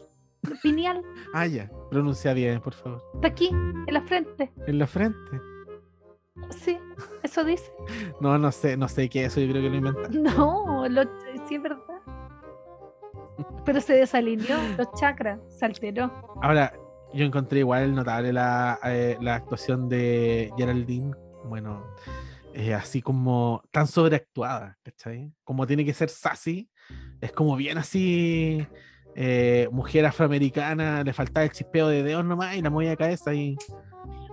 pineal 0.63 1.01
Ah, 1.33 1.45
ya. 1.45 1.69
Pronuncia 1.91 2.31
bien, 2.33 2.61
por 2.61 2.73
favor. 2.73 3.03
está 3.15 3.27
aquí, 3.27 3.49
en 3.49 3.93
la 3.93 4.01
frente. 4.03 4.49
En 4.65 4.79
la 4.79 4.87
frente. 4.87 5.41
Sí, 6.51 6.77
eso 7.21 7.43
dice. 7.43 7.69
No, 8.21 8.37
no 8.37 8.49
sé, 8.53 8.77
no 8.77 8.87
sé 8.87 9.09
qué 9.09 9.25
es 9.25 9.33
eso, 9.33 9.41
yo 9.41 9.49
creo 9.51 9.61
que 9.61 9.69
lo 9.69 9.75
inventaron. 9.75 10.23
No, 10.37 10.87
lo, 10.87 11.03
sí 11.49 11.55
es 11.55 11.61
verdad. 11.61 11.81
Pero 13.65 13.81
se 13.81 13.93
desalineó 13.95 14.55
los 14.77 14.87
chakras, 14.93 15.37
se 15.49 15.65
alteró. 15.65 16.09
Ahora, 16.41 16.71
yo 17.15 17.25
encontré 17.25 17.59
igual 17.59 17.95
notable 17.95 18.33
la, 18.33 18.77
eh, 18.83 19.17
la 19.21 19.35
actuación 19.35 19.87
de 19.89 20.51
Geraldine. 20.57 21.13
Bueno, 21.45 21.83
eh, 22.53 22.73
así 22.73 23.01
como 23.01 23.63
tan 23.71 23.87
sobreactuada, 23.87 24.77
¿cachai? 24.83 25.31
Como 25.43 25.65
tiene 25.65 25.85
que 25.85 25.93
ser 25.93 26.09
sassy. 26.09 26.69
Es 27.21 27.31
como 27.31 27.55
bien 27.55 27.77
así, 27.77 28.67
eh, 29.15 29.67
mujer 29.71 30.05
afroamericana, 30.05 31.03
le 31.03 31.13
faltaba 31.13 31.43
el 31.45 31.51
chispeo 31.51 31.87
de 31.87 32.03
dedos 32.03 32.25
nomás 32.25 32.55
y 32.55 32.61
la 32.61 32.69
movía 32.69 32.89
de 32.89 32.97
cabeza 32.97 33.33
y... 33.33 33.57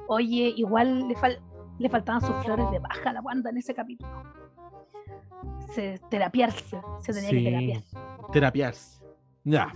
Oye, 0.09 0.53
igual 0.57 1.09
le, 1.09 1.15
fal- 1.15 1.41
le 1.79 1.89
faltaban 1.89 2.21
sus 2.21 2.35
flores 2.45 2.71
de 2.71 2.81
baja 2.81 3.11
a 3.11 3.13
la 3.13 3.21
Wanda 3.23 3.51
en 3.51 3.57
ese 3.59 3.75
capítulo. 3.75 4.11
Se 5.75 5.99
terapiarse, 6.11 6.81
se 7.01 7.13
tenía 7.13 7.31
que 7.31 7.43
terapiar. 7.43 7.83
terapiarse. 8.33 9.03
Ya. 9.45 9.73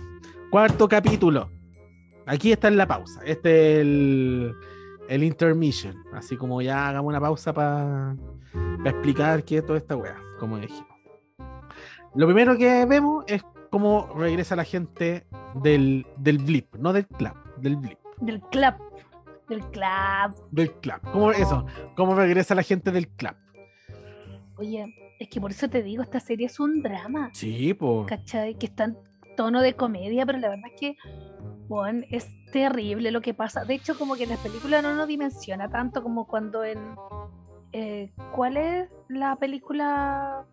Cuarto 0.51 0.87
capítulo. 0.87 1.49
Aquí 2.27 2.51
está 2.51 2.67
en 2.67 2.77
la 2.77 2.87
pausa. 2.87 3.21
Este 3.25 3.75
es 3.75 3.79
el, 3.81 4.53
el 5.09 5.23
intermission. 5.23 5.95
Así 6.13 6.35
como 6.37 6.61
ya 6.61 6.89
hagamos 6.89 7.09
una 7.09 7.21
pausa 7.21 7.53
para 7.53 8.15
explicar 8.85 9.43
qué 9.43 9.57
es 9.57 9.65
toda 9.65 9.77
esta 9.79 9.95
wea, 9.95 10.17
como 10.39 10.57
dijimos. 10.57 10.85
Lo 12.15 12.25
primero 12.25 12.57
que 12.57 12.85
vemos 12.85 13.23
es 13.27 13.43
cómo 13.69 14.09
regresa 14.15 14.55
la 14.55 14.63
gente 14.63 15.25
del, 15.55 16.05
del 16.17 16.39
blip, 16.39 16.75
no 16.75 16.93
del 16.93 17.05
clap, 17.07 17.35
del 17.57 17.75
blip, 17.75 17.99
Del 18.19 18.41
clap, 18.41 18.79
del 19.49 19.61
clap. 19.69 20.33
del 20.51 20.71
clap. 20.79 21.03
¿Cómo 21.11 21.31
eso? 21.31 21.65
¿Cómo 21.95 22.15
regresa 22.15 22.55
la 22.55 22.63
gente 22.63 22.91
del 22.91 23.07
clap? 23.09 23.37
Oye, 24.57 24.85
es 25.19 25.29
que 25.29 25.39
por 25.39 25.51
eso 25.51 25.69
te 25.69 25.83
digo, 25.83 26.01
esta 26.01 26.19
serie 26.19 26.47
es 26.47 26.59
un 26.59 26.81
drama, 26.81 27.29
Sí, 27.33 27.73
pues. 27.73 28.07
¿cachai? 28.07 28.55
Que 28.55 28.65
está 28.65 28.85
en 28.85 28.97
tono 29.35 29.61
de 29.61 29.75
comedia, 29.75 30.25
pero 30.25 30.39
la 30.39 30.49
verdad 30.49 30.65
es 30.73 30.79
que, 30.79 30.95
bueno, 31.67 32.05
es 32.09 32.27
terrible 32.51 33.11
lo 33.11 33.21
que 33.21 33.33
pasa. 33.33 33.65
De 33.65 33.75
hecho, 33.75 33.97
como 33.97 34.15
que 34.15 34.23
en 34.23 34.29
las 34.29 34.39
películas 34.39 34.83
no 34.83 34.95
nos 34.95 35.07
dimensiona 35.07 35.69
tanto 35.69 36.01
como 36.01 36.25
cuando 36.25 36.63
en... 36.63 36.95
eh, 37.71 38.11
¿Cuál 38.33 38.57
es 38.57 38.89
la 39.09 39.35
película 39.35 40.45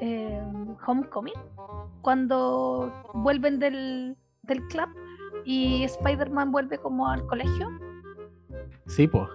eh, 0.00 0.42
Homecoming? 0.86 1.34
Cuando 2.02 2.92
vuelven 3.14 3.58
del, 3.58 4.16
del 4.42 4.66
club 4.68 4.88
y 5.44 5.84
Spider-Man 5.84 6.52
vuelve 6.52 6.78
como 6.78 7.08
al 7.08 7.26
colegio. 7.26 7.68
Sí, 8.86 9.06
pues. 9.06 9.28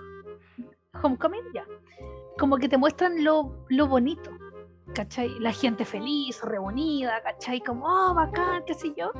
Homecoming, 1.01 1.43
ya. 1.53 1.65
Como 2.39 2.57
que 2.57 2.67
te 2.69 2.77
muestran 2.77 3.23
lo, 3.23 3.65
lo 3.69 3.87
bonito, 3.87 4.31
¿cachai? 4.95 5.29
La 5.39 5.51
gente 5.51 5.85
feliz, 5.85 6.41
reunida, 6.43 7.21
¿cachai? 7.23 7.61
Como, 7.61 7.85
oh, 7.85 8.13
bacán, 8.13 8.63
qué 8.65 8.73
sé 8.73 8.93
yo. 8.95 9.11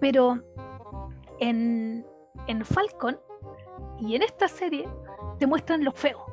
Pero 0.00 0.40
en, 1.40 2.06
en 2.46 2.64
Falcon 2.64 3.18
y 4.00 4.14
en 4.14 4.22
esta 4.22 4.48
serie 4.48 4.88
te 5.38 5.46
muestran 5.46 5.84
lo 5.84 5.92
feo, 5.92 6.24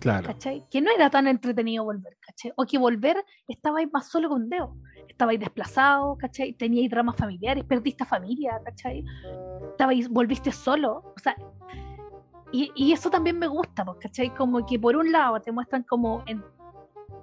Claro. 0.00 0.26
¿cachai? 0.26 0.66
Que 0.70 0.80
no 0.80 0.90
era 0.90 1.10
tan 1.10 1.26
entretenido 1.26 1.84
volver, 1.84 2.16
¿cachai? 2.20 2.52
O 2.56 2.64
que 2.64 2.78
volver 2.78 3.24
estabais 3.48 3.88
más 3.92 4.08
solo 4.08 4.28
con 4.28 4.48
Deo. 4.48 4.76
Estabais 5.08 5.38
desplazados, 5.38 6.16
¿cachai? 6.18 6.54
Teníais 6.54 6.90
dramas 6.90 7.16
familiares, 7.16 7.64
perdiste 7.64 8.02
a 8.02 8.06
familia, 8.06 8.60
¿cachai? 8.64 9.04
Estabais, 9.70 10.08
volviste 10.08 10.50
solo. 10.50 11.12
O 11.16 11.18
sea, 11.22 11.36
y, 12.50 12.70
y 12.74 12.92
eso 12.92 13.10
también 13.10 13.38
me 13.38 13.46
gusta, 13.46 13.84
pues, 13.84 13.98
¿cachai? 14.00 14.30
Como 14.34 14.64
que 14.66 14.78
por 14.78 14.96
un 14.96 15.12
lado 15.12 15.40
te 15.40 15.52
muestran 15.52 15.84
como 15.84 16.22
en 16.26 16.42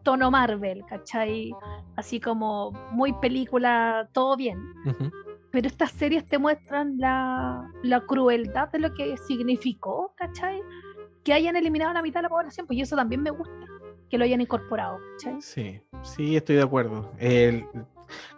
tono 0.03 0.31
Marvel, 0.31 0.85
¿cachai? 0.85 1.51
Así 1.97 2.19
como 2.19 2.71
muy 2.91 3.11
película, 3.13 4.07
todo 4.13 4.37
bien. 4.37 4.57
Ujú. 4.85 5.11
Pero 5.51 5.67
estas 5.67 5.91
series 5.91 6.25
te 6.25 6.37
muestran 6.37 6.95
la, 6.97 7.67
la 7.83 8.01
crueldad 8.01 8.69
de 8.71 8.79
lo 8.79 8.93
que 8.93 9.17
significó, 9.17 10.13
¿cachai? 10.15 10.61
Que 11.23 11.33
hayan 11.33 11.55
eliminado 11.55 11.93
la 11.93 12.01
mitad 12.01 12.19
de 12.19 12.23
la 12.23 12.29
población, 12.29 12.67
pues 12.67 12.77
y 12.77 12.81
eso 12.83 12.95
también 12.95 13.23
me 13.23 13.31
gusta, 13.31 13.65
que 14.09 14.17
lo 14.17 14.25
hayan 14.25 14.41
incorporado, 14.41 14.99
¿cachai? 15.17 15.41
Sí, 15.41 15.81
sí, 16.03 16.35
estoy 16.35 16.57
de 16.57 16.61
acuerdo. 16.63 17.11
El- 17.17 17.65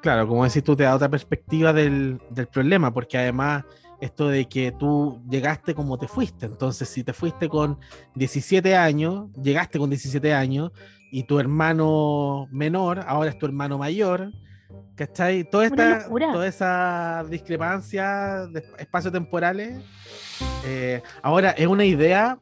claro, 0.02 0.28
como 0.28 0.44
decís 0.44 0.64
tú, 0.64 0.76
te 0.76 0.84
da 0.84 0.96
otra 0.96 1.10
perspectiva 1.10 1.74
del, 1.74 2.20
del 2.30 2.48
problema, 2.48 2.94
porque 2.94 3.18
además 3.18 3.66
esto 4.00 4.30
de 4.30 4.46
que 4.46 4.72
tú 4.72 5.22
llegaste 5.30 5.76
como 5.76 5.98
te 5.98 6.08
fuiste, 6.08 6.48
entonces 6.48 6.90
si 6.90 7.04
te 7.04 7.14
fuiste 7.14 7.48
con 7.48 7.78
17 8.16 8.76
años, 8.76 9.32
llegaste 9.34 9.78
con 9.78 9.90
17 9.90 10.34
años 10.34 10.72
y 11.12 11.24
tu 11.24 11.40
hermano 11.40 12.48
menor 12.52 13.04
ahora 13.06 13.30
es 13.30 13.38
tu 13.38 13.46
hermano 13.46 13.78
mayor, 13.78 14.32
¿cachai? 14.96 15.44
Toda 15.44 15.66
esta, 15.66 16.08
toda 16.08 16.48
esa 16.48 17.26
discrepancia 17.30 18.48
de 18.48 18.64
espacios 18.78 19.12
temporales, 19.12 19.84
eh, 20.66 21.02
ahora 21.22 21.52
es 21.52 21.68
una 21.68 21.86
idea 21.86 22.40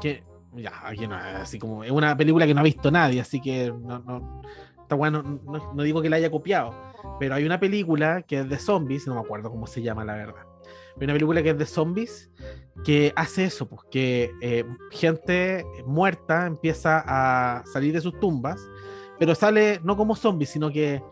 que 0.00 0.22
ya, 0.54 0.72
aquí 0.84 1.06
no 1.06 1.18
es 1.18 1.24
así 1.36 1.58
como, 1.58 1.84
es 1.84 1.90
una 1.90 2.16
película 2.16 2.46
que 2.46 2.54
no 2.54 2.60
ha 2.60 2.64
visto 2.64 2.90
nadie, 2.90 3.20
así 3.20 3.40
que 3.40 3.72
no, 3.72 3.98
no, 4.00 4.42
está 4.80 4.94
bueno, 4.94 5.22
no, 5.22 5.72
no 5.74 5.82
digo 5.82 6.02
que 6.02 6.10
la 6.10 6.16
haya 6.16 6.30
copiado, 6.30 6.74
pero 7.18 7.34
hay 7.34 7.44
una 7.44 7.58
película 7.58 8.22
que 8.22 8.40
es 8.40 8.48
de 8.48 8.58
zombies, 8.58 9.06
no 9.06 9.14
me 9.14 9.20
acuerdo 9.20 9.50
cómo 9.50 9.66
se 9.66 9.82
llama 9.82 10.04
la 10.04 10.14
verdad, 10.14 10.44
hay 10.96 11.04
una 11.04 11.12
película 11.14 11.42
que 11.42 11.50
es 11.50 11.58
de 11.58 11.66
zombies 11.66 12.30
que 12.84 13.12
hace 13.16 13.44
eso, 13.44 13.68
pues 13.68 13.82
que 13.90 14.30
eh, 14.40 14.64
gente 14.90 15.64
muerta 15.86 16.46
empieza 16.46 17.02
a 17.06 17.64
salir 17.66 17.92
de 17.92 18.00
sus 18.00 18.18
tumbas, 18.20 18.60
pero 19.18 19.34
sale 19.34 19.80
no 19.82 19.96
como 19.96 20.14
zombies, 20.14 20.50
sino 20.50 20.70
que 20.70 21.02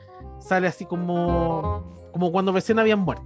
sale 0.43 0.67
así 0.67 0.85
como, 0.87 2.11
como 2.13 2.31
cuando 2.33 2.53
recién 2.53 2.79
habían 2.79 3.01
muerto. 3.01 3.25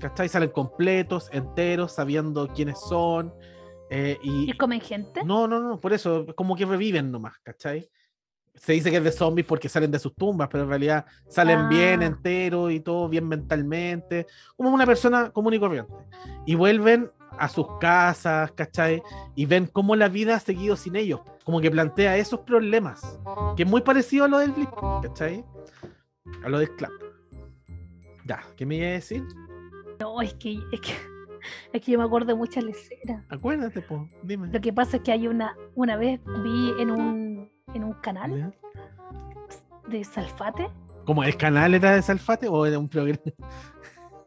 ¿Cachai? 0.00 0.28
Salen 0.28 0.50
completos, 0.50 1.28
enteros, 1.32 1.92
sabiendo 1.92 2.48
quiénes 2.48 2.80
son. 2.80 3.32
eh, 3.90 4.18
y, 4.22 4.50
¿Y 4.50 4.56
comen 4.56 4.80
gente? 4.80 5.22
no, 5.24 5.46
no, 5.46 5.60
no, 5.60 5.78
por 5.80 5.92
eso, 5.92 6.24
es 6.28 6.34
como 6.34 6.56
que 6.56 6.64
reviven 6.64 7.10
nomás, 7.12 7.38
¿cachai? 7.42 7.88
Se 8.54 8.72
dice 8.72 8.90
que 8.90 8.96
es 8.98 9.04
de 9.04 9.12
zombies 9.12 9.46
porque 9.46 9.68
salen 9.68 9.90
de 9.90 9.98
sus 9.98 10.14
tumbas, 10.14 10.48
pero 10.50 10.64
en 10.64 10.68
realidad 10.70 11.06
salen 11.28 11.68
bien 11.68 12.02
Ah. 12.02 12.06
enteros 12.06 12.70
y 12.72 12.80
todo 12.80 13.08
bien 13.08 13.26
mentalmente, 13.28 14.26
como 14.56 14.70
una 14.70 14.84
persona 14.86 15.30
común 15.30 15.54
y 15.54 15.58
corriente. 15.60 15.92
Y 16.46 16.54
vuelven 16.54 17.10
a 17.38 17.48
sus 17.48 17.66
casas, 17.78 18.52
¿cachai? 18.52 19.02
Y 19.34 19.46
ven 19.46 19.66
cómo 19.66 19.96
la 19.96 20.08
vida 20.08 20.36
ha 20.36 20.40
seguido 20.40 20.76
sin 20.76 20.96
ellos, 20.96 21.20
como 21.44 21.60
que 21.60 21.70
plantea 21.70 22.16
esos 22.16 22.40
problemas, 22.40 23.18
que 23.56 23.64
es 23.64 23.68
muy 23.68 23.82
parecido 23.82 24.24
a 24.24 24.28
lo 24.28 24.38
del 24.38 24.52
Blip, 24.52 24.70
¿cachai? 25.02 25.44
A 26.44 26.48
lo 26.48 26.58
del 26.58 26.74
Clap. 26.76 26.92
Ya, 28.26 28.42
¿qué 28.56 28.66
me 28.66 28.76
iba 28.76 28.86
a 28.86 28.90
decir? 28.90 29.24
No, 30.00 30.20
es 30.20 30.34
que, 30.34 30.58
es 30.72 30.80
que, 30.80 30.92
es 31.72 31.80
que 31.82 31.92
yo 31.92 31.98
me 31.98 32.04
acuerdo 32.04 32.28
de 32.28 32.34
muchas 32.34 32.64
leceras. 32.64 33.24
Acuérdate, 33.28 33.82
pues, 33.82 34.02
dime. 34.22 34.48
Lo 34.52 34.60
que 34.60 34.72
pasa 34.72 34.98
es 34.98 35.02
que 35.02 35.12
hay 35.12 35.26
una, 35.26 35.56
una 35.74 35.96
vez 35.96 36.20
vi 36.42 36.72
en 36.78 36.90
un, 36.90 37.50
en 37.74 37.84
un 37.84 37.92
canal 37.94 38.36
¿Ya? 38.36 38.52
de 39.88 40.04
Salfate, 40.04 40.68
¿Como 41.04 41.24
el 41.24 41.36
canal 41.36 41.74
era 41.74 41.92
de 41.92 42.02
Salfate 42.02 42.48
o 42.48 42.64
era 42.64 42.78
un 42.78 42.88
programa? 42.88 43.20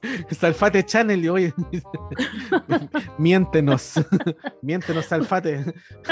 Salfate 0.31 0.83
Channel, 0.85 1.23
y 1.23 1.29
oye, 1.29 1.53
miéntenos, 3.17 3.93
miéntenos 4.61 5.05
Salfate, 5.05 5.63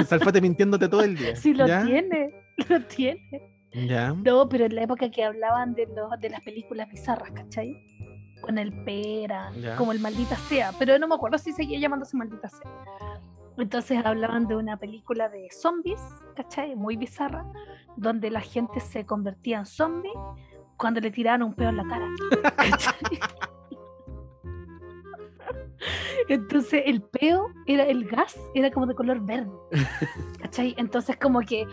Salfate 0.05 0.41
mintiéndote 0.41 0.87
todo 0.89 1.03
el 1.03 1.15
día. 1.17 1.35
sí 1.35 1.53
lo 1.53 1.67
¿ya? 1.67 1.83
tiene, 1.85 2.27
lo 2.69 2.81
tiene. 2.85 3.49
Ya, 3.73 4.13
No, 4.13 4.47
pero 4.49 4.65
en 4.65 4.75
la 4.75 4.83
época 4.83 5.09
que 5.09 5.23
hablaban 5.23 5.73
de, 5.73 5.87
los, 5.87 6.19
de 6.19 6.29
las 6.29 6.41
películas 6.41 6.87
bizarras, 6.91 7.31
¿cachai? 7.31 7.75
Con 8.41 8.57
el 8.59 8.71
pera, 8.83 9.51
Ya. 9.59 9.75
como 9.77 9.91
el 9.91 9.99
maldita 9.99 10.35
sea, 10.35 10.71
pero 10.77 10.99
no 10.99 11.07
me 11.07 11.15
acuerdo 11.15 11.37
si 11.39 11.53
seguía 11.53 11.79
llamándose 11.79 12.15
maldita 12.15 12.49
sea. 12.49 12.69
Entonces 13.57 14.03
hablaban 14.03 14.47
de 14.47 14.55
una 14.55 14.77
película 14.77 15.29
de 15.29 15.47
zombies, 15.51 16.01
¿cachai? 16.35 16.75
Muy 16.75 16.97
bizarra, 16.97 17.45
donde 17.97 18.29
la 18.29 18.41
gente 18.41 18.79
se 18.79 19.05
convertía 19.05 19.59
en 19.59 19.65
zombie 19.65 20.11
cuando 20.77 20.99
le 20.99 21.09
tiraban 21.11 21.41
un 21.43 21.53
pedo 21.53 21.69
en 21.69 21.77
la 21.77 21.83
cara. 21.85 22.07
¿cachai? 22.55 23.19
Entonces 26.29 26.83
el 26.85 27.01
peo 27.01 27.47
era 27.65 27.83
el 27.83 28.05
gas, 28.05 28.37
era 28.53 28.71
como 28.71 28.85
de 28.85 28.95
color 28.95 29.25
verde. 29.25 29.51
¿Cachai? 30.41 30.75
Entonces 30.77 31.17
como 31.17 31.41
que 31.41 31.65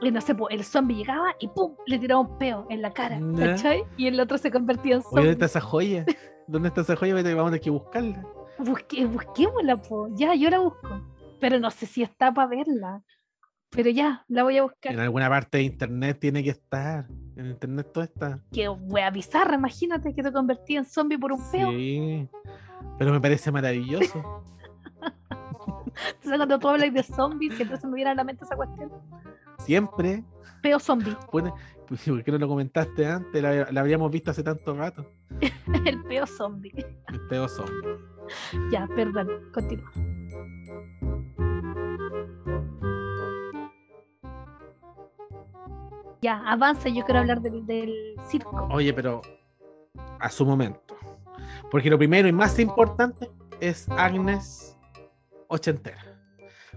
y 0.00 0.10
no 0.10 0.20
sé, 0.20 0.36
el 0.50 0.64
zombie 0.64 0.96
llegaba 0.96 1.34
y 1.40 1.48
¡pum! 1.48 1.74
le 1.86 1.98
tiraba 1.98 2.20
un 2.20 2.38
peo 2.38 2.66
en 2.68 2.82
la 2.82 2.92
cara. 2.92 3.18
¿cachai? 3.38 3.84
Y 3.96 4.08
el 4.08 4.20
otro 4.20 4.36
se 4.38 4.50
convertía 4.50 4.96
en 4.96 5.00
Oye, 5.00 5.04
¿dónde 5.04 5.20
zombie. 5.20 5.30
está 5.32 5.46
esa 5.46 5.60
joya? 5.60 6.04
¿Dónde 6.46 6.68
está 6.68 6.80
esa 6.82 6.96
joya? 6.96 7.14
Vamos 7.14 7.26
a 7.26 7.44
tener 7.44 7.60
que 7.60 7.70
buscarla. 7.70 8.26
Busque, 8.58 9.06
busquémosla, 9.06 9.76
po. 9.76 10.08
Ya, 10.16 10.34
yo 10.34 10.50
la 10.50 10.58
busco. 10.58 11.02
Pero 11.40 11.58
no 11.58 11.70
sé 11.70 11.86
si 11.86 12.02
está 12.02 12.32
para 12.32 12.48
verla. 12.48 13.02
Pero 13.70 13.90
ya, 13.90 14.24
la 14.28 14.42
voy 14.42 14.58
a 14.58 14.62
buscar. 14.62 14.92
En 14.92 15.00
alguna 15.00 15.28
parte 15.28 15.58
de 15.58 15.64
internet 15.64 16.18
tiene 16.20 16.42
que 16.42 16.50
estar. 16.50 17.06
En 17.36 17.46
internet 17.46 17.90
todo 17.92 18.04
está. 18.04 18.42
Qué 18.52 18.68
wea 18.68 19.10
bizarra, 19.10 19.56
imagínate 19.56 20.14
que 20.14 20.22
te 20.22 20.32
convertí 20.32 20.76
en 20.76 20.84
zombie 20.84 21.18
por 21.18 21.32
un 21.32 21.50
peo. 21.50 21.70
Pero 22.98 23.12
me 23.12 23.20
parece 23.20 23.52
maravilloso. 23.52 24.42
Entonces, 26.06 26.36
cuando 26.36 26.58
tú 26.58 26.68
hablas 26.68 26.92
de 26.92 27.02
zombies, 27.02 27.54
siempre 27.54 27.78
se 27.78 27.86
me 27.86 27.94
viene 27.94 28.10
a 28.10 28.14
la 28.14 28.24
mente 28.24 28.44
esa 28.44 28.56
cuestión. 28.56 28.92
Siempre. 29.58 30.24
Peo 30.62 30.78
zombie. 30.78 31.16
Pues, 31.86 32.02
¿Por 32.04 32.24
qué 32.24 32.32
no 32.32 32.38
lo 32.38 32.48
comentaste 32.48 33.06
antes? 33.06 33.40
La, 33.40 33.70
la 33.70 33.80
habríamos 33.80 34.10
visto 34.10 34.32
hace 34.32 34.42
tanto 34.42 34.74
rato. 34.74 35.08
El 35.84 36.02
peo 36.02 36.26
zombie. 36.26 36.72
El 37.06 37.20
peo 37.28 37.46
zombie. 37.46 37.96
Ya, 38.72 38.88
perdón, 38.88 39.28
continúa. 39.54 39.92
Ya, 46.20 46.42
avanza, 46.44 46.88
yo 46.88 47.04
quiero 47.04 47.20
hablar 47.20 47.40
del, 47.40 47.64
del 47.66 48.16
circo. 48.28 48.66
Oye, 48.72 48.92
pero 48.92 49.22
a 50.18 50.28
su 50.28 50.44
momento. 50.44 50.96
Porque 51.70 51.90
lo 51.90 51.98
primero 51.98 52.28
y 52.28 52.32
más 52.32 52.58
importante 52.58 53.30
es 53.60 53.88
Agnes 53.90 54.76
ochentera. 55.48 56.02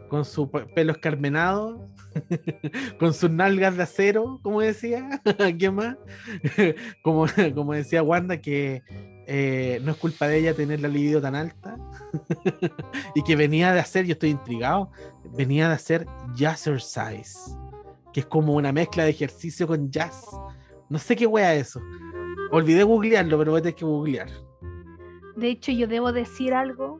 Con 0.09 0.25
su 0.25 0.49
pe- 0.49 0.65
pelo 0.73 0.91
escarmenado, 0.93 1.87
con 2.99 3.13
sus 3.13 3.29
nalgas 3.29 3.77
de 3.77 3.83
acero, 3.83 4.39
como 4.41 4.61
decía. 4.61 5.21
¿Quién 5.59 5.75
más? 5.75 5.95
como, 7.03 7.25
como 7.53 7.73
decía 7.73 8.01
Wanda, 8.01 8.37
que 8.41 8.81
eh, 9.27 9.79
no 9.83 9.91
es 9.91 9.97
culpa 9.97 10.27
de 10.27 10.39
ella 10.39 10.55
tener 10.55 10.81
la 10.81 10.87
libido 10.87 11.21
tan 11.21 11.35
alta. 11.35 11.75
y 13.13 13.23
que 13.23 13.35
venía 13.35 13.71
de 13.71 13.79
hacer, 13.79 14.05
yo 14.07 14.13
estoy 14.13 14.31
intrigado, 14.31 14.89
venía 15.37 15.67
de 15.67 15.75
hacer 15.75 16.07
jazzercise, 16.35 17.37
que 18.11 18.21
es 18.21 18.25
como 18.25 18.55
una 18.55 18.71
mezcla 18.71 19.03
de 19.03 19.11
ejercicio 19.11 19.67
con 19.67 19.91
jazz. 19.91 20.25
No 20.89 20.97
sé 20.97 21.15
qué 21.15 21.27
wea 21.27 21.53
es 21.53 21.67
eso. 21.69 21.81
Olvidé 22.51 22.81
googlearlo, 22.81 23.37
pero 23.37 23.51
voy 23.51 23.59
a 23.59 23.61
tener 23.61 23.75
que 23.75 23.85
googlear. 23.85 24.29
De 25.39 25.47
hecho, 25.47 25.71
yo 25.71 25.87
debo 25.87 26.11
decir 26.11 26.53
algo 26.53 26.99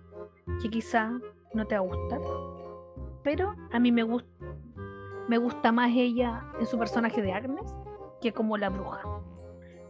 que 0.62 0.70
quizá 0.70 1.12
no 1.54 1.68
te 1.68 1.78
va 1.78 1.82
a 1.82 1.88
gustar, 1.88 2.22
pero 3.22 3.54
a 3.74 3.80
mí 3.80 3.92
me 3.92 4.04
gusta, 4.04 4.30
me 5.28 5.38
gusta 5.38 5.74
más 5.74 5.92
ella 5.94 6.46
en 6.58 6.66
su 6.66 6.80
personaje 6.80 7.22
de 7.22 7.34
Agnes 7.34 7.76
que 8.22 8.32
como 8.32 8.56
la 8.58 8.70
bruja. 8.70 9.02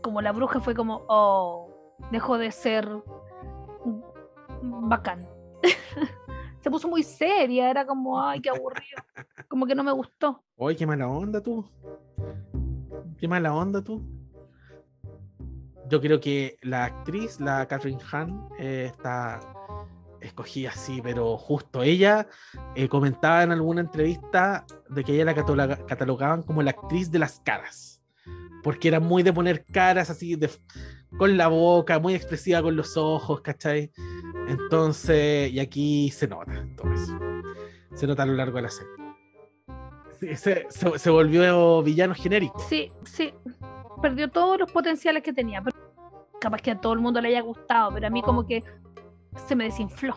Como 0.01 0.21
la 0.23 0.31
bruja 0.31 0.61
fue 0.61 0.73
como, 0.73 1.03
oh, 1.07 1.69
dejó 2.11 2.39
de 2.39 2.51
ser 2.51 2.89
bacán. 4.63 5.19
Se 6.59 6.71
puso 6.71 6.87
muy 6.87 7.03
seria, 7.03 7.69
era 7.69 7.85
como, 7.85 8.19
ay, 8.19 8.41
qué 8.41 8.49
aburrido. 8.49 9.03
Como 9.47 9.67
que 9.67 9.75
no 9.75 9.83
me 9.83 9.91
gustó. 9.91 10.43
Oye, 10.55 10.75
qué 10.75 10.87
mala 10.87 11.07
onda 11.07 11.39
tú. 11.39 11.69
Qué 13.19 13.27
mala 13.27 13.53
onda 13.53 13.83
tú. 13.83 14.01
Yo 15.89 15.99
creo 16.01 16.19
que 16.19 16.57
la 16.61 16.85
actriz, 16.85 17.39
la 17.39 17.65
Catherine 17.67 18.01
Hahn, 18.11 18.47
eh, 18.59 18.85
está 18.91 19.39
escogida 20.21 20.69
así, 20.71 21.01
pero 21.01 21.37
justo. 21.37 21.81
Ella 21.81 22.27
eh, 22.75 22.87
comentaba 22.89 23.43
en 23.43 23.51
alguna 23.51 23.81
entrevista 23.81 24.65
de 24.89 25.03
que 25.03 25.13
ella 25.13 25.25
la 25.25 25.33
cataloga- 25.35 25.85
catalogaban 25.85 26.43
como 26.43 26.61
la 26.61 26.71
actriz 26.71 27.09
de 27.11 27.19
las 27.19 27.39
caras. 27.39 28.01
Porque 28.61 28.89
era 28.89 28.99
muy 28.99 29.23
de 29.23 29.31
poner 29.31 29.63
caras 29.63 30.09
así, 30.09 30.35
de, 30.35 30.49
con 31.17 31.37
la 31.37 31.47
boca, 31.47 31.97
muy 31.99 32.13
expresiva 32.13 32.61
con 32.61 32.75
los 32.75 32.97
ojos, 32.97 33.41
¿cachai? 33.41 33.91
Entonces, 34.49 35.51
y 35.51 35.59
aquí 35.59 36.09
se 36.11 36.27
nota 36.27 36.67
todo 36.75 36.91
eso. 36.91 37.17
Se 37.95 38.05
nota 38.05 38.23
a 38.23 38.25
lo 38.25 38.33
largo 38.33 38.57
de 38.57 38.61
la 38.63 38.69
serie. 38.69 38.91
Se, 40.35 40.67
se- 40.69 40.99
se 40.99 41.09
volvió 41.09 41.81
villano 41.81 42.13
genérico. 42.13 42.59
Sí, 42.67 42.91
sí. 43.05 43.33
Perdió 44.01 44.29
todos 44.29 44.59
los 44.59 44.71
potenciales 44.71 45.23
que 45.23 45.31
tenía. 45.33 45.61
Capaz 46.39 46.61
que 46.61 46.71
a 46.71 46.79
todo 46.79 46.93
el 46.93 46.99
mundo 46.99 47.21
le 47.21 47.29
haya 47.29 47.41
gustado, 47.41 47.91
pero 47.93 48.07
a 48.07 48.09
mí 48.09 48.21
como 48.21 48.45
que 48.45 48.63
se 49.47 49.55
me 49.55 49.65
desinfló. 49.65 50.15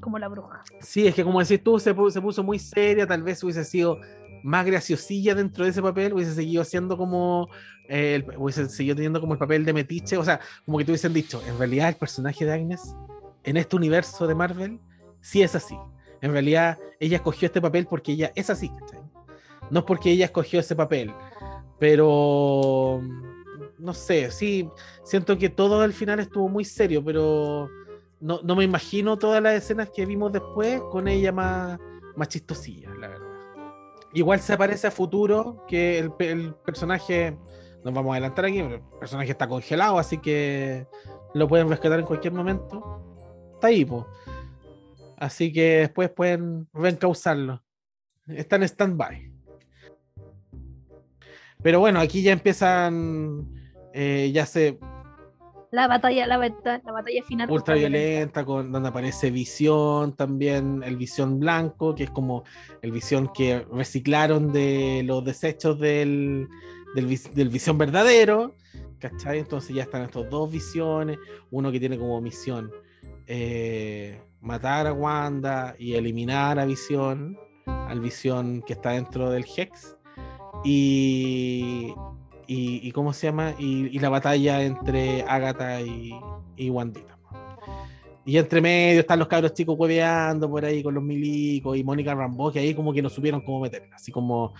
Como 0.00 0.18
la 0.18 0.28
bruja. 0.28 0.62
Sí, 0.80 1.06
es 1.06 1.14
que 1.14 1.24
como 1.24 1.40
decís 1.40 1.62
tú, 1.64 1.78
se, 1.78 1.96
pu- 1.96 2.10
se 2.10 2.20
puso 2.20 2.42
muy 2.42 2.58
seria, 2.58 3.06
tal 3.06 3.22
vez 3.22 3.42
hubiese 3.42 3.64
sido 3.64 3.98
más 4.42 4.66
graciosilla 4.66 5.34
dentro 5.34 5.64
de 5.64 5.70
ese 5.70 5.80
papel, 5.80 6.12
hubiese 6.12 6.34
seguido 6.34 6.62
siendo 6.64 6.98
como, 6.98 7.48
eh, 7.88 8.16
el- 8.16 8.36
hubiese 8.38 8.68
seguido 8.68 8.94
teniendo 8.94 9.20
como 9.20 9.32
el 9.32 9.38
papel 9.38 9.64
de 9.64 9.72
metiche, 9.72 10.18
o 10.18 10.24
sea, 10.24 10.38
como 10.66 10.76
que 10.78 10.84
te 10.84 10.90
hubiesen 10.92 11.14
dicho, 11.14 11.42
en 11.48 11.58
realidad 11.58 11.88
el 11.88 11.94
personaje 11.96 12.44
de 12.44 12.52
Agnes, 12.52 12.94
en 13.42 13.56
este 13.56 13.74
universo 13.76 14.26
de 14.26 14.34
Marvel, 14.34 14.80
sí 15.22 15.42
es 15.42 15.54
así. 15.54 15.76
En 16.20 16.32
realidad 16.32 16.78
ella 17.00 17.16
escogió 17.16 17.46
este 17.46 17.60
papel 17.62 17.86
porque 17.86 18.12
ella 18.12 18.32
es 18.34 18.50
así, 18.50 18.68
¿cachai? 18.68 19.00
No 19.70 19.80
es 19.80 19.84
porque 19.86 20.10
ella 20.10 20.26
escogió 20.26 20.60
ese 20.60 20.76
papel, 20.76 21.12
pero 21.78 23.00
no 23.78 23.94
sé, 23.94 24.30
sí, 24.30 24.68
siento 25.04 25.38
que 25.38 25.48
todo 25.48 25.80
al 25.80 25.92
final 25.92 26.20
estuvo 26.20 26.48
muy 26.48 26.64
serio, 26.64 27.04
pero 27.04 27.68
no, 28.20 28.40
no 28.42 28.56
me 28.56 28.64
imagino 28.64 29.18
todas 29.18 29.42
las 29.42 29.54
escenas 29.54 29.90
que 29.90 30.06
vimos 30.06 30.32
después 30.32 30.80
con 30.90 31.08
ella 31.08 31.32
más, 31.32 31.78
más 32.16 32.28
chistosilla, 32.28 32.90
la 32.98 33.08
verdad. 33.08 33.26
Igual 34.14 34.40
se 34.40 34.54
aparece 34.54 34.86
a 34.86 34.90
futuro 34.90 35.64
que 35.68 35.98
el, 35.98 36.12
el 36.20 36.54
personaje, 36.54 37.36
nos 37.84 37.92
vamos 37.92 38.10
a 38.10 38.14
adelantar 38.14 38.46
aquí, 38.46 38.62
pero 38.62 38.76
el 38.76 38.98
personaje 38.98 39.30
está 39.30 39.46
congelado, 39.46 39.98
así 39.98 40.18
que 40.18 40.86
lo 41.34 41.46
pueden 41.48 41.68
rescatar 41.68 42.00
en 42.00 42.06
cualquier 42.06 42.32
momento. 42.32 43.02
Está 43.52 43.66
ahí, 43.68 43.84
po. 43.84 44.06
Así 45.18 45.52
que 45.52 45.78
después 45.78 46.10
pueden 46.10 46.68
reencauzarlo. 46.72 47.62
Está 48.26 48.56
en 48.56 48.64
stand-by. 48.64 49.32
Pero 51.62 51.80
bueno, 51.80 52.00
aquí 52.00 52.22
ya 52.22 52.32
empiezan, 52.32 53.46
eh, 53.96 54.30
ya 54.32 54.44
se 54.46 54.78
La 55.70 55.88
batalla, 55.88 56.26
la, 56.26 56.38
bata- 56.38 56.80
la 56.84 56.92
batalla 56.92 57.22
final. 57.24 57.50
ultraviolenta, 57.50 58.44
con 58.44 58.70
donde 58.70 58.88
aparece 58.90 59.30
Visión, 59.30 60.14
también 60.14 60.82
el 60.84 60.96
Visión 60.96 61.40
blanco, 61.40 61.94
que 61.94 62.04
es 62.04 62.10
como 62.10 62.44
el 62.82 62.92
Visión 62.92 63.30
que 63.34 63.66
reciclaron 63.72 64.52
de 64.52 65.02
los 65.04 65.24
desechos 65.24 65.78
del, 65.80 66.46
del, 66.94 67.18
del 67.34 67.48
Visión 67.48 67.76
verdadero, 67.78 68.54
¿cachai? 69.00 69.38
Entonces 69.40 69.74
ya 69.74 69.82
están 69.82 70.02
estos 70.02 70.28
dos 70.30 70.50
visiones, 70.50 71.18
uno 71.50 71.72
que 71.72 71.80
tiene 71.80 71.98
como 71.98 72.20
misión 72.20 72.70
eh, 73.26 74.20
matar 74.40 74.86
a 74.86 74.92
Wanda 74.92 75.74
y 75.78 75.94
eliminar 75.94 76.58
a 76.60 76.64
Visión, 76.64 77.36
al 77.66 78.00
Visión 78.00 78.62
que 78.62 78.74
está 78.74 78.90
dentro 78.90 79.30
del 79.30 79.44
Hex, 79.56 79.96
y, 80.64 81.92
y, 82.46 82.86
y 82.86 82.92
¿cómo 82.92 83.12
se 83.12 83.26
llama? 83.26 83.54
Y, 83.58 83.86
y 83.96 83.98
la 83.98 84.08
batalla 84.08 84.62
entre 84.62 85.22
Agatha 85.22 85.80
y, 85.80 86.12
y 86.56 86.70
Wandita. 86.70 87.16
Y 88.24 88.38
entre 88.38 88.60
medio 88.60 89.00
están 89.00 89.20
los 89.20 89.28
cabros 89.28 89.54
chicos 89.54 89.76
hueveando 89.78 90.50
por 90.50 90.64
ahí 90.64 90.82
con 90.82 90.92
los 90.92 91.02
milicos 91.02 91.76
y 91.76 91.84
Mónica 91.84 92.12
Rambo, 92.12 92.50
que 92.50 92.58
ahí 92.58 92.74
como 92.74 92.92
que 92.92 93.00
no 93.00 93.08
supieron 93.08 93.40
cómo 93.40 93.60
meterla. 93.60 93.94
Así 93.94 94.10
como, 94.10 94.52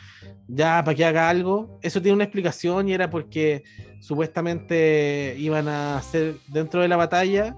ya, 0.46 0.84
para 0.84 0.94
que 0.94 1.04
haga 1.04 1.28
algo. 1.28 1.76
Eso 1.82 2.00
tiene 2.00 2.14
una 2.14 2.22
explicación 2.22 2.88
y 2.88 2.92
era 2.92 3.10
porque 3.10 3.64
supuestamente 3.98 5.34
iban 5.36 5.66
a 5.66 5.98
hacer 5.98 6.36
dentro 6.46 6.80
de 6.80 6.86
la 6.86 6.96
batalla, 6.96 7.56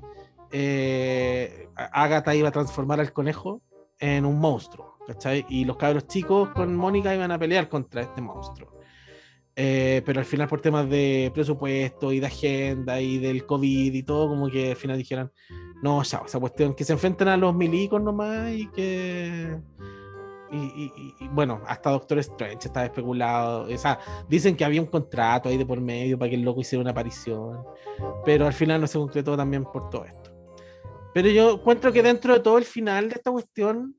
eh, 0.51 1.69
Agatha 1.77 2.35
iba 2.35 2.49
a 2.49 2.53
transformar 2.53 3.01
al 3.01 3.13
conejo 3.13 3.61
en 3.99 4.25
un 4.25 4.39
monstruo, 4.39 4.97
¿cachai? 5.07 5.45
Y 5.51 5.67
los 5.67 5.77
cabros 5.77 6.07
chicos 6.07 6.49
con 6.51 6.75
Mónica 6.75 7.15
iban 7.15 7.33
a 7.33 7.39
pelear 7.39 7.69
contra 7.69 8.01
este 8.01 8.23
monstruo. 8.23 8.78
Eh, 9.61 10.03
pero 10.07 10.21
al 10.21 10.25
final 10.25 10.47
por 10.47 10.61
temas 10.61 10.89
de 10.89 11.33
presupuesto 11.35 12.13
y 12.13 12.21
de 12.21 12.27
agenda 12.29 13.01
y 13.01 13.19
del 13.19 13.45
COVID 13.45 13.93
y 13.93 14.05
todo, 14.05 14.29
como 14.29 14.49
que 14.49 14.71
al 14.71 14.77
final 14.77 14.97
dijeron, 14.97 15.33
no, 15.83 16.01
ya, 16.05 16.23
esa 16.25 16.39
cuestión, 16.39 16.75
que 16.75 16.85
se 16.85 16.93
enfrenten 16.93 17.27
a 17.27 17.37
los 17.37 17.53
milicos 17.57 18.01
nomás 18.01 18.53
y 18.53 18.69
que... 18.69 19.59
Y, 20.53 20.93
bueno, 21.33 21.61
hasta 21.67 21.91
Doctor 21.91 22.21
Strange 22.21 22.69
estaba 22.69 22.87
especulado. 22.87 23.65
O 23.65 23.99
dicen 24.29 24.57
que 24.57 24.65
había 24.65 24.81
un 24.81 24.87
contrato 24.87 25.49
ahí 25.49 25.57
de 25.57 25.67
por 25.67 25.81
medio 25.81 26.17
para 26.17 26.31
que 26.31 26.37
el 26.37 26.43
loco 26.43 26.61
hiciera 26.61 26.81
una 26.81 26.93
aparición. 26.93 27.65
Pero 28.25 28.47
al 28.47 28.55
final 28.55 28.81
no 28.81 28.87
se 28.87 28.97
concretó 28.97 29.37
también 29.37 29.65
por 29.65 29.91
todo 29.91 30.05
esto. 30.05 30.31
Pero 31.13 31.31
yo 31.31 31.55
encuentro 31.55 31.93
que 31.93 32.03
dentro 32.03 32.33
de 32.33 32.41
todo 32.41 32.59
el 32.59 32.65
final 32.65 33.09
de 33.09 33.17
esta 33.17 33.33
cuestión, 33.33 33.97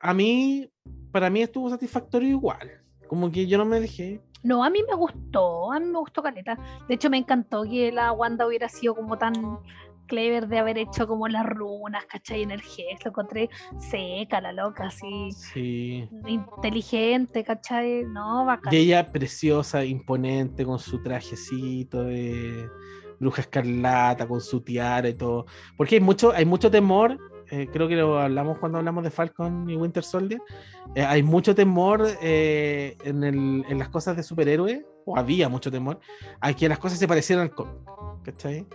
a 0.00 0.14
mí, 0.14 0.66
para 1.12 1.28
mí 1.28 1.42
estuvo 1.42 1.68
satisfactorio 1.68 2.30
igual. 2.30 2.82
Como 3.06 3.30
que 3.30 3.46
yo 3.46 3.58
no 3.58 3.66
me 3.66 3.80
dejé. 3.80 4.22
No, 4.42 4.64
a 4.64 4.70
mí 4.70 4.80
me 4.88 4.96
gustó, 4.96 5.72
a 5.72 5.78
mí 5.78 5.86
me 5.86 5.98
gustó 5.98 6.22
Caleta. 6.22 6.58
De 6.88 6.94
hecho, 6.94 7.10
me 7.10 7.18
encantó 7.18 7.64
que 7.64 7.92
la 7.92 8.12
Wanda 8.12 8.46
hubiera 8.46 8.68
sido 8.68 8.94
como 8.94 9.18
tan 9.18 9.34
clever 10.06 10.48
de 10.48 10.58
haber 10.58 10.76
hecho 10.76 11.06
como 11.06 11.28
las 11.28 11.46
runas, 11.46 12.04
¿cachai? 12.06 12.42
En 12.42 12.50
el 12.50 12.60
gesto, 12.60 13.04
lo 13.04 13.10
encontré 13.10 13.48
seca, 13.78 14.40
la 14.40 14.52
loca, 14.52 14.86
así. 14.88 15.30
Sí. 15.30 16.08
Inteligente, 16.26 17.44
¿cachai? 17.44 18.04
No, 18.04 18.44
bacán. 18.44 18.74
Y 18.74 18.78
ella 18.78 19.06
preciosa, 19.06 19.84
imponente, 19.84 20.64
con 20.64 20.80
su 20.80 21.00
trajecito 21.00 22.02
de 22.02 22.68
bruja 23.20 23.42
escarlata, 23.42 24.26
con 24.26 24.40
su 24.40 24.62
tiara 24.62 25.08
y 25.08 25.14
todo. 25.14 25.46
Porque 25.76 25.94
hay 25.96 26.00
mucho, 26.00 26.32
hay 26.32 26.44
mucho 26.44 26.70
temor. 26.70 27.16
Eh, 27.50 27.68
creo 27.72 27.88
que 27.88 27.96
lo 27.96 28.18
hablamos 28.18 28.58
cuando 28.58 28.78
hablamos 28.78 29.02
de 29.04 29.10
Falcon 29.10 29.68
y 29.68 29.76
Winter 29.76 30.02
Soldier. 30.04 30.40
eh, 30.94 31.02
hay 31.04 31.22
mucho 31.22 31.54
temor 31.54 32.06
eh, 32.22 32.96
en, 33.04 33.22
el- 33.24 33.64
en 33.68 33.78
las 33.78 33.88
cosas 33.88 34.16
de 34.16 34.22
superhéroes, 34.22 34.82
o 35.06 35.16
había 35.16 35.48
mucho 35.48 35.70
temor, 35.70 35.98
a 36.40 36.52
que 36.52 36.68
las 36.68 36.78
cosas 36.78 36.98
se 36.98 37.08
parecieran 37.08 37.44
al 37.48 37.54
cómic. 37.54 37.74
¿Cachai? 38.22 38.66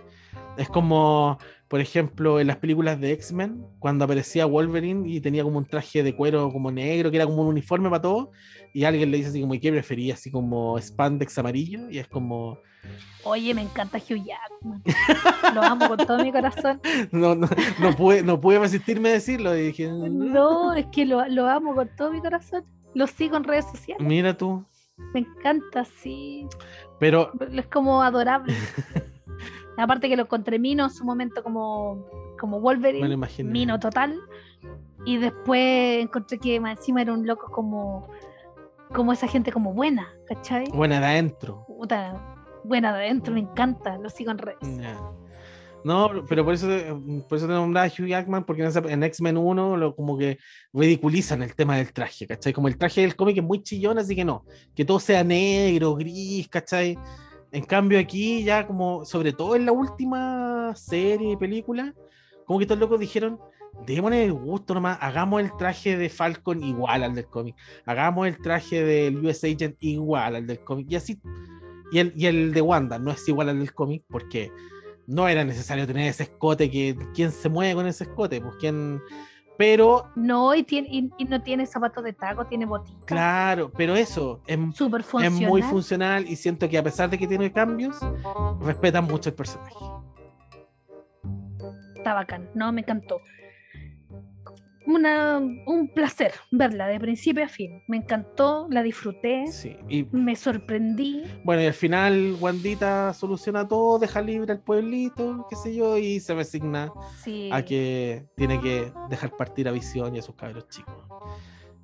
Es 0.56 0.68
como, 0.68 1.38
por 1.68 1.80
ejemplo, 1.80 2.38
en 2.40 2.46
las 2.46 2.56
películas 2.58 3.00
de 3.00 3.12
X-Men, 3.12 3.66
cuando 3.78 4.04
aparecía 4.04 4.46
Wolverine 4.46 5.08
y 5.08 5.20
tenía 5.20 5.42
como 5.42 5.58
un 5.58 5.64
traje 5.66 6.02
de 6.02 6.14
cuero 6.14 6.50
como 6.52 6.70
negro, 6.70 7.10
que 7.10 7.16
era 7.16 7.26
como 7.26 7.42
un 7.42 7.48
uniforme 7.48 7.90
para 7.90 8.02
todo, 8.02 8.30
y 8.72 8.84
alguien 8.84 9.10
le 9.10 9.16
dice 9.16 9.30
así 9.30 9.40
como, 9.40 9.54
¿y 9.54 9.60
qué 9.60 9.72
prefería? 9.72 10.14
Así 10.14 10.30
como 10.30 10.78
spandex 10.78 11.36
amarillo, 11.38 11.90
y 11.90 11.98
es 11.98 12.06
como, 12.08 12.58
Oye, 13.24 13.52
me 13.54 13.62
encanta 13.62 13.98
Hugh 13.98 14.24
Jackman. 14.24 14.82
Lo 15.54 15.62
amo 15.62 15.88
con 15.88 15.98
todo 15.98 16.22
mi 16.22 16.30
corazón. 16.30 16.80
no, 17.10 17.34
no, 17.34 17.48
no 17.80 17.96
pude, 17.96 18.22
no 18.22 18.40
pude 18.40 18.60
resistirme 18.60 19.08
a 19.08 19.12
decirlo, 19.12 19.56
y 19.56 19.62
dije, 19.68 19.88
No, 19.88 20.72
es 20.74 20.86
que 20.92 21.04
lo, 21.04 21.26
lo 21.28 21.48
amo 21.48 21.74
con 21.74 21.88
todo 21.96 22.12
mi 22.12 22.20
corazón. 22.20 22.64
Lo 22.94 23.06
sigo 23.08 23.36
en 23.36 23.44
redes 23.44 23.64
sociales. 23.66 24.06
mira 24.06 24.36
tú, 24.36 24.64
Me 25.12 25.20
encanta, 25.20 25.84
sí. 25.84 26.46
pero 27.00 27.32
Es 27.52 27.66
como 27.66 28.02
adorable. 28.02 28.54
Aparte 29.76 30.08
que 30.08 30.16
lo 30.16 30.22
encontré 30.22 30.58
Mino 30.58 30.84
en 30.84 30.90
su 30.90 31.04
momento 31.04 31.42
como, 31.42 32.06
como 32.38 32.60
Wolverine. 32.60 33.16
Mino 33.44 33.78
total. 33.78 34.18
Y 35.04 35.18
después 35.18 36.02
encontré 36.02 36.38
que 36.38 36.58
más 36.60 36.78
encima 36.78 37.02
era 37.02 37.12
un 37.12 37.26
loco 37.26 37.50
como, 37.52 38.08
como 38.92 39.12
esa 39.12 39.28
gente 39.28 39.52
como 39.52 39.72
buena, 39.72 40.08
¿cachai? 40.26 40.66
Buena 40.72 40.98
de 41.00 41.06
adentro. 41.06 41.64
Puta, 41.66 42.36
buena 42.64 42.92
de 42.92 43.04
adentro, 43.04 43.34
me 43.34 43.40
encanta, 43.40 43.98
lo 43.98 44.10
sigo 44.10 44.32
en 44.32 44.38
redes. 44.38 44.80
No, 45.84 46.10
pero 46.28 46.44
por 46.44 46.54
eso, 46.54 46.66
por 47.28 47.38
eso 47.38 47.46
te 47.46 47.52
nombraba 47.52 47.86
Hugh 47.86 48.08
Jackman, 48.08 48.44
porque 48.44 48.64
en 48.64 49.02
X-Men 49.04 49.36
1 49.36 49.76
lo, 49.76 49.94
como 49.94 50.18
que 50.18 50.38
ridiculizan 50.72 51.42
el 51.42 51.54
tema 51.54 51.76
del 51.76 51.92
traje, 51.92 52.26
¿cachai? 52.26 52.52
Como 52.52 52.66
el 52.66 52.76
traje 52.76 53.02
del 53.02 53.14
cómic 53.14 53.36
es 53.36 53.44
muy 53.44 53.62
chillón, 53.62 53.96
así 53.96 54.16
que 54.16 54.24
no, 54.24 54.44
que 54.74 54.84
todo 54.84 54.98
sea 54.98 55.22
negro, 55.22 55.94
gris, 55.94 56.48
¿cachai? 56.48 56.98
En 57.56 57.64
cambio 57.64 57.98
aquí 57.98 58.44
ya 58.44 58.66
como, 58.66 59.06
sobre 59.06 59.32
todo 59.32 59.56
en 59.56 59.64
la 59.64 59.72
última 59.72 60.74
serie 60.76 61.32
y 61.32 61.36
película, 61.38 61.94
como 62.44 62.58
que 62.58 62.66
todos 62.66 62.78
locos 62.78 63.00
dijeron, 63.00 63.40
démosle 63.86 64.26
el 64.26 64.34
gusto 64.34 64.74
nomás, 64.74 64.98
hagamos 65.00 65.40
el 65.40 65.56
traje 65.56 65.96
de 65.96 66.10
Falcon 66.10 66.62
igual 66.62 67.02
al 67.02 67.14
del 67.14 67.24
cómic, 67.24 67.56
hagamos 67.86 68.26
el 68.26 68.36
traje 68.42 68.84
del 68.84 69.24
US 69.24 69.42
Agent 69.42 69.74
igual 69.80 70.36
al 70.36 70.46
del 70.46 70.60
cómic, 70.60 70.88
y 70.90 70.96
así, 70.96 71.18
y 71.92 72.00
el, 72.00 72.12
y 72.14 72.26
el 72.26 72.52
de 72.52 72.60
Wanda 72.60 72.98
no 72.98 73.10
es 73.10 73.26
igual 73.26 73.48
al 73.48 73.58
del 73.58 73.72
cómic, 73.72 74.04
porque 74.10 74.52
no 75.06 75.26
era 75.26 75.42
necesario 75.42 75.86
tener 75.86 76.10
ese 76.10 76.24
escote 76.24 76.70
que 76.70 76.94
quién 77.14 77.32
se 77.32 77.48
mueve 77.48 77.74
con 77.74 77.86
ese 77.86 78.04
escote, 78.04 78.38
pues 78.38 78.56
quién 78.60 79.00
pero 79.56 80.10
No, 80.14 80.54
y, 80.54 80.62
tiene, 80.62 80.88
y, 80.90 81.10
y 81.18 81.24
no 81.24 81.42
tiene 81.42 81.66
zapatos 81.66 82.04
de 82.04 82.12
taco, 82.12 82.44
tiene 82.46 82.66
botitas. 82.66 83.04
claro, 83.04 83.70
pero 83.76 83.96
eso 83.96 84.40
es, 84.46 84.58
es 85.22 85.32
muy 85.32 85.62
funcional 85.62 86.28
y 86.28 86.36
siento 86.36 86.68
que 86.68 86.78
a 86.78 86.82
pesar 86.82 87.08
de 87.10 87.18
que 87.18 87.26
tiene 87.26 87.52
cambios, 87.52 87.98
respetan 88.60 89.04
mucho 89.04 89.30
el 89.30 89.34
personaje. 89.34 89.74
Está 91.96 92.14
bacán, 92.14 92.48
no, 92.54 92.70
me 92.72 92.82
encantó. 92.82 93.20
Una, 94.86 95.38
un 95.38 95.88
placer 95.92 96.32
verla 96.52 96.86
de 96.86 97.00
principio 97.00 97.44
a 97.44 97.48
fin. 97.48 97.82
Me 97.88 97.96
encantó, 97.96 98.68
la 98.70 98.82
disfruté, 98.82 99.46
Sí. 99.48 99.76
Y 99.88 100.04
me 100.12 100.36
sorprendí. 100.36 101.24
bueno, 101.44 101.62
y 101.62 101.66
al 101.66 101.74
final 101.74 102.36
Wandita 102.40 103.12
soluciona 103.12 103.66
todo, 103.66 103.98
deja 103.98 104.22
libre 104.22 104.52
al 104.52 104.60
pueblito, 104.60 105.46
qué 105.50 105.56
sé 105.56 105.74
yo, 105.74 105.96
y 105.98 106.20
se 106.20 106.34
resigna 106.34 106.92
Sí. 107.18 107.50
a 107.52 107.62
que 107.64 108.26
tiene 108.36 108.60
que 108.60 108.92
dejar 109.10 109.36
partir 109.36 109.68
a 109.68 109.72
Visión 109.72 110.14
y 110.14 110.20
a 110.20 110.22
sus 110.22 110.34
cabros 110.36 110.68
chicos. 110.68 110.94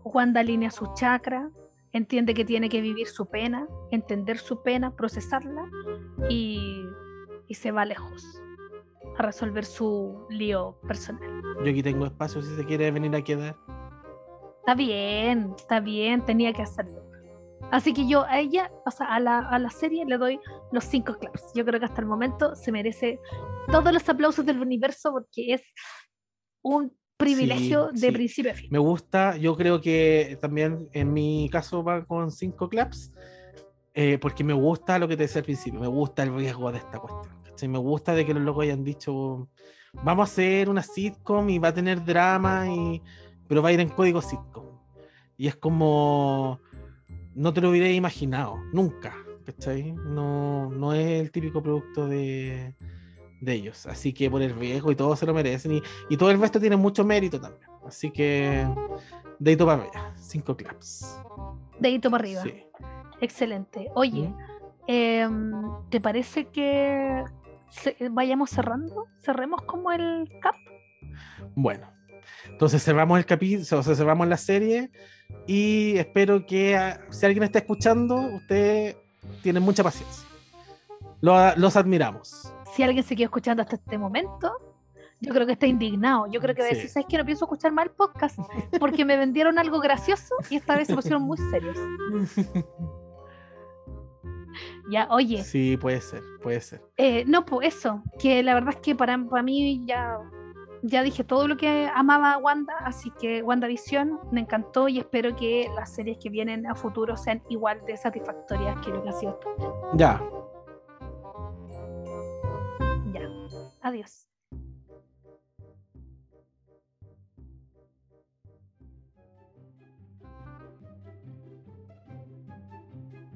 Wanda 0.04 0.40
alinea 0.40 0.70
sus 0.70 0.94
chakras, 0.94 1.50
entiende 1.92 2.34
que 2.34 2.44
tiene 2.44 2.68
que 2.68 2.80
vivir 2.80 3.06
su 3.08 3.26
pena, 3.26 3.66
entender 3.90 4.38
su 4.38 4.62
pena, 4.62 4.94
procesarla 4.96 5.64
y, 6.28 6.82
y 7.48 7.54
se 7.54 7.70
va 7.72 7.84
lejos 7.84 8.41
a 9.18 9.22
resolver 9.22 9.64
su 9.64 10.26
lío 10.30 10.78
personal. 10.86 11.42
Yo 11.64 11.70
aquí 11.70 11.82
tengo 11.82 12.06
espacio 12.06 12.42
si 12.42 12.54
se 12.56 12.64
quiere 12.64 12.90
venir 12.90 13.14
a 13.14 13.22
quedar. 13.22 13.56
Está 14.60 14.74
bien, 14.74 15.54
está 15.56 15.80
bien, 15.80 16.24
tenía 16.24 16.52
que 16.52 16.62
hacerlo. 16.62 17.02
Así 17.70 17.92
que 17.94 18.06
yo 18.06 18.24
a 18.24 18.38
ella, 18.38 18.70
o 18.84 18.90
sea, 18.90 19.06
a 19.06 19.18
la, 19.20 19.38
a 19.38 19.58
la 19.58 19.70
serie 19.70 20.04
le 20.04 20.18
doy 20.18 20.38
los 20.72 20.84
cinco 20.84 21.16
claps. 21.18 21.52
Yo 21.54 21.64
creo 21.64 21.80
que 21.80 21.86
hasta 21.86 22.00
el 22.00 22.06
momento 22.06 22.54
se 22.54 22.70
merece 22.72 23.18
todos 23.70 23.92
los 23.92 24.06
aplausos 24.08 24.44
del 24.44 24.60
universo 24.60 25.12
porque 25.12 25.54
es 25.54 25.62
un 26.62 26.92
privilegio 27.16 27.90
Sí, 27.94 28.00
de 28.00 28.06
sí. 28.08 28.12
principio 28.12 28.50
a 28.52 28.54
fin. 28.54 28.68
Me 28.70 28.78
gusta, 28.78 29.36
yo 29.36 29.56
creo 29.56 29.80
que 29.80 30.36
también 30.40 30.88
en 30.92 31.12
mi 31.12 31.48
caso 31.50 31.82
va 31.84 32.04
con 32.04 32.30
cinco 32.30 32.68
claps, 32.68 33.12
eh, 33.94 34.18
porque 34.18 34.42
me 34.44 34.52
gusta 34.54 34.98
lo 34.98 35.06
que 35.08 35.16
te 35.16 35.22
decía 35.24 35.40
al 35.40 35.44
principio, 35.44 35.80
me 35.80 35.86
gusta 35.86 36.24
el 36.24 36.34
riesgo 36.34 36.70
de 36.72 36.78
esta 36.78 36.98
cuestión. 36.98 37.41
¿Cachai? 37.62 37.68
Me 37.68 37.78
gusta 37.78 38.14
de 38.14 38.26
que 38.26 38.34
los 38.34 38.42
locos 38.42 38.64
hayan 38.64 38.84
dicho, 38.84 39.48
vamos 39.92 40.28
a 40.28 40.32
hacer 40.32 40.68
una 40.68 40.82
sitcom 40.82 41.48
y 41.50 41.58
va 41.58 41.68
a 41.68 41.74
tener 41.74 42.04
drama, 42.04 42.68
y... 42.68 43.02
pero 43.48 43.62
va 43.62 43.68
a 43.68 43.72
ir 43.72 43.80
en 43.80 43.88
código 43.88 44.20
sitcom. 44.20 44.66
Y 45.36 45.46
es 45.48 45.56
como, 45.56 46.60
no 47.34 47.52
te 47.52 47.60
lo 47.60 47.70
hubiera 47.70 47.88
imaginado, 47.88 48.56
nunca. 48.72 49.14
¿cachai? 49.44 49.92
No, 49.92 50.70
no 50.70 50.92
es 50.92 51.20
el 51.20 51.30
típico 51.30 51.62
producto 51.62 52.06
de, 52.06 52.74
de 53.40 53.52
ellos. 53.52 53.86
Así 53.86 54.12
que 54.12 54.30
por 54.30 54.40
el 54.42 54.54
riesgo 54.54 54.92
y 54.92 54.96
todo 54.96 55.16
se 55.16 55.26
lo 55.26 55.34
merecen. 55.34 55.72
Y, 55.72 55.82
y 56.10 56.16
todo 56.16 56.30
el 56.30 56.40
resto 56.40 56.60
tiene 56.60 56.76
mucho 56.76 57.04
mérito 57.04 57.40
también. 57.40 57.68
Así 57.84 58.10
que, 58.10 58.66
dedito 59.38 59.66
para 59.66 59.82
allá, 59.82 60.14
cinco 60.16 60.56
claps. 60.56 61.20
Dedito 61.80 62.10
para 62.10 62.22
arriba. 62.22 62.42
Sí. 62.42 62.64
Excelente. 63.20 63.88
Oye, 63.94 64.28
¿Mm? 64.28 64.36
em, 64.86 65.52
¿te 65.90 66.00
parece 66.00 66.46
que 66.46 67.24
vayamos 68.10 68.50
cerrando? 68.50 69.06
Cerremos 69.22 69.62
como 69.62 69.92
el 69.92 70.28
cap. 70.40 70.54
Bueno, 71.54 71.88
entonces 72.48 72.82
cerramos 72.82 73.18
el 73.18 73.26
capítulo, 73.26 73.80
o 73.80 73.82
sea, 73.82 73.94
cerramos 73.94 74.26
la 74.28 74.36
serie 74.36 74.90
y 75.46 75.96
espero 75.96 76.46
que 76.46 76.76
ah, 76.76 77.00
si 77.10 77.26
alguien 77.26 77.44
está 77.44 77.58
escuchando, 77.60 78.14
usted 78.16 78.96
tiene 79.42 79.60
mucha 79.60 79.82
paciencia. 79.82 80.24
Lo- 81.20 81.54
los 81.56 81.76
admiramos. 81.76 82.52
Si 82.74 82.82
alguien 82.82 83.04
se 83.04 83.14
quedó 83.16 83.26
escuchando 83.26 83.62
hasta 83.62 83.76
este 83.76 83.98
momento, 83.98 84.52
yo 85.20 85.32
creo 85.32 85.46
que 85.46 85.52
está 85.52 85.66
indignado. 85.66 86.26
Yo 86.30 86.40
creo 86.40 86.54
que 86.54 86.62
va 86.62 86.68
a 86.68 86.70
decir. 86.70 86.88
¿sabes 86.90 87.06
qué? 87.08 87.18
No 87.18 87.24
pienso 87.24 87.44
escuchar 87.44 87.72
el 87.80 87.90
podcast 87.90 88.38
porque 88.80 89.04
me 89.04 89.16
vendieron 89.16 89.58
algo 89.58 89.78
gracioso 89.80 90.34
y 90.50 90.56
esta 90.56 90.76
vez 90.76 90.88
se 90.88 90.94
pusieron 90.94 91.22
muy 91.22 91.36
serios. 91.50 91.76
Ya, 94.90 95.06
oye, 95.10 95.42
Sí, 95.44 95.76
puede 95.76 96.00
ser, 96.00 96.22
puede 96.42 96.60
ser. 96.60 96.82
eh, 96.96 97.24
no, 97.26 97.44
pues 97.44 97.74
eso, 97.76 98.02
que 98.18 98.42
la 98.42 98.54
verdad 98.54 98.74
es 98.74 98.80
que 98.80 98.94
para, 98.94 99.16
para 99.30 99.42
mí 99.42 99.84
ya, 99.86 100.18
ya 100.82 101.02
dije 101.02 101.22
todo 101.24 101.46
lo 101.46 101.56
que 101.56 101.88
amaba 101.94 102.32
a 102.32 102.38
Wanda, 102.38 102.74
así 102.84 103.10
que 103.20 103.42
WandaVision 103.42 104.18
me 104.32 104.40
encantó 104.40 104.88
y 104.88 104.98
espero 104.98 105.34
que 105.36 105.68
las 105.76 105.94
series 105.94 106.18
que 106.18 106.28
vienen 106.30 106.66
a 106.66 106.74
futuro 106.74 107.16
sean 107.16 107.42
igual 107.48 107.78
de 107.86 107.96
satisfactorias 107.96 108.80
que 108.80 108.90
lo 108.90 109.02
que 109.02 109.08
ha 109.08 109.12
sido. 109.12 109.38
Ya, 109.94 110.20
Ya, 113.12 113.28
adiós. 113.82 114.26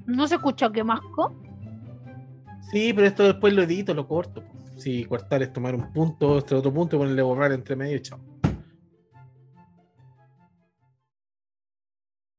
¿No 0.07 0.27
se 0.29 0.37
escuchó 0.37 0.71
que 0.73 0.85
masco? 0.85 1.35
sí, 2.71 2.93
pero 2.93 3.07
esto 3.07 3.23
después 3.25 3.53
lo 3.55 3.63
edito, 3.63 3.95
lo 3.95 4.07
corto. 4.07 4.43
Sí, 4.77 5.05
cortar 5.05 5.43
es 5.43 5.53
tomar 5.53 5.75
un 5.75 5.93
punto, 5.93 6.39
este 6.39 6.55
otro 6.55 6.73
punto 6.73 6.97
y 6.97 6.99
ponerle 6.99 7.23
borrar 7.23 7.53
entre 7.53 7.77
medio 7.77 7.97
y 7.97 8.03
chao. 8.03 8.21